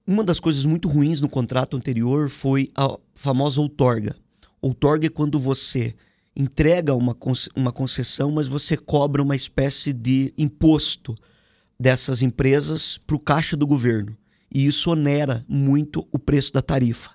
Uma 0.07 0.23
das 0.23 0.39
coisas 0.39 0.65
muito 0.65 0.89
ruins 0.89 1.21
no 1.21 1.29
contrato 1.29 1.77
anterior 1.77 2.29
foi 2.29 2.71
a 2.75 2.97
famosa 3.15 3.61
outorga. 3.61 4.15
Outorga 4.61 5.07
é 5.07 5.11
quando 5.11 5.39
você 5.39 5.95
entrega 6.35 6.95
uma, 6.95 7.17
uma 7.55 7.73
concessão, 7.73 8.31
mas 8.31 8.47
você 8.47 8.77
cobra 8.77 9.23
uma 9.23 9.35
espécie 9.37 9.93
de 9.93 10.33
imposto 10.39 11.17
dessas 11.79 12.23
empresas 12.23 12.99
para 12.99 13.17
o 13.17 13.21
caixa 13.21 13.57
do 13.57 13.67
governo. 13.67 14.17
E 14.53 14.67
isso 14.67 14.91
onera 14.91 15.45
muito 15.49 16.07
o 16.13 16.19
preço 16.19 16.53
da 16.53 16.63
tarifa. 16.63 17.11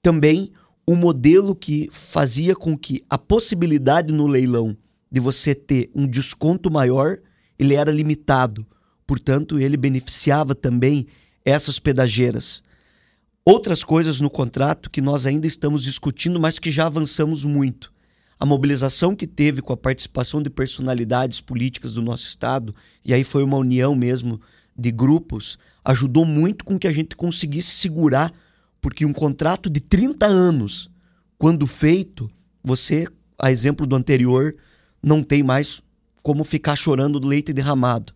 Também 0.00 0.52
o 0.86 0.94
modelo 0.94 1.54
que 1.54 1.88
fazia 1.90 2.54
com 2.54 2.78
que 2.78 3.02
a 3.10 3.18
possibilidade 3.18 4.12
no 4.12 4.26
leilão 4.26 4.76
de 5.10 5.20
você 5.20 5.54
ter 5.54 5.90
um 5.94 6.06
desconto 6.06 6.70
maior, 6.70 7.18
ele 7.58 7.74
era 7.74 7.90
limitado. 7.90 8.66
Portanto, 9.06 9.58
ele 9.58 9.76
beneficiava 9.76 10.54
também 10.54 11.06
essas 11.44 11.78
pedageiras 11.78 12.62
outras 13.46 13.84
coisas 13.84 14.20
no 14.20 14.28
contrato 14.28 14.90
que 14.90 15.00
nós 15.00 15.24
ainda 15.24 15.46
estamos 15.46 15.84
discutindo, 15.84 16.40
mas 16.40 16.58
que 16.58 16.68
já 16.68 16.86
avançamos 16.86 17.44
muito. 17.44 17.92
A 18.40 18.44
mobilização 18.44 19.14
que 19.14 19.26
teve 19.26 19.62
com 19.62 19.72
a 19.72 19.76
participação 19.76 20.42
de 20.42 20.50
personalidades 20.50 21.40
políticas 21.40 21.92
do 21.92 22.02
nosso 22.02 22.26
Estado, 22.26 22.74
e 23.04 23.14
aí 23.14 23.22
foi 23.22 23.44
uma 23.44 23.56
união 23.56 23.94
mesmo 23.94 24.40
de 24.76 24.90
grupos, 24.90 25.58
ajudou 25.84 26.26
muito 26.26 26.64
com 26.64 26.76
que 26.76 26.88
a 26.88 26.92
gente 26.92 27.14
conseguisse 27.14 27.70
segurar 27.70 28.32
porque 28.80 29.06
um 29.06 29.12
contrato 29.12 29.70
de 29.70 29.80
30 29.80 30.26
anos, 30.26 30.90
quando 31.38 31.66
feito, 31.66 32.28
você, 32.62 33.06
a 33.38 33.50
exemplo 33.50 33.86
do 33.86 33.96
anterior, 33.96 34.56
não 35.02 35.22
tem 35.22 35.42
mais 35.42 35.80
como 36.22 36.42
ficar 36.42 36.74
chorando 36.74 37.20
do 37.20 37.28
leite 37.28 37.52
derramado. 37.52 38.12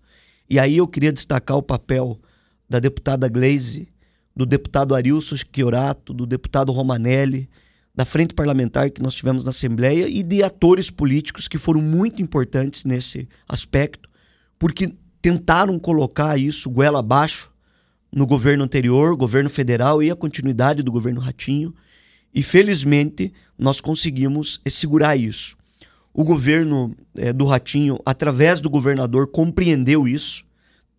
E 0.48 0.58
aí 0.58 0.76
eu 0.76 0.88
queria 0.88 1.12
destacar 1.12 1.56
o 1.56 1.62
papel 1.62 2.20
da 2.68 2.78
deputada 2.78 3.28
Glaze, 3.28 3.88
do 4.34 4.46
deputado 4.46 4.94
Arilson 4.94 5.36
Chiorato, 5.36 6.12
do 6.12 6.26
deputado 6.26 6.72
Romanelli, 6.72 7.48
da 7.94 8.04
frente 8.04 8.34
parlamentar 8.34 8.90
que 8.90 9.02
nós 9.02 9.14
tivemos 9.14 9.44
na 9.44 9.50
Assembleia 9.50 10.08
e 10.08 10.22
de 10.22 10.42
atores 10.42 10.90
políticos 10.90 11.48
que 11.48 11.58
foram 11.58 11.80
muito 11.80 12.22
importantes 12.22 12.84
nesse 12.84 13.28
aspecto, 13.48 14.08
porque 14.58 14.94
tentaram 15.20 15.78
colocar 15.78 16.38
isso 16.38 16.70
goela 16.70 17.00
abaixo 17.00 17.52
no 18.12 18.26
governo 18.26 18.64
anterior, 18.64 19.14
governo 19.16 19.50
federal 19.50 20.02
e 20.02 20.10
a 20.10 20.16
continuidade 20.16 20.82
do 20.82 20.90
governo 20.90 21.20
Ratinho. 21.20 21.74
E 22.34 22.42
felizmente 22.42 23.32
nós 23.58 23.80
conseguimos 23.80 24.60
segurar 24.66 25.16
isso. 25.16 25.56
O 26.12 26.24
governo 26.24 26.96
é, 27.16 27.32
do 27.32 27.44
Ratinho, 27.44 27.98
através 28.04 28.60
do 28.60 28.70
governador, 28.70 29.28
compreendeu 29.28 30.08
isso. 30.08 30.44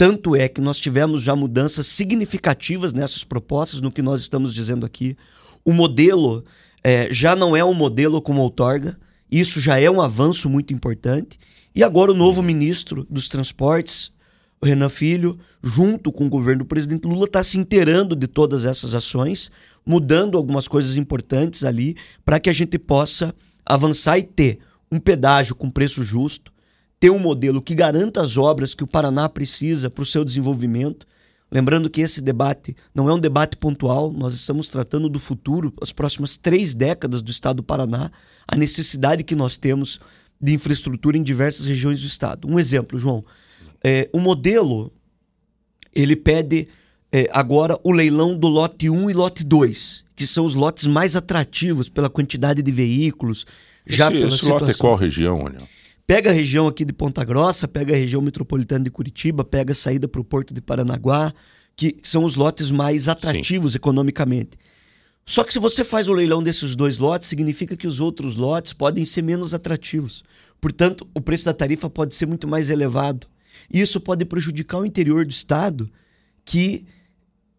Tanto 0.02 0.36
é 0.36 0.48
que 0.50 0.60
nós 0.60 0.80
tivemos 0.80 1.22
já 1.22 1.36
mudanças 1.36 1.86
significativas 1.86 2.92
nessas 2.92 3.24
propostas, 3.24 3.82
no 3.82 3.92
que 3.92 4.02
nós 4.02 4.20
estamos 4.22 4.52
dizendo 4.52 4.84
aqui. 4.84 5.16
O 5.64 5.72
modelo 5.72 6.44
é, 6.84 7.08
já 7.14 7.36
não 7.36 7.56
é 7.56 7.64
um 7.64 7.76
modelo 7.76 8.20
como 8.20 8.42
outorga, 8.42 8.98
isso 9.32 9.62
já 9.62 9.80
é 9.80 9.92
um 9.92 10.02
avanço 10.02 10.50
muito 10.50 10.74
importante. 10.74 11.38
E 11.76 11.84
agora 11.84 12.12
o 12.12 12.16
novo 12.16 12.42
ministro 12.42 13.06
dos 13.12 13.28
Transportes, 13.28 14.12
o 14.60 14.66
Renan 14.66 14.90
Filho, 14.90 15.38
junto 15.62 16.12
com 16.12 16.26
o 16.26 16.30
governo 16.30 16.64
do 16.64 16.68
presidente 16.68 17.06
Lula, 17.06 17.26
está 17.26 17.44
se 17.44 17.60
inteirando 17.60 18.16
de 18.16 18.26
todas 18.26 18.66
essas 18.66 18.96
ações, 18.96 19.52
mudando 19.86 20.36
algumas 20.36 20.68
coisas 20.68 20.98
importantes 20.98 21.64
ali, 21.64 21.96
para 22.26 22.40
que 22.40 22.50
a 22.50 22.54
gente 22.54 22.80
possa 22.80 23.36
avançar 23.64 24.18
e 24.18 24.24
ter 24.24 24.62
um 24.92 25.00
pedágio 25.00 25.54
com 25.54 25.70
preço 25.70 26.04
justo, 26.04 26.51
ter 27.02 27.10
um 27.10 27.20
modelo 27.20 27.62
que 27.62 27.76
garanta 27.76 28.22
as 28.22 28.38
obras 28.38 28.74
que 28.74 28.84
o 28.84 28.88
Paraná 28.88 29.28
precisa 29.28 29.90
para 29.90 30.04
o 30.04 30.06
seu 30.06 30.24
desenvolvimento, 30.24 31.06
Lembrando 31.54 31.90
que 31.90 32.00
esse 32.00 32.22
debate 32.22 32.74
não 32.96 33.10
é 33.10 33.14
um 33.14 33.20
debate 33.20 33.58
pontual, 33.58 34.10
nós 34.14 34.34
estamos 34.34 34.70
tratando 34.70 35.10
do 35.10 35.20
futuro, 35.20 35.74
as 35.82 35.92
próximas 35.92 36.38
três 36.38 36.74
décadas 36.74 37.22
do 37.22 37.30
estado 37.30 37.58
do 37.58 37.64
Paraná, 37.64 38.10
a 38.48 38.56
necessidade 38.56 39.22
que 39.22 39.36
nós 39.36 39.58
temos 39.58 40.00
de 40.40 40.54
infraestrutura 40.54 41.18
em 41.18 41.22
diversas 41.22 41.66
regiões 41.66 42.00
do 42.00 42.08
estado. 42.08 42.48
Um 42.48 42.58
exemplo, 42.58 42.98
João. 42.98 43.26
É, 43.84 44.10
o 44.14 44.20
modelo 44.20 44.94
ele 45.94 46.16
pede 46.16 46.70
é, 47.12 47.28
agora 47.34 47.78
o 47.84 47.92
leilão 47.92 48.38
do 48.38 48.48
lote 48.48 48.90
1 48.90 49.10
e 49.10 49.14
lote 49.14 49.44
2, 49.44 50.06
que 50.16 50.26
são 50.26 50.46
os 50.46 50.56
lotes 50.56 50.88
mais 50.88 51.18
atrativos 51.18 51.90
pela 51.90 52.10
quantidade 52.10 52.62
de 52.62 52.72
veículos. 52.72 53.46
Já 53.86 54.06
esse, 54.06 54.14
pela 54.14 54.28
esse 54.30 54.38
situação. 54.38 54.60
lote 54.60 54.72
é 54.72 54.74
qual 54.76 54.96
região, 54.96 55.42
olha? 55.42 55.81
Pega 56.12 56.30
a 56.30 56.34
região 56.34 56.68
aqui 56.68 56.84
de 56.84 56.92
Ponta 56.92 57.24
Grossa, 57.24 57.70
pega 57.70 57.94
a 57.94 57.98
região 57.98 58.22
metropolitana 58.22 58.84
de 58.84 58.92
Curitiba, 58.92 59.46
pega 59.46 59.72
a 59.72 59.74
saída 59.74 60.10
para 60.10 60.20
o 60.20 60.26
Porto 60.26 60.54
de 60.54 60.60
Paranaguá, 60.60 61.34
que 61.74 62.00
são 62.04 62.26
os 62.26 62.36
lotes 62.36 62.70
mais 62.70 63.08
atrativos 63.08 63.72
Sim. 63.72 63.78
economicamente. 63.78 64.58
Só 65.26 65.42
que 65.42 65.54
se 65.54 65.58
você 65.58 65.86
faz 65.86 66.10
o 66.10 66.14
leilão 66.14 66.44
desses 66.44 66.76
dois 66.76 67.00
lotes, 67.00 67.30
significa 67.30 67.78
que 67.78 67.88
os 67.88 68.02
outros 68.02 68.36
lotes 68.36 68.74
podem 68.74 69.06
ser 69.06 69.22
menos 69.22 69.54
atrativos. 69.54 70.22
Portanto, 70.60 71.08
o 71.16 71.22
preço 71.22 71.46
da 71.46 71.54
tarifa 71.54 71.90
pode 71.90 72.14
ser 72.14 72.26
muito 72.26 72.46
mais 72.46 72.70
elevado. 72.70 73.26
E 73.74 73.80
isso 73.80 74.02
pode 74.02 74.26
prejudicar 74.26 74.80
o 74.80 74.86
interior 74.86 75.24
do 75.24 75.32
estado, 75.32 75.90
que 76.44 76.86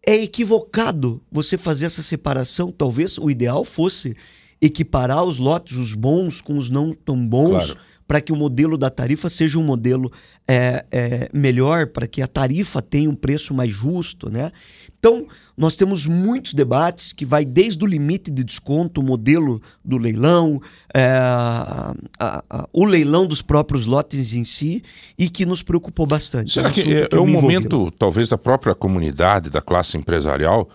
é 0.05 0.13
equivocado 0.13 1.23
você 1.31 1.57
fazer 1.57 1.87
essa 1.87 2.03
separação. 2.03 2.71
Talvez 2.71 3.17
o 3.17 3.31
ideal 3.31 3.65
fosse 3.65 4.15
equiparar 4.61 5.23
os 5.23 5.39
lotes, 5.39 5.75
os 5.75 5.95
bons 5.95 6.39
com 6.39 6.55
os 6.55 6.69
não 6.69 6.93
tão 6.93 7.27
bons. 7.27 7.71
Claro 7.73 7.92
para 8.13 8.21
que 8.21 8.31
o 8.31 8.35
modelo 8.35 8.77
da 8.77 8.91
tarifa 8.91 9.27
seja 9.27 9.57
um 9.57 9.63
modelo 9.63 10.11
é, 10.47 10.85
é, 10.91 11.29
melhor, 11.33 11.87
para 11.87 12.05
que 12.05 12.21
a 12.21 12.27
tarifa 12.27 12.79
tenha 12.79 13.09
um 13.09 13.15
preço 13.15 13.55
mais 13.55 13.71
justo, 13.71 14.29
né? 14.29 14.51
Então, 14.99 15.25
nós 15.57 15.75
temos 15.75 16.05
muitos 16.05 16.53
debates 16.53 17.11
que 17.11 17.25
vai 17.25 17.43
desde 17.43 17.83
o 17.83 17.87
limite 17.87 18.29
de 18.29 18.43
desconto, 18.43 19.01
o 19.01 19.03
modelo 19.03 19.59
do 19.83 19.97
leilão, 19.97 20.59
é, 20.93 21.07
a, 21.07 21.95
a, 22.19 22.69
o 22.71 22.85
leilão 22.85 23.25
dos 23.25 23.41
próprios 23.41 23.87
lotes 23.87 24.33
em 24.35 24.43
si, 24.43 24.83
e 25.17 25.27
que 25.27 25.43
nos 25.43 25.63
preocupou 25.63 26.05
bastante. 26.05 26.53
Será 26.53 26.67
é 26.67 26.69
um 26.69 26.73
que 26.73 26.93
é, 26.93 27.07
é 27.09 27.19
um 27.19 27.25
momento, 27.25 27.89
talvez, 27.97 28.29
da 28.29 28.37
própria 28.37 28.75
comunidade, 28.75 29.49
da 29.49 29.59
classe 29.59 29.97
empresarial, 29.97 30.69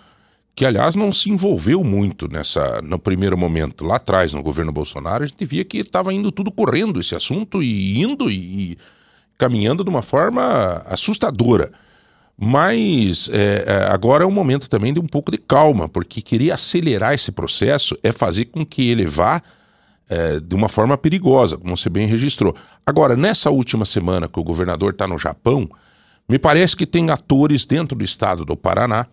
que 0.58 0.66
aliás 0.66 0.96
não 0.96 1.12
se 1.12 1.30
envolveu 1.30 1.84
muito 1.84 2.26
nessa 2.26 2.82
no 2.82 2.98
primeiro 2.98 3.38
momento. 3.38 3.84
Lá 3.86 3.94
atrás 3.94 4.32
no 4.32 4.42
governo 4.42 4.72
Bolsonaro 4.72 5.22
a 5.22 5.26
gente 5.28 5.44
via 5.44 5.64
que 5.64 5.78
estava 5.78 6.12
indo 6.12 6.32
tudo 6.32 6.50
correndo 6.50 6.98
esse 6.98 7.14
assunto 7.14 7.62
e 7.62 8.02
indo 8.02 8.28
e, 8.28 8.72
e 8.72 8.78
caminhando 9.38 9.84
de 9.84 9.90
uma 9.90 10.02
forma 10.02 10.82
assustadora. 10.84 11.70
Mas 12.36 13.30
é, 13.32 13.66
é 13.68 13.92
agora 13.92 14.24
é 14.24 14.26
um 14.26 14.32
momento 14.32 14.68
também 14.68 14.92
de 14.92 14.98
um 14.98 15.06
pouco 15.06 15.30
de 15.30 15.38
calma 15.38 15.88
porque 15.88 16.20
querer 16.20 16.50
acelerar 16.50 17.14
esse 17.14 17.30
processo 17.30 17.96
é 18.02 18.10
fazer 18.10 18.46
com 18.46 18.66
que 18.66 18.90
ele 18.90 19.06
vá 19.06 19.40
é, 20.10 20.40
de 20.40 20.56
uma 20.56 20.68
forma 20.68 20.98
perigosa 20.98 21.56
como 21.56 21.76
você 21.76 21.88
bem 21.88 22.08
registrou. 22.08 22.52
Agora 22.84 23.14
nessa 23.14 23.48
última 23.48 23.84
semana 23.84 24.26
que 24.26 24.40
o 24.40 24.44
governador 24.44 24.90
está 24.90 25.06
no 25.06 25.18
Japão 25.18 25.68
me 26.28 26.36
parece 26.36 26.76
que 26.76 26.84
tem 26.84 27.10
atores 27.10 27.64
dentro 27.64 27.96
do 27.96 28.02
estado 28.02 28.44
do 28.44 28.56
Paraná 28.56 29.06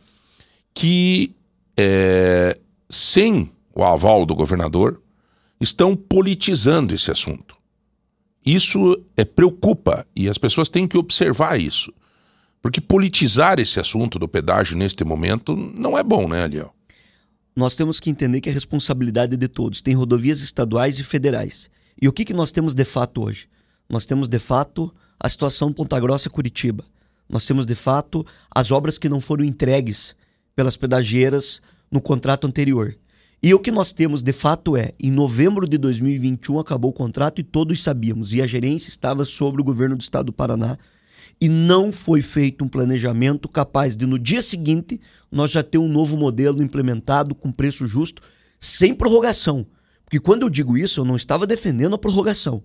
que, 0.76 1.34
é, 1.78 2.60
sem 2.90 3.50
o 3.74 3.84
aval 3.84 4.26
do 4.26 4.36
governador, 4.36 5.02
estão 5.60 5.96
politizando 5.96 6.94
esse 6.94 7.10
assunto. 7.10 7.56
Isso 8.46 9.02
é, 9.18 9.26
preocupa 9.26 10.06
e 10.16 10.30
as 10.30 10.38
pessoas 10.38 10.70
têm 10.70 10.88
que 10.88 10.98
observar 10.98 11.60
isso. 11.60 11.92
Porque 12.62 12.82
politizar 12.82 13.60
esse 13.60 13.80
assunto 13.80 14.20
do 14.20 14.28
pedágio 14.28 14.78
neste 14.78 15.04
momento 15.04 15.56
não 15.56 15.98
é 15.98 16.04
bom, 16.04 16.28
né, 16.28 16.44
Aliel? 16.44 16.74
Nós 17.56 17.76
temos 17.76 18.00
que 18.00 18.10
entender 18.10 18.42
que 18.42 18.50
a 18.50 18.54
responsabilidade 18.54 19.36
é 19.36 19.38
de 19.38 19.48
todos. 19.48 19.82
Tem 19.82 19.94
rodovias 19.96 20.42
estaduais 20.42 21.00
e 21.00 21.04
federais. 21.04 21.72
E 22.00 22.08
o 22.08 22.14
que, 22.14 22.26
que 22.26 22.34
nós 22.34 22.52
temos 22.52 22.76
de 22.76 22.84
fato 22.84 23.24
hoje? 23.24 23.48
Nós 23.90 24.06
temos 24.06 24.28
de 24.28 24.40
fato 24.40 24.94
a 25.20 25.30
situação 25.30 25.72
Ponta 25.72 26.00
Grossa-Curitiba. 26.00 26.84
Nós 27.30 27.46
temos 27.46 27.66
de 27.66 27.76
fato 27.76 28.26
as 28.54 28.72
obras 28.72 28.98
que 28.98 29.08
não 29.08 29.22
foram 29.22 29.46
entregues 29.46 30.16
pelas 30.56 30.78
pedagieiras 30.78 31.62
no 31.92 32.02
contrato 32.02 32.48
anterior. 32.48 32.96
E 33.44 33.54
o 33.54 33.60
que 33.60 33.72
nós 33.72 33.94
temos 33.94 34.24
de 34.24 34.32
fato 34.32 34.76
é, 34.76 34.94
em 35.00 35.12
novembro 35.12 35.68
de 35.68 35.78
2021 35.78 36.60
acabou 36.60 36.92
o 36.92 36.94
contrato 36.94 37.40
e 37.40 37.44
todos 37.44 37.84
sabíamos, 37.84 38.34
e 38.34 38.42
a 38.42 38.48
gerência 38.48 38.90
estava 38.90 39.26
sobre 39.26 39.62
o 39.62 39.66
governo 39.66 39.96
do 39.96 40.02
estado 40.02 40.28
do 40.28 40.34
Paraná, 40.34 40.78
e 41.40 41.50
não 41.50 41.92
foi 41.92 42.22
feito 42.22 42.64
um 42.64 42.68
planejamento 42.68 43.50
capaz 43.50 43.96
de 43.96 44.06
no 44.06 44.18
dia 44.18 44.42
seguinte 44.42 45.02
nós 45.30 45.52
já 45.52 45.62
ter 45.62 45.78
um 45.78 45.88
novo 45.88 46.16
modelo 46.16 46.64
implementado 46.64 47.36
com 47.36 47.52
preço 47.52 47.86
justo, 47.86 48.22
sem 48.60 48.96
prorrogação. 48.96 49.66
Porque 50.06 50.20
quando 50.20 50.44
eu 50.44 50.50
digo 50.50 50.78
isso, 50.78 51.02
eu 51.02 51.06
não 51.06 51.18
estava 51.18 51.46
defendendo 51.46 51.96
a 51.96 51.98
prorrogação. 52.00 52.64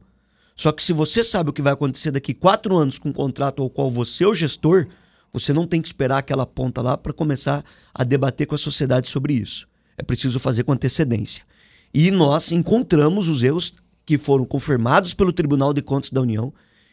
Só 0.55 0.71
que 0.71 0.85
se 0.85 0.93
você 0.93 1.25
sabe 1.25 1.51
o 1.51 1.53
que 1.53 1.63
vai 1.63 1.73
acontecer 1.73 2.11
daqui 2.11 2.33
quatro 2.33 2.77
anos 2.77 2.97
com 2.97 3.09
um 3.09 3.13
contrato 3.13 3.63
ao 3.63 3.71
qual 3.71 3.91
você 3.91 4.25
é 4.25 4.29
o 4.29 4.35
gestor, 4.35 4.87
você 5.33 5.53
não 5.53 5.67
tem 5.67 5.81
que 5.81 5.89
esperar 5.89 6.19
aquela 6.19 6.47
ponta 6.47 6.83
lá 6.83 6.97
para 6.97 7.13
começar 7.13 7.65
a 7.95 8.05
debater 8.05 8.47
com 8.47 8.55
a 8.55 8.59
sociedade 8.59 9.09
sobre 9.09 9.35
isso. 9.35 9.69
É 9.97 10.03
preciso 10.03 10.39
fazer 10.39 10.65
com 10.65 10.73
antecedência. 10.73 11.45
E 11.93 12.11
nós 12.11 12.53
encontramos 12.53 13.29
os 13.29 13.43
erros 13.43 13.75
que 14.05 14.17
foram 14.19 14.45
confirmados 14.45 15.15
pelo 15.15 15.33
Tribunal 15.33 15.73
de 15.73 15.83
Contas 15.83 16.11
da 16.11 16.21
União, 16.21 16.53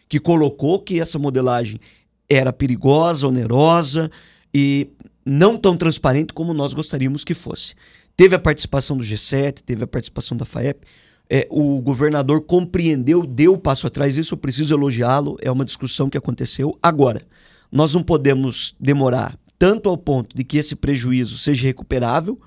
que 0.09 0.19
colocou 0.19 0.79
que 0.79 0.99
essa 0.99 1.17
modelagem 1.17 1.79
era 2.29 2.51
perigosa, 2.51 3.27
onerosa 3.27 4.11
e 4.53 4.89
não 5.25 5.57
tão 5.57 5.75
transparente 5.75 6.33
como 6.33 6.53
nós 6.53 6.73
gostaríamos 6.73 7.23
que 7.23 7.33
fosse. 7.33 7.75
Teve 8.15 8.35
a 8.35 8.39
participação 8.39 8.97
do 8.97 9.03
G7, 9.03 9.61
teve 9.65 9.83
a 9.83 9.87
participação 9.87 10.37
da 10.37 10.45
FAEP. 10.45 10.85
É, 11.29 11.47
o 11.51 11.81
governador 11.81 12.41
compreendeu, 12.41 13.25
deu 13.25 13.53
o 13.53 13.57
passo 13.57 13.85
atrás, 13.85 14.17
isso 14.17 14.33
eu 14.33 14.37
preciso 14.37 14.73
elogiá-lo, 14.73 15.37
é 15.41 15.51
uma 15.51 15.65
discussão 15.65 16.09
que 16.09 16.17
aconteceu. 16.17 16.77
Agora, 16.81 17.21
nós 17.71 17.93
não 17.93 18.03
podemos 18.03 18.75
demorar 18.79 19.37
tanto 19.59 19.89
ao 19.89 19.97
ponto 19.97 20.35
de 20.35 20.43
que 20.43 20.57
esse 20.57 20.75
prejuízo 20.75 21.37
seja 21.37 21.63
recuperável 21.63 22.39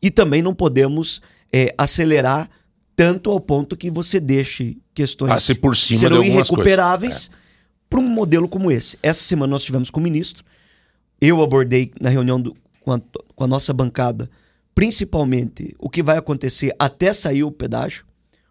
e 0.00 0.10
também 0.10 0.42
não 0.42 0.54
podemos 0.54 1.20
é, 1.52 1.74
acelerar 1.76 2.48
tanto 2.94 3.30
ao 3.30 3.40
ponto 3.40 3.76
que 3.76 3.90
você 3.90 4.20
deixe 4.20 4.78
questões 4.94 5.30
Passe 5.30 5.54
por 5.56 5.76
cima 5.76 6.00
serão 6.00 6.22
de 6.22 6.28
irrecuperáveis 6.28 7.30
é. 7.32 7.36
para 7.90 7.98
um 7.98 8.08
modelo 8.08 8.48
como 8.48 8.70
esse. 8.70 8.98
Essa 9.02 9.22
semana 9.24 9.50
nós 9.50 9.64
tivemos 9.64 9.90
com 9.90 9.98
o 9.98 10.02
ministro, 10.02 10.44
eu 11.20 11.42
abordei 11.42 11.90
na 12.00 12.08
reunião 12.08 12.40
do, 12.40 12.56
com, 12.80 12.92
a, 12.92 13.00
com 13.34 13.44
a 13.44 13.48
nossa 13.48 13.72
bancada 13.72 14.30
principalmente 14.74 15.74
o 15.78 15.88
que 15.88 16.02
vai 16.02 16.18
acontecer 16.18 16.74
até 16.78 17.12
sair 17.12 17.44
o 17.44 17.52
pedágio, 17.52 18.04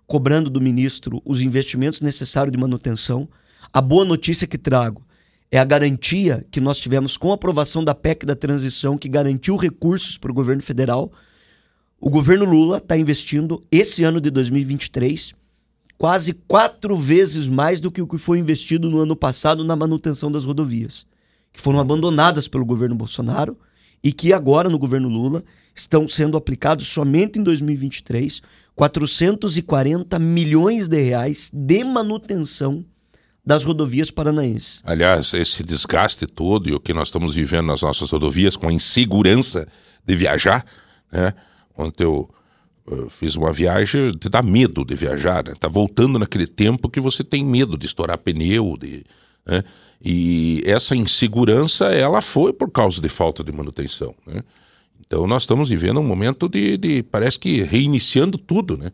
cobrando 0.07 0.49
do 0.49 0.61
ministro 0.61 1.21
os 1.25 1.41
investimentos 1.41 2.01
necessários 2.01 2.51
de 2.51 2.57
manutenção. 2.57 3.27
A 3.71 3.81
boa 3.81 4.05
notícia 4.05 4.47
que 4.47 4.57
trago 4.57 5.05
é 5.53 5.59
a 5.59 5.63
garantia 5.63 6.41
que 6.49 6.59
nós 6.59 6.79
tivemos 6.79 7.15
com 7.15 7.29
a 7.29 7.35
aprovação 7.35 7.83
da 7.83 7.93
PEC 7.93 8.25
da 8.25 8.35
transição, 8.35 8.97
que 8.97 9.07
garantiu 9.07 9.55
recursos 9.55 10.17
para 10.17 10.31
o 10.31 10.33
governo 10.33 10.63
federal. 10.63 11.11
O 12.01 12.09
governo 12.09 12.43
Lula 12.43 12.77
está 12.77 12.97
investindo 12.97 13.63
esse 13.71 14.03
ano 14.03 14.19
de 14.19 14.31
2023 14.31 15.35
quase 15.95 16.33
quatro 16.33 16.97
vezes 16.97 17.47
mais 17.47 17.79
do 17.79 17.91
que 17.91 18.01
o 18.01 18.07
que 18.07 18.17
foi 18.17 18.39
investido 18.39 18.89
no 18.89 18.97
ano 18.97 19.15
passado 19.15 19.63
na 19.63 19.75
manutenção 19.75 20.31
das 20.31 20.43
rodovias, 20.43 21.05
que 21.53 21.61
foram 21.61 21.79
abandonadas 21.79 22.47
pelo 22.47 22.65
governo 22.65 22.95
Bolsonaro 22.95 23.55
e 24.03 24.11
que 24.11 24.33
agora, 24.33 24.69
no 24.69 24.79
governo 24.79 25.07
Lula, 25.07 25.43
estão 25.75 26.07
sendo 26.07 26.35
aplicados 26.35 26.87
somente 26.87 27.37
em 27.37 27.43
2023 27.43 28.41
440 28.75 30.17
milhões 30.17 30.87
de 30.87 30.99
reais 30.99 31.51
de 31.53 31.83
manutenção 31.83 32.83
das 33.45 33.63
rodovias 33.63 34.09
paranaenses. 34.09 34.81
Aliás, 34.85 35.33
esse 35.33 35.63
desgaste 35.63 36.25
todo 36.25 36.69
e 36.69 36.73
o 36.73 36.79
que 36.79 36.93
nós 36.93 37.09
estamos 37.09 37.35
vivendo 37.35 37.67
nas 37.67 37.81
nossas 37.81 38.09
rodovias 38.09 38.55
com 38.55 38.69
a 38.69 38.73
insegurança 38.73 39.67
de 40.05 40.15
viajar, 40.15 40.65
né? 41.11 41.33
Ontem 41.77 42.03
eu, 42.03 42.29
eu 42.89 43.09
fiz 43.09 43.35
uma 43.35 43.51
viagem, 43.51 44.11
te 44.11 44.29
dá 44.29 44.41
medo 44.41 44.85
de 44.85 44.95
viajar, 44.95 45.43
né? 45.43 45.53
Tá 45.59 45.67
voltando 45.67 46.17
naquele 46.17 46.47
tempo 46.47 46.89
que 46.89 47.01
você 47.01 47.23
tem 47.23 47.43
medo 47.43 47.77
de 47.77 47.85
estourar 47.85 48.17
pneu, 48.17 48.77
de, 48.79 49.03
né? 49.45 49.63
E 50.03 50.61
essa 50.65 50.95
insegurança, 50.95 51.85
ela 51.85 52.21
foi 52.21 52.53
por 52.53 52.69
causa 52.71 53.01
de 53.01 53.09
falta 53.09 53.43
de 53.43 53.51
manutenção, 53.51 54.15
né? 54.25 54.41
Então 55.05 55.27
nós 55.27 55.43
estamos 55.43 55.69
vivendo 55.69 55.99
um 55.99 56.03
momento 56.03 56.47
de, 56.47 56.77
de 56.77 57.03
parece 57.03 57.37
que 57.37 57.61
reiniciando 57.61 58.37
tudo, 58.37 58.77
né? 58.77 58.91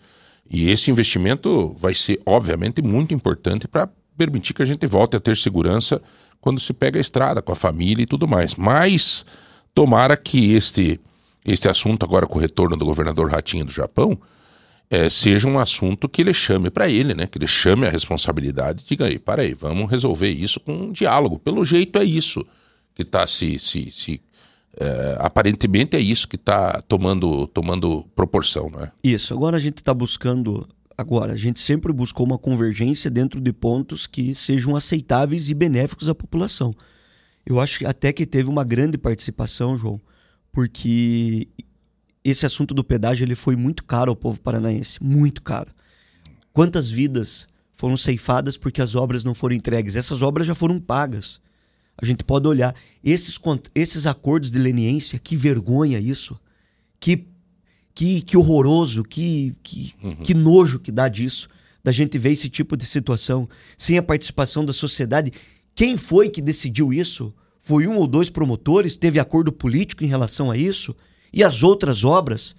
E 0.49 0.69
esse 0.71 0.89
investimento 0.89 1.75
vai 1.77 1.93
ser, 1.93 2.19
obviamente, 2.25 2.81
muito 2.81 3.13
importante 3.13 3.67
para 3.67 3.87
permitir 4.19 4.53
que 4.53 4.61
a 4.61 4.65
gente 4.65 4.85
volte 4.85 5.15
a 5.15 5.19
ter 5.19 5.37
segurança 5.37 6.01
quando 6.41 6.59
se 6.59 6.73
pega 6.73 6.99
a 6.99 7.01
estrada 7.01 7.41
com 7.41 7.53
a 7.53 7.55
família 7.55 8.03
e 8.03 8.05
tudo 8.05 8.27
mais. 8.27 8.55
Mas 8.55 9.25
tomara 9.73 10.17
que 10.17 10.53
este, 10.53 10.99
este 11.45 11.69
assunto, 11.69 12.03
agora 12.03 12.27
com 12.27 12.37
o 12.37 12.41
retorno 12.41 12.75
do 12.75 12.83
governador 12.83 13.31
Ratinho 13.31 13.63
do 13.63 13.71
Japão, 13.71 14.19
é, 14.89 15.07
seja 15.07 15.47
um 15.47 15.57
assunto 15.57 16.09
que 16.09 16.21
ele 16.21 16.33
chame 16.33 16.69
para 16.69 16.89
ele, 16.89 17.13
né? 17.13 17.25
Que 17.27 17.37
ele 17.37 17.47
chame 17.47 17.87
a 17.87 17.89
responsabilidade 17.89 18.83
e 18.83 18.87
diga 18.89 19.05
aí, 19.05 19.17
para 19.17 19.43
aí, 19.43 19.53
vamos 19.53 19.89
resolver 19.89 20.29
isso 20.29 20.59
com 20.59 20.73
um 20.73 20.91
diálogo. 20.91 21.39
Pelo 21.39 21.63
jeito 21.63 21.97
é 21.97 22.03
isso 22.03 22.45
que 22.93 23.03
está 23.03 23.25
se, 23.25 23.57
se, 23.57 23.89
se 23.89 24.21
é, 24.77 25.17
aparentemente 25.19 25.95
é 25.95 25.99
isso 25.99 26.27
que 26.27 26.35
está 26.35 26.81
tomando, 26.81 27.47
tomando 27.47 28.03
proporção, 28.15 28.69
não 28.69 28.81
é? 28.81 28.91
Isso. 29.03 29.33
Agora 29.33 29.57
a 29.57 29.59
gente 29.59 29.77
está 29.77 29.93
buscando. 29.93 30.67
Agora, 30.99 31.31
a 31.31 31.37
gente 31.37 31.61
sempre 31.61 31.93
buscou 31.93 32.25
uma 32.25 32.37
convergência 32.37 33.09
dentro 33.09 33.39
de 33.39 33.53
pontos 33.53 34.05
que 34.05 34.35
sejam 34.35 34.75
aceitáveis 34.75 35.49
e 35.49 35.53
benéficos 35.53 36.09
à 36.09 36.13
população. 36.13 36.73
Eu 37.45 37.57
acho 37.57 37.87
até 37.87 38.11
que 38.11 38.25
teve 38.25 38.49
uma 38.49 38.65
grande 38.65 38.97
participação, 38.97 39.77
João, 39.77 39.97
porque 40.51 41.47
esse 42.21 42.45
assunto 42.45 42.73
do 42.73 42.83
pedágio 42.83 43.23
ele 43.23 43.33
foi 43.33 43.55
muito 43.55 43.85
caro 43.85 44.11
ao 44.11 44.15
povo 44.15 44.41
paranaense, 44.41 45.01
muito 45.01 45.41
caro. 45.41 45.71
Quantas 46.51 46.91
vidas 46.91 47.47
foram 47.71 47.95
ceifadas 47.95 48.57
porque 48.57 48.81
as 48.81 48.93
obras 48.93 49.23
não 49.23 49.33
foram 49.33 49.55
entregues? 49.55 49.95
Essas 49.95 50.21
obras 50.21 50.45
já 50.45 50.53
foram 50.53 50.81
pagas. 50.81 51.39
A 51.97 52.05
gente 52.05 52.25
pode 52.25 52.45
olhar 52.45 52.75
esses, 53.01 53.39
esses 53.73 54.05
acordos 54.05 54.51
de 54.51 54.59
leniência, 54.59 55.17
que 55.17 55.37
vergonha 55.37 55.97
isso. 55.97 56.37
Que, 56.99 57.25
que, 57.99 58.21
que 58.21 58.37
horroroso, 58.37 59.03
que, 59.03 59.53
que, 59.61 59.93
uhum. 60.01 60.15
que 60.15 60.33
nojo 60.33 60.79
que 60.79 60.89
dá 60.89 61.09
disso, 61.09 61.49
da 61.83 61.91
gente 61.91 62.17
ver 62.17 62.31
esse 62.31 62.49
tipo 62.49 62.77
de 62.77 62.85
situação 62.85 63.49
sem 63.77 63.97
a 63.97 64.01
participação 64.01 64.63
da 64.63 64.71
sociedade. 64.71 65.33
Quem 65.75 65.97
foi 65.97 66.29
que 66.29 66.41
decidiu 66.41 66.93
isso? 66.93 67.29
Foi 67.59 67.87
um 67.87 67.97
ou 67.97 68.07
dois 68.07 68.29
promotores? 68.29 68.95
Teve 68.95 69.19
acordo 69.19 69.51
político 69.51 70.01
em 70.01 70.07
relação 70.07 70.49
a 70.49 70.55
isso? 70.55 70.95
E 71.33 71.43
as 71.43 71.61
outras 71.61 72.05
obras? 72.05 72.55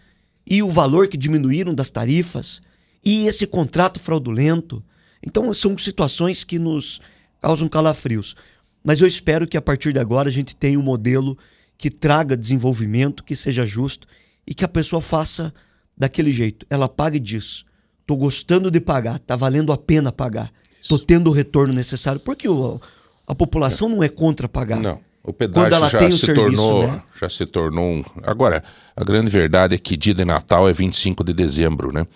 E 0.46 0.62
o 0.62 0.68
valor 0.68 1.08
que 1.08 1.16
diminuíram 1.16 1.74
das 1.74 1.88
tarifas? 1.88 2.60
E 3.02 3.26
esse 3.26 3.46
contrato 3.46 3.98
fraudulento? 3.98 4.84
Então, 5.26 5.54
são 5.54 5.78
situações 5.78 6.44
que 6.44 6.58
nos 6.58 7.00
causam 7.40 7.66
calafrios. 7.66 8.36
Mas 8.84 9.00
eu 9.00 9.06
espero 9.06 9.48
que 9.48 9.56
a 9.56 9.62
partir 9.62 9.94
de 9.94 10.00
agora 10.00 10.28
a 10.28 10.32
gente 10.32 10.54
tenha 10.54 10.78
um 10.78 10.82
modelo 10.82 11.38
que 11.78 11.90
traga 11.90 12.36
desenvolvimento, 12.36 13.24
que 13.24 13.34
seja 13.34 13.64
justo 13.64 14.06
e 14.46 14.54
que 14.54 14.64
a 14.64 14.68
pessoa 14.68 15.00
faça 15.00 15.52
daquele 15.96 16.30
jeito. 16.30 16.66
Ela 16.68 16.88
pague 16.88 17.18
disso. 17.18 17.64
Tô 18.06 18.16
gostando 18.16 18.70
de 18.70 18.80
pagar, 18.80 19.18
tá 19.18 19.36
valendo 19.36 19.72
a 19.72 19.78
pena 19.78 20.10
pagar. 20.10 20.52
Isso. 20.80 20.88
Tô 20.88 21.04
tendo 21.04 21.28
o 21.30 21.32
retorno 21.32 21.74
necessário. 21.74 22.20
Porque 22.20 22.48
o, 22.48 22.80
a 23.26 23.34
população 23.34 23.88
não 23.88 24.02
é 24.02 24.08
contra 24.08 24.48
pagar. 24.48 24.80
Não. 24.80 25.00
O 25.22 25.32
pedágio 25.34 25.70
já 25.90 26.10
se 26.10 26.18
serviço, 26.18 26.34
tornou, 26.34 26.86
né? 26.86 27.02
já 27.20 27.28
se 27.28 27.44
tornou 27.44 27.84
um... 27.84 28.04
Agora, 28.22 28.64
a 28.96 29.04
grande 29.04 29.30
verdade 29.30 29.74
é 29.74 29.78
que 29.78 29.94
dia 29.94 30.14
de 30.14 30.24
Natal 30.24 30.66
é 30.66 30.72
25 30.72 31.22
de 31.22 31.34
dezembro, 31.34 31.92
né? 31.92 32.06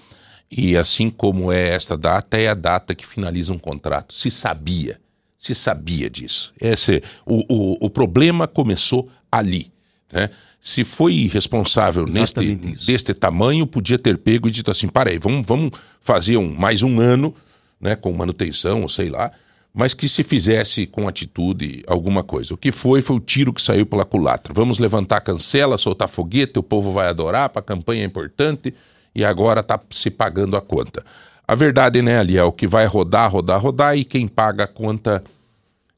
E 0.51 0.75
assim 0.75 1.11
como 1.11 1.53
é 1.53 1.68
esta 1.68 1.99
data, 1.99 2.39
é 2.39 2.49
a 2.49 2.55
data 2.55 2.95
que 2.95 3.07
finaliza 3.07 3.53
um 3.53 3.59
contrato. 3.59 4.14
Se 4.14 4.31
sabia 4.31 4.99
se 5.45 5.55
sabia 5.55 6.09
disso. 6.09 6.55
Esse, 6.59 7.03
o, 7.27 7.45
o, 7.55 7.87
o 7.87 7.91
problema 7.91 8.49
começou 8.49 9.11
ali. 9.31 9.70
Né? 10.11 10.31
Se 10.65 10.83
foi 10.83 11.29
responsável 11.31 12.07
neste, 12.07 12.55
deste 12.87 13.12
tamanho, 13.12 13.67
podia 13.67 13.99
ter 13.99 14.17
pego 14.17 14.49
e 14.49 14.51
dito 14.51 14.71
assim: 14.71 14.89
para 14.89 15.11
aí, 15.11 15.19
vamos, 15.19 15.47
vamos 15.47 15.73
fazer 16.01 16.39
um, 16.39 16.51
mais 16.55 16.83
um 16.83 16.99
ano 16.99 17.35
né, 17.79 17.95
com 17.95 18.11
manutenção, 18.15 18.81
ou 18.81 18.89
sei 18.89 19.11
lá, 19.11 19.31
mas 19.75 19.93
que 19.93 20.09
se 20.09 20.23
fizesse 20.23 20.87
com 20.87 21.07
atitude 21.07 21.85
alguma 21.87 22.23
coisa. 22.23 22.55
O 22.55 22.57
que 22.57 22.73
foi 22.73 23.03
foi 23.03 23.17
o 23.17 23.21
tiro 23.21 23.53
que 23.53 23.61
saiu 23.61 23.85
pela 23.85 24.07
culatra. 24.07 24.55
Vamos 24.55 24.79
levantar 24.79 25.21
cancela, 25.21 25.77
soltar 25.77 26.09
foguete, 26.09 26.59
o 26.59 26.62
povo 26.62 26.93
vai 26.93 27.09
adorar, 27.09 27.51
para 27.51 27.61
a 27.61 27.62
campanha 27.62 28.03
é 28.03 28.07
importante 28.07 28.73
e 29.15 29.23
agora 29.23 29.61
está 29.61 29.79
se 29.91 30.11
pagando 30.11 30.57
a 30.57 30.62
conta. 30.62 31.05
A 31.47 31.55
verdade, 31.55 32.01
né, 32.01 32.21
ali, 32.21 32.39
é 32.39 32.43
o 32.43 32.51
que 32.51 32.67
vai 32.67 32.87
rodar, 32.87 33.31
rodar, 33.31 33.61
rodar 33.61 33.99
e 33.99 34.03
quem 34.03 34.27
paga 34.27 34.65
a 34.65 34.67
conta 34.67 35.23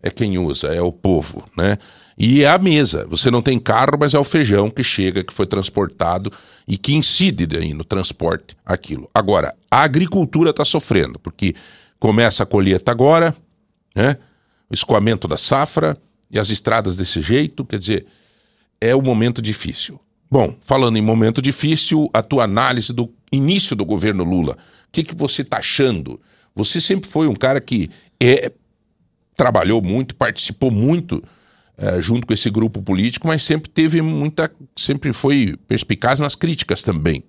é 0.02 0.10
quem 0.10 0.38
usa, 0.38 0.74
é 0.74 0.82
o 0.82 0.90
povo, 0.90 1.48
né? 1.56 1.78
E 2.18 2.44
é 2.44 2.48
a 2.48 2.58
mesa. 2.58 3.06
Você 3.08 3.30
não 3.30 3.42
tem 3.42 3.58
carro, 3.58 3.98
mas 3.98 4.14
é 4.14 4.18
o 4.18 4.24
feijão 4.24 4.70
que 4.70 4.82
chega, 4.82 5.22
que 5.22 5.32
foi 5.32 5.46
transportado 5.46 6.32
e 6.66 6.78
que 6.78 6.94
incide 6.94 7.56
aí 7.56 7.74
no 7.74 7.84
transporte 7.84 8.56
aquilo. 8.64 9.08
Agora, 9.14 9.54
a 9.70 9.82
agricultura 9.82 10.50
está 10.50 10.64
sofrendo, 10.64 11.18
porque 11.18 11.54
começa 11.98 12.42
a 12.42 12.46
colheita 12.46 12.90
agora, 12.90 13.36
né? 13.94 14.16
O 14.68 14.74
escoamento 14.74 15.28
da 15.28 15.36
safra 15.36 15.96
e 16.30 16.38
as 16.38 16.50
estradas 16.50 16.96
desse 16.96 17.20
jeito, 17.20 17.64
quer 17.64 17.78
dizer, 17.78 18.06
é 18.80 18.96
um 18.96 19.02
momento 19.02 19.40
difícil. 19.40 20.00
Bom, 20.30 20.56
falando 20.60 20.96
em 20.96 21.02
momento 21.02 21.40
difícil, 21.40 22.10
a 22.12 22.22
tua 22.22 22.44
análise 22.44 22.92
do 22.92 23.12
início 23.30 23.76
do 23.76 23.84
governo 23.84 24.24
Lula, 24.24 24.54
o 24.54 24.56
que, 24.90 25.04
que 25.04 25.14
você 25.14 25.42
está 25.42 25.58
achando? 25.58 26.20
Você 26.54 26.80
sempre 26.80 27.08
foi 27.08 27.28
um 27.28 27.34
cara 27.34 27.60
que 27.60 27.90
é 28.20 28.50
trabalhou 29.36 29.82
muito, 29.82 30.16
participou 30.16 30.70
muito 30.70 31.22
é, 31.78 32.00
junto 32.00 32.26
com 32.26 32.32
esse 32.32 32.50
grupo 32.50 32.82
político, 32.82 33.26
mas 33.26 33.42
sempre 33.42 33.70
teve 33.70 34.00
muita, 34.00 34.50
sempre 34.74 35.12
foi 35.12 35.56
perspicaz 35.68 36.18
nas 36.20 36.34
críticas 36.34 36.82
também. 36.82 37.22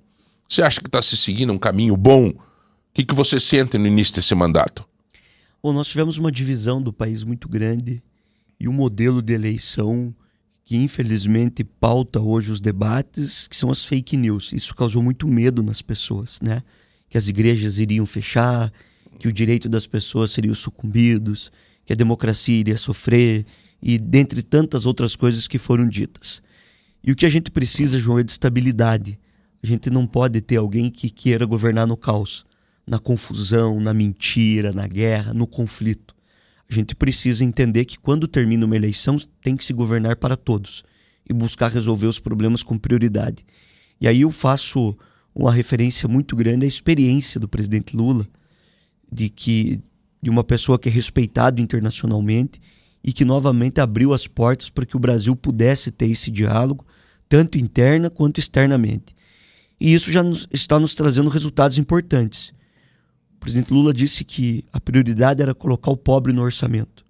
Você 0.48 0.62
acha 0.62 0.80
que 0.80 0.88
está 0.88 1.02
se 1.02 1.18
seguindo 1.18 1.52
um 1.52 1.58
caminho 1.58 1.98
bom? 1.98 2.30
O 2.30 2.36
que, 2.93 3.04
que 3.04 3.14
você 3.14 3.39
sente 3.39 3.78
no 3.78 3.86
início 3.86 4.16
desse 4.16 4.34
mandato? 4.34 4.88
Bom, 5.62 5.74
nós 5.74 5.88
tivemos 5.88 6.18
uma 6.18 6.32
divisão 6.32 6.82
do 6.82 6.93
país 6.93 7.24
muito 7.24 7.50
grande 7.50 8.02
e 8.60 8.68
um 8.68 8.74
modelo 8.74 9.22
de 9.22 9.34
eleição 9.34 10.16
que 10.64 10.76
infelizmente 10.76 11.64
pauta 11.64 12.20
hoje 12.20 12.52
os 12.52 12.60
debates, 12.60 13.48
que 13.48 13.56
são 13.56 13.72
as 13.72 13.86
fake 13.86 14.18
news. 14.18 14.52
Isso 14.52 14.76
causou 14.76 15.02
muito 15.02 15.26
medo 15.26 15.64
nas 15.64 15.82
pessoas, 15.82 16.41
né? 16.41 16.62
Que 17.10 17.18
as 17.18 17.30
igrejas 17.30 17.78
iriam 17.78 18.06
fechar, 18.06 18.72
que 19.18 19.30
o 19.30 19.32
direito 19.32 19.70
das 19.70 19.88
pessoas 19.88 20.32
seriam 20.32 20.54
sucumbidos, 20.54 21.52
que 21.86 21.93
a 21.93 21.95
democracia 21.95 22.60
iria 22.60 22.76
sofrer 22.76 23.45
e 23.82 23.97
dentre 23.97 24.41
tantas 24.41 24.86
outras 24.86 25.15
coisas 25.15 25.47
que 25.47 25.57
foram 25.57 25.88
ditas. 25.88 26.41
E 27.03 27.11
o 27.11 27.15
que 27.15 27.25
a 27.25 27.30
gente 27.30 27.51
precisa, 27.51 27.99
João, 27.99 28.19
é 28.19 28.23
de 28.23 28.32
estabilidade. 28.32 29.19
A 29.61 29.67
gente 29.67 29.89
não 29.89 30.05
pode 30.05 30.41
ter 30.41 30.57
alguém 30.57 30.89
que 30.89 31.09
queira 31.09 31.45
governar 31.45 31.88
no 31.88 31.97
caos, 31.97 32.45
na 32.86 32.99
confusão, 32.99 33.80
na 33.80 33.93
mentira, 33.93 34.71
na 34.71 34.88
guerra, 34.88 35.34
no 35.34 35.47
conflito. 35.47 36.15
A 36.69 36.73
gente 36.73 36.95
precisa 36.95 37.43
entender 37.43 37.86
que 37.86 37.97
quando 37.97 38.28
termina 38.28 38.65
uma 38.65 38.75
eleição 38.75 39.17
tem 39.41 39.55
que 39.55 39.63
se 39.63 39.73
governar 39.73 40.17
para 40.17 40.36
todos 40.36 40.84
e 41.30 41.34
buscar 41.34 41.71
resolver 41.71 42.07
os 42.07 42.19
problemas 42.19 42.61
com 42.61 42.78
prioridade. 42.78 43.45
E 44.01 44.07
aí 44.07 44.21
eu 44.21 44.32
faço 44.32 44.97
uma 45.34 45.51
referência 45.51 46.07
muito 46.09 46.36
grande 46.36 46.65
à 46.65 46.67
experiência 46.67 47.39
do 47.39 47.47
presidente 47.47 47.95
Lula, 47.95 48.28
de 49.11 49.30
que 49.30 49.82
de 50.21 50.30
uma 50.30 50.43
pessoa 50.43 50.80
que 50.80 50.89
é 50.89 50.91
respeitado 50.91 51.61
internacionalmente 51.61 52.59
e 53.04 53.14
que 53.14 53.26
novamente 53.26 53.80
abriu 53.80 54.14
as 54.14 54.28
portas 54.28 54.70
para 54.70 54.86
que 54.86 54.95
o 54.95 55.00
Brasil 55.00 55.36
pudesse 55.36 55.91
ter 55.91 56.10
esse 56.10 56.30
diálogo, 56.30 56.86
tanto 57.30 57.58
interna 57.58 58.10
quanto 58.10 58.39
externamente. 58.39 59.16
E 59.80 59.93
isso 59.93 60.12
já 60.12 60.24
nos, 60.24 60.48
está 60.52 60.80
nos 60.80 60.95
trazendo 60.95 61.30
resultados 61.30 61.78
importantes. 61.78 62.54
O 63.36 63.39
presidente 63.39 63.72
Lula 63.72 63.93
disse 63.93 64.24
que 64.24 64.64
a 64.74 64.80
prioridade 64.80 65.41
era 65.41 65.54
colocar 65.54 65.91
o 65.91 65.98
pobre 65.98 66.34
no 66.34 66.41
orçamento. 66.41 67.06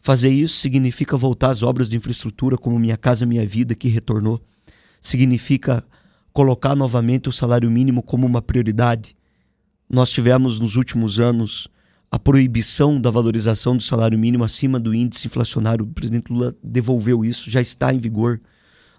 Fazer 0.00 0.30
isso 0.30 0.56
significa 0.56 1.16
voltar 1.16 1.50
às 1.50 1.62
obras 1.62 1.90
de 1.90 1.96
infraestrutura 1.96 2.56
como 2.56 2.78
Minha 2.78 2.96
Casa 2.96 3.26
Minha 3.26 3.46
Vida, 3.46 3.74
que 3.74 3.88
retornou. 3.88 4.40
Significa 5.00 5.82
colocar 6.32 6.74
novamente 6.74 7.28
o 7.28 7.32
salário 7.32 7.70
mínimo 7.70 8.02
como 8.02 8.26
uma 8.26 8.42
prioridade. 8.42 9.16
Nós 9.88 10.10
tivemos 10.10 10.58
nos 10.58 10.76
últimos 10.76 11.18
anos 11.18 11.68
a 12.14 12.18
proibição 12.18 13.00
da 13.00 13.10
valorização 13.10 13.76
do 13.76 13.82
salário 13.82 14.16
mínimo 14.16 14.44
acima 14.44 14.78
do 14.78 14.94
índice 14.94 15.26
inflacionário. 15.26 15.84
O 15.84 15.88
presidente 15.88 16.32
Lula 16.32 16.54
devolveu 16.62 17.24
isso, 17.24 17.50
já 17.50 17.60
está 17.60 17.92
em 17.92 17.98
vigor. 17.98 18.40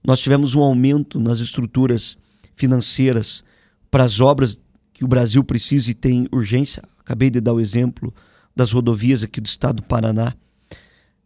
Nós 0.04 0.20
tivemos 0.20 0.54
um 0.54 0.62
aumento 0.62 1.18
nas 1.18 1.40
estruturas 1.40 2.18
financeiras 2.58 3.42
para 3.90 4.04
as 4.04 4.20
obras 4.20 4.60
que 4.94 5.06
o 5.06 5.08
Brasil 5.08 5.42
precisa 5.46 5.90
e 5.90 5.94
tem 5.94 6.28
urgência. 6.30 6.84
Acabei 7.00 7.30
de 7.30 7.40
dar 7.40 7.54
o 7.54 7.62
exemplo 7.62 8.14
das 8.54 8.74
rodovias 8.74 9.24
aqui 9.24 9.40
do 9.40 9.48
estado 9.48 9.78
do 9.78 9.84
Paraná. 9.84 10.34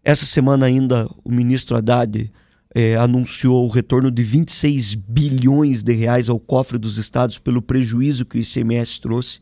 Essa 0.04 0.28
semana 0.28 0.68
ainda 0.68 1.10
o 1.24 1.32
ministro 1.32 1.76
Haddad 1.76 2.32
é, 2.76 2.98
anunciou 2.98 3.66
o 3.66 3.72
retorno 3.72 4.12
de 4.12 4.22
26 4.22 4.94
bilhões 4.94 5.82
de 5.82 5.94
reais 5.94 6.30
ao 6.30 6.40
cofre 6.40 6.78
dos 6.78 7.00
estados 7.00 7.40
pelo 7.40 7.64
prejuízo 7.64 8.26
que 8.26 8.38
o 8.38 8.40
ICMS 8.40 9.02
trouxe, 9.02 9.40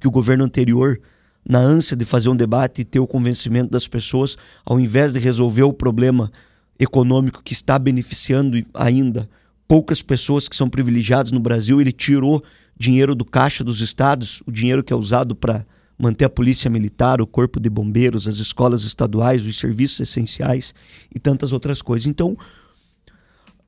que 0.00 0.08
o 0.08 0.10
governo 0.10 0.42
anterior, 0.42 1.00
na 1.46 1.58
ânsia 1.58 1.96
de 1.96 2.04
fazer 2.04 2.28
um 2.28 2.36
debate 2.36 2.80
e 2.80 2.84
ter 2.84 3.00
o 3.00 3.06
convencimento 3.06 3.70
das 3.70 3.86
pessoas, 3.86 4.36
ao 4.64 4.80
invés 4.80 5.12
de 5.12 5.18
resolver 5.18 5.62
o 5.62 5.72
problema 5.72 6.30
econômico 6.78 7.42
que 7.42 7.52
está 7.52 7.78
beneficiando 7.78 8.64
ainda 8.72 9.28
poucas 9.68 10.02
pessoas 10.02 10.48
que 10.48 10.56
são 10.56 10.68
privilegiadas 10.68 11.32
no 11.32 11.40
Brasil, 11.40 11.80
ele 11.80 11.92
tirou 11.92 12.42
dinheiro 12.78 13.14
do 13.14 13.24
caixa 13.24 13.62
dos 13.62 13.80
estados, 13.80 14.42
o 14.46 14.52
dinheiro 14.52 14.82
que 14.82 14.92
é 14.92 14.96
usado 14.96 15.34
para 15.34 15.64
manter 15.98 16.24
a 16.24 16.30
polícia 16.30 16.68
militar, 16.68 17.20
o 17.20 17.26
corpo 17.26 17.60
de 17.60 17.70
bombeiros, 17.70 18.26
as 18.26 18.36
escolas 18.36 18.82
estaduais, 18.82 19.44
os 19.46 19.58
serviços 19.58 20.00
essenciais 20.00 20.74
e 21.14 21.18
tantas 21.18 21.52
outras 21.52 21.80
coisas. 21.80 22.06
Então, 22.06 22.36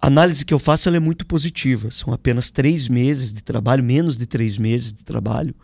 a 0.00 0.08
análise 0.08 0.44
que 0.44 0.52
eu 0.52 0.58
faço 0.58 0.88
é 0.88 1.00
muito 1.00 1.24
positiva. 1.24 1.90
São 1.90 2.12
apenas 2.12 2.50
três 2.50 2.88
meses 2.88 3.32
de 3.32 3.42
trabalho, 3.42 3.82
menos 3.82 4.18
de 4.18 4.26
três 4.26 4.58
meses 4.58 4.92
de 4.92 5.04
trabalho, 5.04 5.54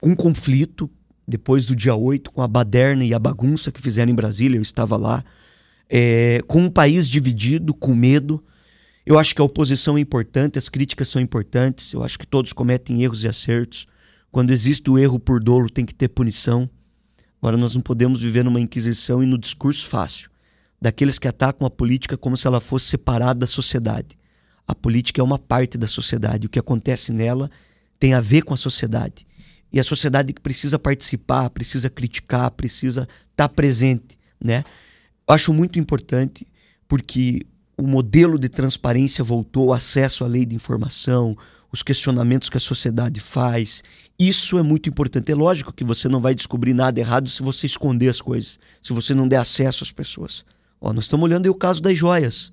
com 0.00 0.14
conflito, 0.14 0.90
depois 1.30 1.64
do 1.64 1.74
dia 1.74 1.94
8, 1.94 2.30
com 2.30 2.42
a 2.42 2.48
baderna 2.48 3.04
e 3.04 3.14
a 3.14 3.18
bagunça 3.18 3.72
que 3.72 3.80
fizeram 3.80 4.12
em 4.12 4.14
Brasília, 4.14 4.58
eu 4.58 4.62
estava 4.62 4.96
lá, 4.96 5.24
é, 5.88 6.42
com 6.46 6.62
um 6.62 6.70
país 6.70 7.08
dividido, 7.08 7.72
com 7.72 7.94
medo. 7.94 8.42
Eu 9.06 9.18
acho 9.18 9.34
que 9.34 9.40
a 9.40 9.44
oposição 9.44 9.96
é 9.96 10.00
importante, 10.00 10.58
as 10.58 10.68
críticas 10.68 11.08
são 11.08 11.22
importantes, 11.22 11.92
eu 11.92 12.04
acho 12.04 12.18
que 12.18 12.26
todos 12.26 12.52
cometem 12.52 13.02
erros 13.02 13.24
e 13.24 13.28
acertos. 13.28 13.86
Quando 14.30 14.50
existe 14.50 14.90
o 14.90 14.98
erro 14.98 15.18
por 15.18 15.42
dolo, 15.42 15.70
tem 15.70 15.86
que 15.86 15.94
ter 15.94 16.08
punição. 16.08 16.68
Agora, 17.40 17.56
nós 17.56 17.74
não 17.74 17.80
podemos 17.80 18.20
viver 18.20 18.44
numa 18.44 18.60
inquisição 18.60 19.22
e 19.22 19.26
no 19.26 19.38
discurso 19.38 19.88
fácil 19.88 20.30
daqueles 20.80 21.18
que 21.18 21.28
atacam 21.28 21.66
a 21.66 21.70
política 21.70 22.16
como 22.16 22.36
se 22.36 22.46
ela 22.46 22.60
fosse 22.60 22.86
separada 22.86 23.40
da 23.40 23.46
sociedade. 23.46 24.18
A 24.66 24.74
política 24.74 25.20
é 25.20 25.24
uma 25.24 25.38
parte 25.38 25.76
da 25.76 25.86
sociedade. 25.86 26.46
O 26.46 26.50
que 26.50 26.58
acontece 26.58 27.12
nela 27.12 27.50
tem 27.98 28.14
a 28.14 28.20
ver 28.20 28.42
com 28.42 28.54
a 28.54 28.56
sociedade. 28.56 29.26
E 29.72 29.78
a 29.78 29.84
sociedade 29.84 30.32
que 30.32 30.40
precisa 30.40 30.78
participar, 30.78 31.50
precisa 31.50 31.88
criticar, 31.88 32.50
precisa 32.50 33.06
estar 33.30 33.48
presente, 33.48 34.18
né? 34.42 34.64
Eu 35.28 35.34
acho 35.34 35.52
muito 35.52 35.78
importante 35.78 36.46
porque 36.88 37.46
o 37.76 37.86
modelo 37.86 38.38
de 38.38 38.48
transparência 38.48 39.22
voltou, 39.22 39.68
o 39.68 39.72
acesso 39.72 40.24
à 40.24 40.26
lei 40.26 40.44
de 40.44 40.56
informação, 40.56 41.36
os 41.72 41.82
questionamentos 41.82 42.50
que 42.50 42.56
a 42.56 42.60
sociedade 42.60 43.20
faz. 43.20 43.82
Isso 44.18 44.58
é 44.58 44.62
muito 44.62 44.88
importante. 44.88 45.30
É 45.30 45.34
lógico 45.34 45.72
que 45.72 45.84
você 45.84 46.08
não 46.08 46.20
vai 46.20 46.34
descobrir 46.34 46.74
nada 46.74 46.98
errado 46.98 47.30
se 47.30 47.42
você 47.42 47.66
esconder 47.66 48.08
as 48.08 48.20
coisas, 48.20 48.58
se 48.82 48.92
você 48.92 49.14
não 49.14 49.28
der 49.28 49.38
acesso 49.38 49.84
às 49.84 49.92
pessoas. 49.92 50.44
Ó, 50.80 50.92
nós 50.92 51.04
estamos 51.04 51.24
olhando 51.24 51.46
aí 51.46 51.50
o 51.50 51.54
caso 51.54 51.80
das 51.80 51.96
joias. 51.96 52.52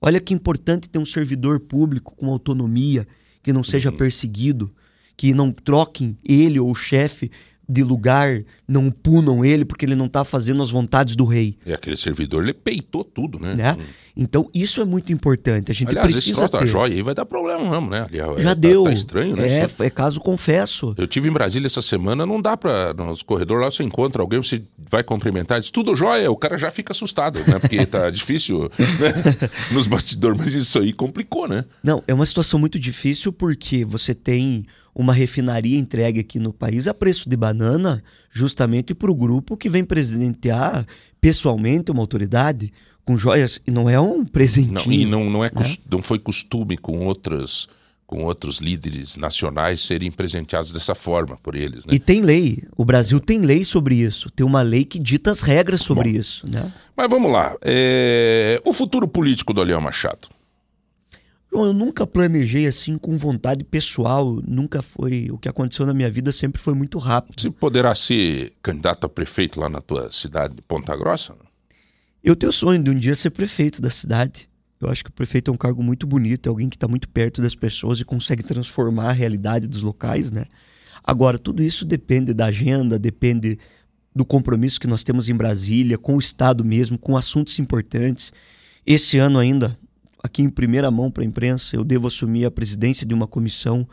Olha 0.00 0.20
que 0.20 0.32
importante 0.32 0.88
ter 0.88 0.98
um 0.98 1.04
servidor 1.04 1.60
público 1.60 2.14
com 2.16 2.30
autonomia, 2.30 3.06
que 3.42 3.52
não 3.52 3.64
seja 3.64 3.90
uhum. 3.90 3.96
perseguido, 3.96 4.72
que 5.18 5.34
não 5.34 5.50
troquem 5.50 6.16
ele 6.24 6.60
ou 6.60 6.70
o 6.70 6.74
chefe 6.76 7.28
de 7.68 7.82
lugar, 7.82 8.42
não 8.66 8.90
punam 8.90 9.44
ele 9.44 9.62
porque 9.62 9.84
ele 9.84 9.94
não 9.94 10.06
está 10.06 10.24
fazendo 10.24 10.62
as 10.62 10.70
vontades 10.70 11.14
do 11.14 11.26
rei. 11.26 11.58
E 11.66 11.72
aquele 11.72 11.98
servidor, 11.98 12.42
ele 12.42 12.54
peitou 12.54 13.04
tudo, 13.04 13.38
né? 13.38 13.54
né? 13.54 13.76
Hum. 13.78 13.84
Então, 14.16 14.50
isso 14.54 14.80
é 14.80 14.86
muito 14.86 15.12
importante. 15.12 15.70
A 15.70 15.74
gente 15.74 15.90
Aliás, 15.90 16.10
precisa 16.10 16.46
esse 16.46 16.58
ter. 16.58 16.66
joia 16.66 16.94
aí 16.94 17.02
vai 17.02 17.14
dar 17.14 17.26
problema 17.26 17.70
mesmo, 17.70 17.90
né? 17.90 18.06
Já 18.10 18.50
é, 18.50 18.54
deu. 18.54 18.84
Tá, 18.84 18.88
tá, 18.88 18.94
estranho, 18.94 19.36
né? 19.36 19.46
É, 19.46 19.68
é 19.80 19.90
caso 19.90 20.18
confesso. 20.18 20.94
Eu 20.96 21.06
tive 21.06 21.28
em 21.28 21.32
Brasília 21.32 21.66
essa 21.66 21.82
semana, 21.82 22.24
não 22.24 22.40
dá 22.40 22.56
para 22.56 22.94
nos 22.94 23.22
corredores 23.22 23.62
lá 23.62 23.70
você 23.70 23.82
encontra 23.82 24.22
alguém, 24.22 24.42
você 24.42 24.62
vai 24.90 25.04
cumprimentar, 25.04 25.60
diz 25.60 25.70
tudo 25.70 25.94
jóia, 25.94 26.30
o 26.30 26.36
cara 26.36 26.56
já 26.56 26.70
fica 26.70 26.92
assustado, 26.92 27.38
né? 27.46 27.58
Porque 27.58 27.84
tá 27.84 28.08
difícil 28.10 28.62
né? 28.62 29.48
nos 29.72 29.86
bastidores, 29.86 30.38
mas 30.38 30.54
isso 30.54 30.78
aí 30.78 30.92
complicou, 30.92 31.46
né? 31.46 31.66
Não, 31.84 32.02
é 32.08 32.14
uma 32.14 32.26
situação 32.26 32.58
muito 32.58 32.78
difícil 32.78 33.30
porque 33.30 33.84
você 33.84 34.14
tem 34.14 34.64
uma 34.98 35.12
refinaria 35.12 35.78
entregue 35.78 36.18
aqui 36.18 36.40
no 36.40 36.52
país 36.52 36.88
a 36.88 36.92
preço 36.92 37.30
de 37.30 37.36
banana, 37.36 38.02
justamente 38.32 38.96
para 38.96 39.08
o 39.08 39.14
grupo 39.14 39.56
que 39.56 39.68
vem 39.68 39.84
presidentear 39.84 40.84
pessoalmente 41.20 41.92
uma 41.92 42.00
autoridade 42.00 42.72
com 43.04 43.16
joias. 43.16 43.60
E 43.64 43.70
não 43.70 43.88
é 43.88 43.98
um 44.00 44.24
presentinho. 44.24 44.74
Não, 44.74 44.92
e 44.92 45.06
não, 45.06 45.30
não, 45.30 45.44
é 45.44 45.52
né? 45.54 45.62
não 45.88 46.02
foi 46.02 46.18
costume 46.18 46.76
com 46.76 47.06
outras 47.06 47.68
com 48.08 48.24
outros 48.24 48.58
líderes 48.58 49.16
nacionais 49.16 49.82
serem 49.82 50.10
presenteados 50.10 50.72
dessa 50.72 50.94
forma 50.94 51.36
por 51.42 51.54
eles. 51.54 51.84
Né? 51.84 51.94
E 51.94 51.98
tem 51.98 52.22
lei. 52.22 52.62
O 52.74 52.82
Brasil 52.82 53.20
tem 53.20 53.40
lei 53.40 53.64
sobre 53.64 53.96
isso. 53.96 54.30
Tem 54.30 54.46
uma 54.46 54.62
lei 54.62 54.86
que 54.86 54.98
dita 54.98 55.30
as 55.30 55.42
regras 55.42 55.82
sobre 55.82 56.12
Bom, 56.12 56.18
isso. 56.18 56.46
Né? 56.50 56.72
Mas 56.96 57.06
vamos 57.10 57.30
lá. 57.30 57.54
É... 57.60 58.62
O 58.64 58.72
futuro 58.72 59.06
político 59.06 59.52
do 59.52 59.62
Leão 59.62 59.82
Machado. 59.82 60.26
João, 61.50 61.66
eu 61.66 61.72
nunca 61.72 62.06
planejei 62.06 62.66
assim 62.66 62.98
com 62.98 63.16
vontade 63.16 63.64
pessoal, 63.64 64.40
nunca 64.46 64.82
foi. 64.82 65.28
O 65.30 65.38
que 65.38 65.48
aconteceu 65.48 65.86
na 65.86 65.94
minha 65.94 66.10
vida 66.10 66.30
sempre 66.30 66.60
foi 66.60 66.74
muito 66.74 66.98
rápido. 66.98 67.40
Você 67.40 67.50
poderá 67.50 67.94
ser 67.94 68.52
candidato 68.62 69.04
a 69.04 69.08
prefeito 69.08 69.58
lá 69.58 69.68
na 69.68 69.80
tua 69.80 70.10
cidade 70.12 70.54
de 70.54 70.62
Ponta 70.62 70.94
Grossa? 70.94 71.34
Eu 72.22 72.36
tenho 72.36 72.52
sonho 72.52 72.82
de 72.82 72.90
um 72.90 72.94
dia 72.94 73.14
ser 73.14 73.30
prefeito 73.30 73.80
da 73.80 73.88
cidade. 73.88 74.48
Eu 74.80 74.90
acho 74.90 75.02
que 75.02 75.10
o 75.10 75.12
prefeito 75.12 75.50
é 75.50 75.54
um 75.54 75.56
cargo 75.56 75.82
muito 75.82 76.06
bonito, 76.06 76.46
é 76.46 76.50
alguém 76.50 76.68
que 76.68 76.76
está 76.76 76.86
muito 76.86 77.08
perto 77.08 77.42
das 77.42 77.54
pessoas 77.54 77.98
e 77.98 78.04
consegue 78.04 78.42
transformar 78.42 79.08
a 79.08 79.12
realidade 79.12 79.66
dos 79.66 79.82
locais, 79.82 80.30
né? 80.30 80.44
Agora, 81.02 81.38
tudo 81.38 81.62
isso 81.62 81.84
depende 81.84 82.34
da 82.34 82.46
agenda, 82.46 82.98
depende 82.98 83.58
do 84.14 84.24
compromisso 84.24 84.78
que 84.78 84.86
nós 84.86 85.02
temos 85.02 85.28
em 85.28 85.34
Brasília, 85.34 85.96
com 85.96 86.14
o 86.14 86.18
Estado 86.18 86.64
mesmo, 86.64 86.98
com 86.98 87.16
assuntos 87.16 87.58
importantes. 87.58 88.32
Esse 88.86 89.18
ano 89.18 89.38
ainda, 89.38 89.78
aqui 90.22 90.42
em 90.42 90.50
primeira 90.50 90.90
mão 90.90 91.10
para 91.10 91.22
a 91.22 91.26
imprensa, 91.26 91.76
eu 91.76 91.84
devo 91.84 92.08
assumir 92.08 92.44
a 92.44 92.50
presidência 92.50 93.06
de 93.06 93.14
uma 93.14 93.26
comissão 93.26 93.86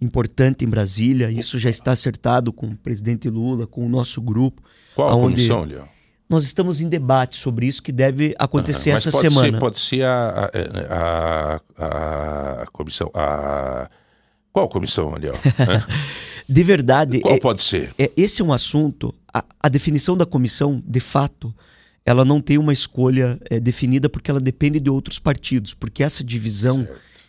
importante 0.00 0.64
em 0.64 0.68
Brasília. 0.68 1.30
Isso 1.30 1.58
já 1.58 1.70
está 1.70 1.92
acertado 1.92 2.52
com 2.52 2.66
o 2.66 2.76
presidente 2.76 3.28
Lula, 3.28 3.66
com 3.66 3.84
o 3.84 3.88
nosso 3.88 4.20
grupo. 4.20 4.62
Qual 4.94 5.08
a 5.08 5.22
comissão, 5.22 5.64
Leão? 5.64 5.88
Nós 6.28 6.44
estamos 6.44 6.80
em 6.80 6.88
debate 6.88 7.36
sobre 7.36 7.66
isso 7.66 7.82
que 7.82 7.90
deve 7.90 8.34
acontecer 8.38 8.90
uhum, 8.90 8.96
essa 8.96 9.10
pode 9.10 9.28
semana. 9.28 9.52
Ser, 9.52 9.58
pode 9.58 9.78
ser 9.78 10.02
a, 10.04 10.50
a, 10.90 11.60
a, 11.78 12.62
a 12.62 12.66
comissão. 12.66 13.10
A... 13.14 13.88
Qual 14.52 14.68
comissão, 14.68 15.14
Leão? 15.14 15.34
de 16.46 16.62
verdade. 16.62 17.20
Qual 17.20 17.34
é, 17.34 17.40
pode 17.40 17.62
ser? 17.62 17.94
É, 17.98 18.10
esse 18.14 18.42
é 18.42 18.44
um 18.44 18.52
assunto. 18.52 19.14
A, 19.32 19.42
a 19.58 19.68
definição 19.70 20.18
da 20.18 20.26
comissão, 20.26 20.82
de 20.86 21.00
fato, 21.00 21.54
ela 22.08 22.24
não 22.24 22.40
tem 22.40 22.56
uma 22.56 22.72
escolha 22.72 23.38
é, 23.50 23.60
definida 23.60 24.08
porque 24.08 24.30
ela 24.30 24.40
depende 24.40 24.80
de 24.80 24.88
outros 24.88 25.18
partidos, 25.18 25.74
porque 25.74 26.02
essa 26.02 26.24
divisão 26.24 26.88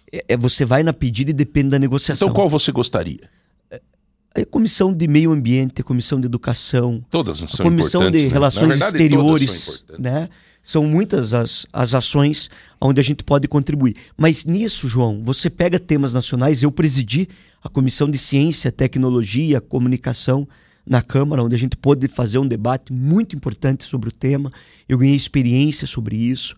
é, 0.10 0.24
é, 0.30 0.38
você 0.38 0.64
vai 0.64 0.84
na 0.84 0.94
pedida 0.94 1.32
e 1.32 1.34
depende 1.34 1.72
da 1.72 1.78
negociação. 1.78 2.30
Então 2.30 2.34
qual 2.34 2.48
você 2.48 2.72
gostaria? 2.72 3.30
A 4.34 4.46
comissão 4.46 4.94
de 4.94 5.06
meio 5.06 5.34
ambiente, 5.34 5.82
a 5.82 5.84
comissão 5.84 6.18
de 6.18 6.28
educação, 6.28 7.04
todas 7.10 7.40
são 7.40 7.66
a 7.66 7.70
comissão 7.70 8.10
de 8.10 8.28
né? 8.28 8.32
relações 8.32 8.70
verdade, 8.70 8.92
exteriores, 8.94 9.84
são 9.86 10.00
né? 10.00 10.30
São 10.64 10.86
muitas 10.86 11.34
as, 11.34 11.66
as 11.74 11.94
ações 11.94 12.50
onde 12.80 13.02
a 13.02 13.04
gente 13.04 13.22
pode 13.22 13.50
contribuir. 13.50 13.98
Mas 14.16 14.46
nisso, 14.46 14.88
João, 14.88 15.22
você 15.26 15.50
pega 15.50 15.78
temas 15.78 16.14
nacionais. 16.14 16.64
Eu 16.64 16.72
presidi 16.72 17.28
a 17.62 17.68
comissão 17.68 18.10
de 18.10 18.18
ciência, 18.18 18.72
tecnologia, 18.72 19.60
comunicação 19.60 20.48
na 20.90 21.04
Câmara, 21.04 21.44
onde 21.44 21.56
a 21.56 21.60
gente 21.60 21.78
pôde 21.78 22.08
fazer 22.08 22.40
um 22.40 22.48
debate 22.48 22.92
muito 22.92 23.36
importante 23.36 23.84
sobre 23.84 24.10
o 24.10 24.12
tema. 24.12 24.50
Eu 24.88 24.98
ganhei 24.98 25.16
experiência 25.16 25.86
sobre 25.86 26.16
isso. 26.16 26.56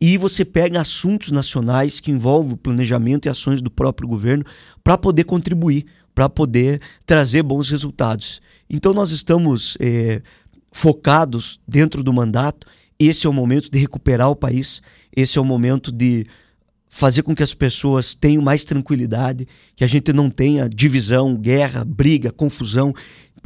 E 0.00 0.16
você 0.16 0.44
pega 0.44 0.80
assuntos 0.80 1.32
nacionais 1.32 1.98
que 1.98 2.12
envolvem 2.12 2.56
planejamento 2.56 3.26
e 3.26 3.28
ações 3.28 3.60
do 3.60 3.70
próprio 3.70 4.08
governo 4.08 4.44
para 4.84 4.96
poder 4.96 5.24
contribuir, 5.24 5.86
para 6.14 6.28
poder 6.28 6.80
trazer 7.04 7.42
bons 7.42 7.70
resultados. 7.70 8.40
Então, 8.70 8.94
nós 8.94 9.10
estamos 9.10 9.76
é, 9.80 10.22
focados 10.70 11.60
dentro 11.66 12.04
do 12.04 12.12
mandato. 12.12 12.68
Esse 12.98 13.26
é 13.26 13.30
o 13.30 13.32
momento 13.32 13.68
de 13.68 13.78
recuperar 13.80 14.30
o 14.30 14.36
país, 14.36 14.80
esse 15.14 15.38
é 15.38 15.40
o 15.40 15.44
momento 15.44 15.90
de 15.90 16.24
fazer 16.94 17.22
com 17.22 17.34
que 17.34 17.42
as 17.42 17.54
pessoas 17.54 18.14
tenham 18.14 18.42
mais 18.42 18.66
tranquilidade, 18.66 19.48
que 19.74 19.82
a 19.82 19.86
gente 19.86 20.12
não 20.12 20.28
tenha 20.28 20.68
divisão, 20.68 21.34
guerra, 21.34 21.82
briga, 21.86 22.30
confusão. 22.30 22.92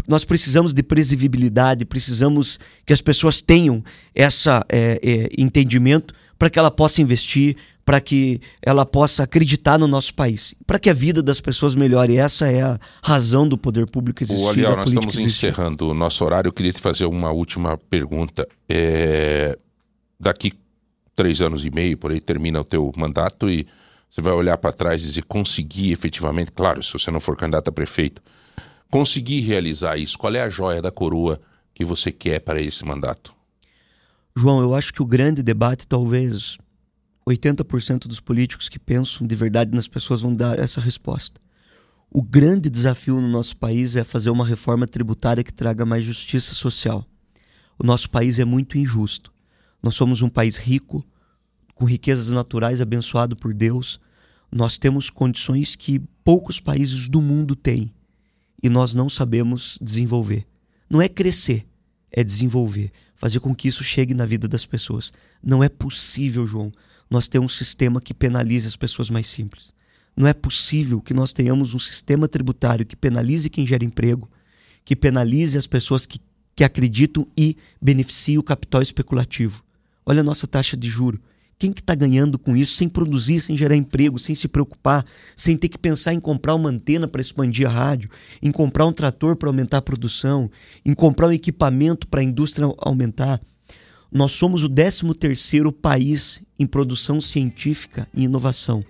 Nós 0.09 0.25
precisamos 0.25 0.75
de 0.75 0.83
previsibilidade, 0.83 1.85
precisamos 1.85 2.59
que 2.85 2.93
as 2.93 3.01
pessoas 3.01 3.41
tenham 3.41 3.85
esse 4.13 4.51
é, 4.51 5.01
é, 5.01 5.29
entendimento 5.39 6.13
para 6.37 6.51
que 6.51 6.59
ela 6.59 6.73
possa 6.73 7.01
investir, 7.01 7.57
para 7.85 8.01
que 8.01 8.41
ela 8.61 8.85
possa 8.85 9.23
acreditar 9.23 9.79
no 9.79 9.87
nosso 9.87 10.13
país, 10.13 10.53
para 10.67 10.81
que 10.81 10.91
a 10.91 10.93
vida 10.93 11.23
das 11.23 11.41
pessoas 11.41 11.77
melhore. 11.77 12.17
Essa 12.17 12.49
é 12.49 12.63
a 12.63 12.81
razão 13.01 13.49
do 13.49 13.57
poder 13.57 13.89
público 13.89 14.25
existir. 14.25 14.45
O 14.45 14.49
Aliel, 14.49 14.77
nós 14.77 14.89
estamos 14.89 15.15
existir. 15.15 15.47
encerrando 15.47 15.89
o 15.89 15.95
nosso 15.95 16.25
horário. 16.25 16.49
Eu 16.49 16.53
queria 16.53 16.73
te 16.73 16.81
fazer 16.81 17.07
uma 17.07 17.31
última 17.31 17.79
pergunta. 17.79 18.47
É... 18.69 19.57
Daqui 20.19 20.53
três 21.17 21.41
anos 21.41 21.64
e 21.64 21.71
meio, 21.71 21.97
por 21.97 22.12
aí 22.12 22.21
termina 22.21 22.61
o 22.61 22.64
teu 22.64 22.93
mandato 22.95 23.49
e 23.49 23.67
você 24.11 24.21
vai 24.21 24.35
olhar 24.35 24.57
para 24.59 24.73
trás 24.73 25.03
e 25.03 25.07
dizer, 25.07 25.25
conseguir 25.25 25.91
efetivamente, 25.91 26.53
claro, 26.53 26.83
se 26.83 26.93
você 26.93 27.11
não 27.11 27.19
for 27.19 27.37
candidato 27.37 27.69
a 27.69 27.73
prefeito, 27.73 28.23
conseguir 28.91 29.41
realizar 29.41 29.97
isso, 29.97 30.19
qual 30.19 30.35
é 30.35 30.43
a 30.43 30.49
joia 30.49 30.81
da 30.81 30.93
coroa 30.93 31.41
que 31.75 31.85
você 31.85 32.12
quer 32.12 32.41
para 32.41 32.61
esse 32.61 32.85
mandato? 32.85 33.35
João, 34.37 34.61
eu 34.61 34.75
acho 34.75 34.93
que 34.93 35.03
o 35.03 35.07
grande 35.07 35.43
debate, 35.43 35.87
talvez 35.87 36.59
80% 37.29 38.07
dos 38.07 38.21
políticos 38.21 38.69
que 38.69 38.79
pensam 38.79 39.27
de 39.27 39.35
verdade 39.35 39.75
nas 39.75 39.89
pessoas 39.89 40.21
vão 40.21 40.35
dar 40.35 40.59
essa 40.59 40.81
resposta. 40.81 41.41
O 42.11 42.23
grande 42.23 42.71
desafio 42.71 43.21
no 43.21 43.29
nosso 43.29 43.57
país 43.57 43.97
é 43.97 44.05
fazer 44.05 44.31
uma 44.31 44.47
reforma 44.47 44.87
tributária 44.87 45.43
que 45.43 45.53
traga 45.53 45.85
mais 45.85 46.05
justiça 46.05 46.55
social. 46.55 47.05
O 47.79 47.85
nosso 47.85 48.09
país 48.09 48.39
é 48.39 48.45
muito 48.45 48.79
injusto. 48.79 49.33
Nós 49.83 49.95
somos 49.95 50.22
um 50.22 50.29
país 50.29 50.57
rico, 50.57 51.05
com 51.74 51.85
riquezas 51.85 52.29
naturais 52.29 52.81
abençoado 52.81 53.37
por 53.37 53.55
Deus. 53.55 54.01
Nós 54.51 54.79
temos 54.79 55.11
condições 55.11 55.77
que 55.77 56.01
poucos 56.24 56.59
países 56.59 57.09
do 57.09 57.20
mundo 57.20 57.55
têm 57.55 57.93
e 58.62 58.68
nós 58.68 58.95
não 58.95 59.09
sabemos 59.09 59.79
desenvolver. 59.81 60.47
Não 60.89 61.03
é 61.03 61.09
crescer, 61.09 61.66
é 62.11 62.24
desenvolver, 62.24 62.91
fazer 63.14 63.41
com 63.41 63.55
que 63.55 63.68
isso 63.68 63.85
chegue 63.85 64.14
na 64.14 64.24
vida 64.24 64.49
das 64.49 64.64
pessoas. 64.64 65.12
Não 65.43 65.62
é 65.62 65.68
possível, 65.68 66.47
João, 66.47 66.72
nós 67.11 67.29
ter 67.29 67.39
um 67.39 67.49
sistema 67.49 68.01
que 68.01 68.14
penalize 68.14 68.66
as 68.66 68.77
pessoas 68.77 69.11
mais 69.11 69.27
simples. 69.27 69.72
Não 70.16 70.27
é 70.27 70.33
possível 70.33 71.01
que 71.01 71.12
nós 71.12 71.33
tenhamos 71.33 71.74
um 71.74 71.79
sistema 71.79 72.27
tributário 72.27 72.87
que 72.87 72.97
penalize 72.97 73.51
quem 73.51 73.66
gera 73.66 73.85
emprego, 73.85 74.31
que 74.85 74.97
penalize 74.97 75.59
as 75.59 75.66
pessoas 75.66 76.07
que, 76.07 76.18
que 76.55 76.64
acreditam 76.64 77.27
e 77.37 77.57
beneficie 77.81 78.39
o 78.39 78.43
capital 78.43 78.81
especulativo. 78.81 79.62
Olha 80.09 80.21
a 80.21 80.25
nossa 80.25 80.47
taxa 80.47 80.77
de 80.77 80.89
juro. 80.89 81.21
Quem 81.59 81.73
que 81.73 81.81
está 81.81 81.95
ganhando 81.95 82.39
com 82.39 82.57
isso 82.57 82.77
sem 82.77 82.89
produzir, 82.89 83.41
sem 83.41 83.57
gerar 83.57 83.75
emprego, 83.75 84.19
sem 84.19 84.37
se 84.37 84.47
preocupar, 84.47 85.05
sem 85.35 85.57
ter 85.57 85.69
que 85.69 85.79
pensar 85.79 86.13
em 86.13 86.21
comprar 86.21 86.55
uma 86.55 86.69
antena 86.69 87.09
para 87.09 87.21
expandir 87.21 87.67
a 87.67 87.71
rádio, 87.71 88.11
em 88.41 88.53
comprar 88.53 88.87
um 88.87 88.93
trator 88.93 89.35
para 89.35 89.49
aumentar 89.49 89.79
a 89.79 89.83
produção, 89.83 90.49
em 90.85 90.95
comprar 90.95 91.27
um 91.29 91.33
equipamento 91.33 92.07
para 92.07 92.21
a 92.21 92.25
indústria 92.25 92.69
aumentar? 92.79 93.41
Nós 94.13 94.33
somos 94.33 94.63
o 94.63 94.69
13º 94.69 95.73
país 95.73 96.43
em 96.59 96.67
produção 96.67 97.21
científica 97.21 98.07
e 98.15 98.25
inovação 98.25 98.85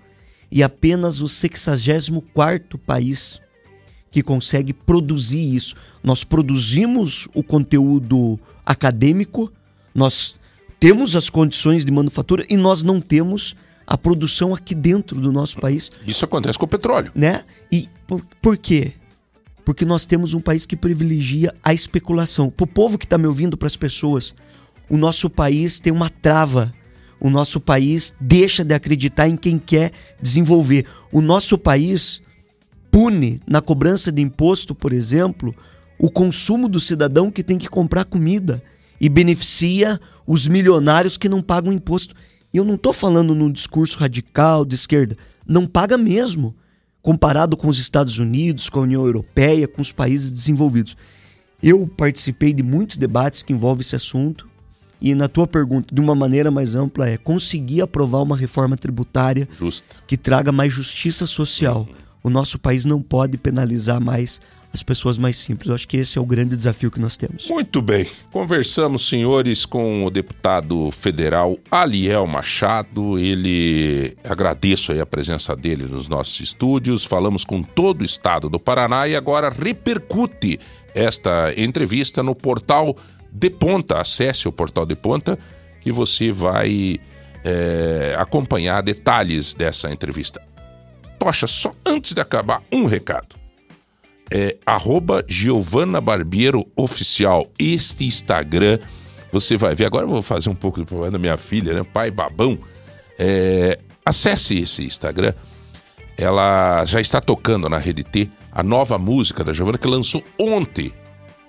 e 0.51 0.61
apenas 0.61 1.21
o 1.21 1.25
64º 1.25 2.77
país 2.77 3.39
que 4.11 4.21
consegue 4.21 4.73
produzir 4.73 5.55
isso. 5.55 5.75
Nós 6.03 6.23
produzimos 6.23 7.27
o 7.33 7.43
conteúdo 7.43 8.39
acadêmico, 8.65 9.51
nós 9.95 10.35
temos 10.79 11.15
as 11.15 11.29
condições 11.29 11.83
de 11.83 11.91
manufatura 11.91 12.45
e 12.49 12.55
nós 12.55 12.83
não 12.83 13.01
temos 13.01 13.55
a 13.85 13.97
produção 13.97 14.53
aqui 14.53 14.75
dentro 14.75 15.19
do 15.19 15.31
nosso 15.31 15.57
país. 15.57 15.89
Isso 16.05 16.25
acontece 16.25 16.59
com 16.59 16.65
o 16.65 16.67
petróleo. 16.67 17.11
Né? 17.15 17.43
E 17.71 17.87
por, 18.05 18.21
por 18.41 18.57
quê? 18.57 18.93
Porque 19.63 19.85
nós 19.85 20.05
temos 20.05 20.33
um 20.33 20.41
país 20.41 20.65
que 20.65 20.75
privilegia 20.75 21.53
a 21.63 21.73
especulação. 21.73 22.49
Para 22.49 22.65
o 22.65 22.67
povo 22.67 22.97
que 22.97 23.05
está 23.05 23.17
me 23.17 23.27
ouvindo, 23.27 23.57
para 23.57 23.67
as 23.67 23.77
pessoas, 23.77 24.35
o 24.89 24.97
nosso 24.97 25.29
país 25.29 25.79
tem 25.79 25.91
uma 25.91 26.09
trava. 26.09 26.73
O 27.19 27.29
nosso 27.29 27.59
país 27.59 28.13
deixa 28.19 28.63
de 28.63 28.75
acreditar 28.75 29.27
em 29.27 29.35
quem 29.35 29.57
quer 29.57 29.91
desenvolver. 30.21 30.85
O 31.11 31.21
nosso 31.21 31.57
país 31.57 32.21
pune 32.91 33.41
na 33.47 33.61
cobrança 33.61 34.11
de 34.11 34.21
imposto, 34.21 34.75
por 34.75 34.93
exemplo, 34.93 35.55
o 35.97 36.11
consumo 36.11 36.69
do 36.69 36.79
cidadão 36.79 37.31
que 37.31 37.43
tem 37.43 37.57
que 37.57 37.67
comprar 37.67 38.05
comida 38.05 38.61
e 38.99 39.09
beneficia 39.09 39.99
os 40.27 40.45
milionários 40.45 41.15
que 41.15 41.29
não 41.29 41.41
pagam 41.41 41.71
imposto. 41.71 42.13
E 42.53 42.57
eu 42.57 42.65
não 42.65 42.75
estou 42.75 42.91
falando 42.91 43.33
num 43.33 43.51
discurso 43.51 43.97
radical 43.97 44.65
de 44.65 44.75
esquerda. 44.75 45.17
Não 45.47 45.65
paga 45.65 45.97
mesmo, 45.97 46.53
comparado 47.01 47.55
com 47.55 47.69
os 47.69 47.79
Estados 47.79 48.19
Unidos, 48.19 48.69
com 48.69 48.79
a 48.79 48.83
União 48.83 49.05
Europeia, 49.05 49.67
com 49.67 49.81
os 49.81 49.93
países 49.93 50.31
desenvolvidos. 50.31 50.97
Eu 51.63 51.87
participei 51.87 52.53
de 52.53 52.61
muitos 52.61 52.97
debates 52.97 53.41
que 53.41 53.53
envolvem 53.53 53.81
esse 53.81 53.95
assunto. 53.95 54.47
E 54.99 55.13
na 55.15 55.27
tua 55.27 55.47
pergunta, 55.47 55.93
de 55.93 56.01
uma 56.01 56.15
maneira 56.15 56.51
mais 56.51 56.75
ampla, 56.75 57.07
é 57.07 57.17
conseguir 57.17 57.81
aprovar 57.81 58.21
uma 58.21 58.35
reforma 58.35 58.75
tributária 58.75 59.47
Justa. 59.51 59.95
que 60.07 60.17
traga 60.17 60.51
mais 60.51 60.73
justiça 60.73 61.25
social. 61.25 61.87
Uhum. 61.87 61.95
O 62.23 62.29
nosso 62.29 62.57
país 62.59 62.83
não 62.83 63.01
pode 63.01 63.37
penalizar 63.37 64.01
mais 64.01 64.41
as 64.73 64.83
pessoas 64.83 65.17
mais 65.17 65.37
simples. 65.37 65.69
Eu 65.69 65.75
acho 65.75 65.87
que 65.87 65.97
esse 65.97 66.17
é 66.17 66.21
o 66.21 66.25
grande 66.25 66.55
desafio 66.55 66.91
que 66.91 66.99
nós 66.99 67.17
temos. 67.17 67.47
Muito 67.47 67.81
bem. 67.81 68.05
Conversamos, 68.31 69.07
senhores, 69.07 69.65
com 69.65 70.05
o 70.05 70.09
deputado 70.09 70.91
federal 70.91 71.57
Aliel 71.71 72.27
Machado. 72.27 73.17
Ele 73.17 74.15
agradeço 74.23 74.91
a 74.99 75.05
presença 75.05 75.55
dele 75.55 75.85
nos 75.85 76.07
nossos 76.07 76.39
estúdios. 76.39 77.05
Falamos 77.05 77.43
com 77.43 77.63
todo 77.63 78.01
o 78.01 78.05
estado 78.05 78.49
do 78.49 78.59
Paraná 78.59 79.07
e 79.07 79.15
agora 79.15 79.49
repercute 79.49 80.59
esta 80.93 81.53
entrevista 81.57 82.21
no 82.21 82.35
portal 82.35 82.95
De 83.31 83.49
Ponta. 83.49 84.01
Acesse 84.01 84.47
o 84.47 84.51
portal 84.51 84.85
De 84.85 84.95
Ponta 84.95 85.39
e 85.85 85.91
você 85.91 86.31
vai 86.31 86.99
é, 87.43 88.15
acompanhar 88.17 88.81
detalhes 88.83 89.53
dessa 89.53 89.91
entrevista. 89.91 90.41
Tocha, 91.17 91.47
só 91.47 91.73
antes 91.85 92.13
de 92.13 92.21
acabar, 92.21 92.61
um 92.71 92.85
recado 92.85 93.36
é 94.31 94.57
arroba 94.65 95.23
Giovana 95.27 96.01
Barbiero 96.01 96.65
Oficial. 96.75 97.47
Este 97.57 98.05
Instagram, 98.05 98.79
você 99.31 99.57
vai 99.57 99.75
ver. 99.75 99.85
Agora 99.85 100.05
eu 100.05 100.09
vou 100.09 100.21
fazer 100.21 100.49
um 100.49 100.55
pouco 100.55 100.79
do 100.79 100.85
problema 100.85 101.11
da 101.11 101.19
minha 101.19 101.37
filha, 101.37 101.73
né? 101.73 101.83
Pai 101.83 102.11
babão. 102.11 102.57
É, 103.17 103.79
acesse 104.05 104.57
esse 104.57 104.85
Instagram. 104.85 105.33
Ela 106.17 106.83
já 106.85 106.99
está 106.99 107.21
tocando 107.21 107.69
na 107.69 107.77
Rede 107.77 108.03
T 108.03 108.29
a 108.51 108.63
nova 108.63 108.97
música 108.97 109.43
da 109.43 109.53
Giovana 109.53 109.77
que 109.77 109.87
lançou 109.87 110.23
ontem. 110.37 110.91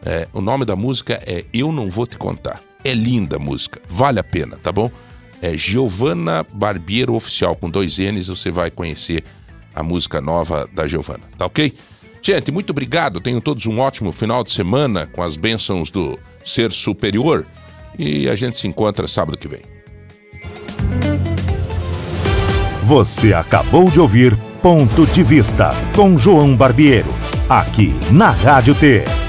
É, 0.04 0.28
o 0.32 0.40
nome 0.40 0.64
da 0.64 0.76
música 0.76 1.20
é 1.26 1.44
Eu 1.52 1.72
Não 1.72 1.88
Vou 1.88 2.06
Te 2.06 2.18
Contar. 2.18 2.62
É 2.84 2.92
linda 2.94 3.36
a 3.36 3.38
música, 3.38 3.80
vale 3.88 4.20
a 4.20 4.24
pena, 4.24 4.56
tá 4.56 4.70
bom? 4.70 4.90
É 5.42 5.56
Giovana 5.56 6.46
Barbiero 6.52 7.14
Oficial, 7.14 7.56
com 7.56 7.68
dois 7.68 7.98
N's, 7.98 8.28
você 8.28 8.50
vai 8.50 8.70
conhecer 8.70 9.24
a 9.74 9.82
música 9.82 10.20
nova 10.20 10.68
da 10.72 10.86
Giovana, 10.86 11.24
tá 11.36 11.46
ok? 11.46 11.72
Gente, 12.22 12.50
muito 12.50 12.70
obrigado. 12.70 13.20
Tenham 13.20 13.40
todos 13.40 13.66
um 13.66 13.78
ótimo 13.78 14.12
final 14.12 14.42
de 14.44 14.50
semana 14.50 15.06
com 15.06 15.22
as 15.22 15.36
bênçãos 15.36 15.90
do 15.90 16.18
Ser 16.44 16.72
Superior. 16.72 17.46
E 17.98 18.28
a 18.28 18.36
gente 18.36 18.56
se 18.56 18.68
encontra 18.68 19.06
sábado 19.06 19.36
que 19.36 19.48
vem. 19.48 19.60
Você 22.84 23.34
acabou 23.34 23.90
de 23.90 24.00
ouvir 24.00 24.36
Ponto 24.62 25.06
de 25.06 25.22
Vista 25.22 25.70
com 25.94 26.16
João 26.16 26.56
Barbiero, 26.56 27.14
aqui 27.48 27.94
na 28.10 28.30
Rádio 28.30 28.74
T. 28.74 29.27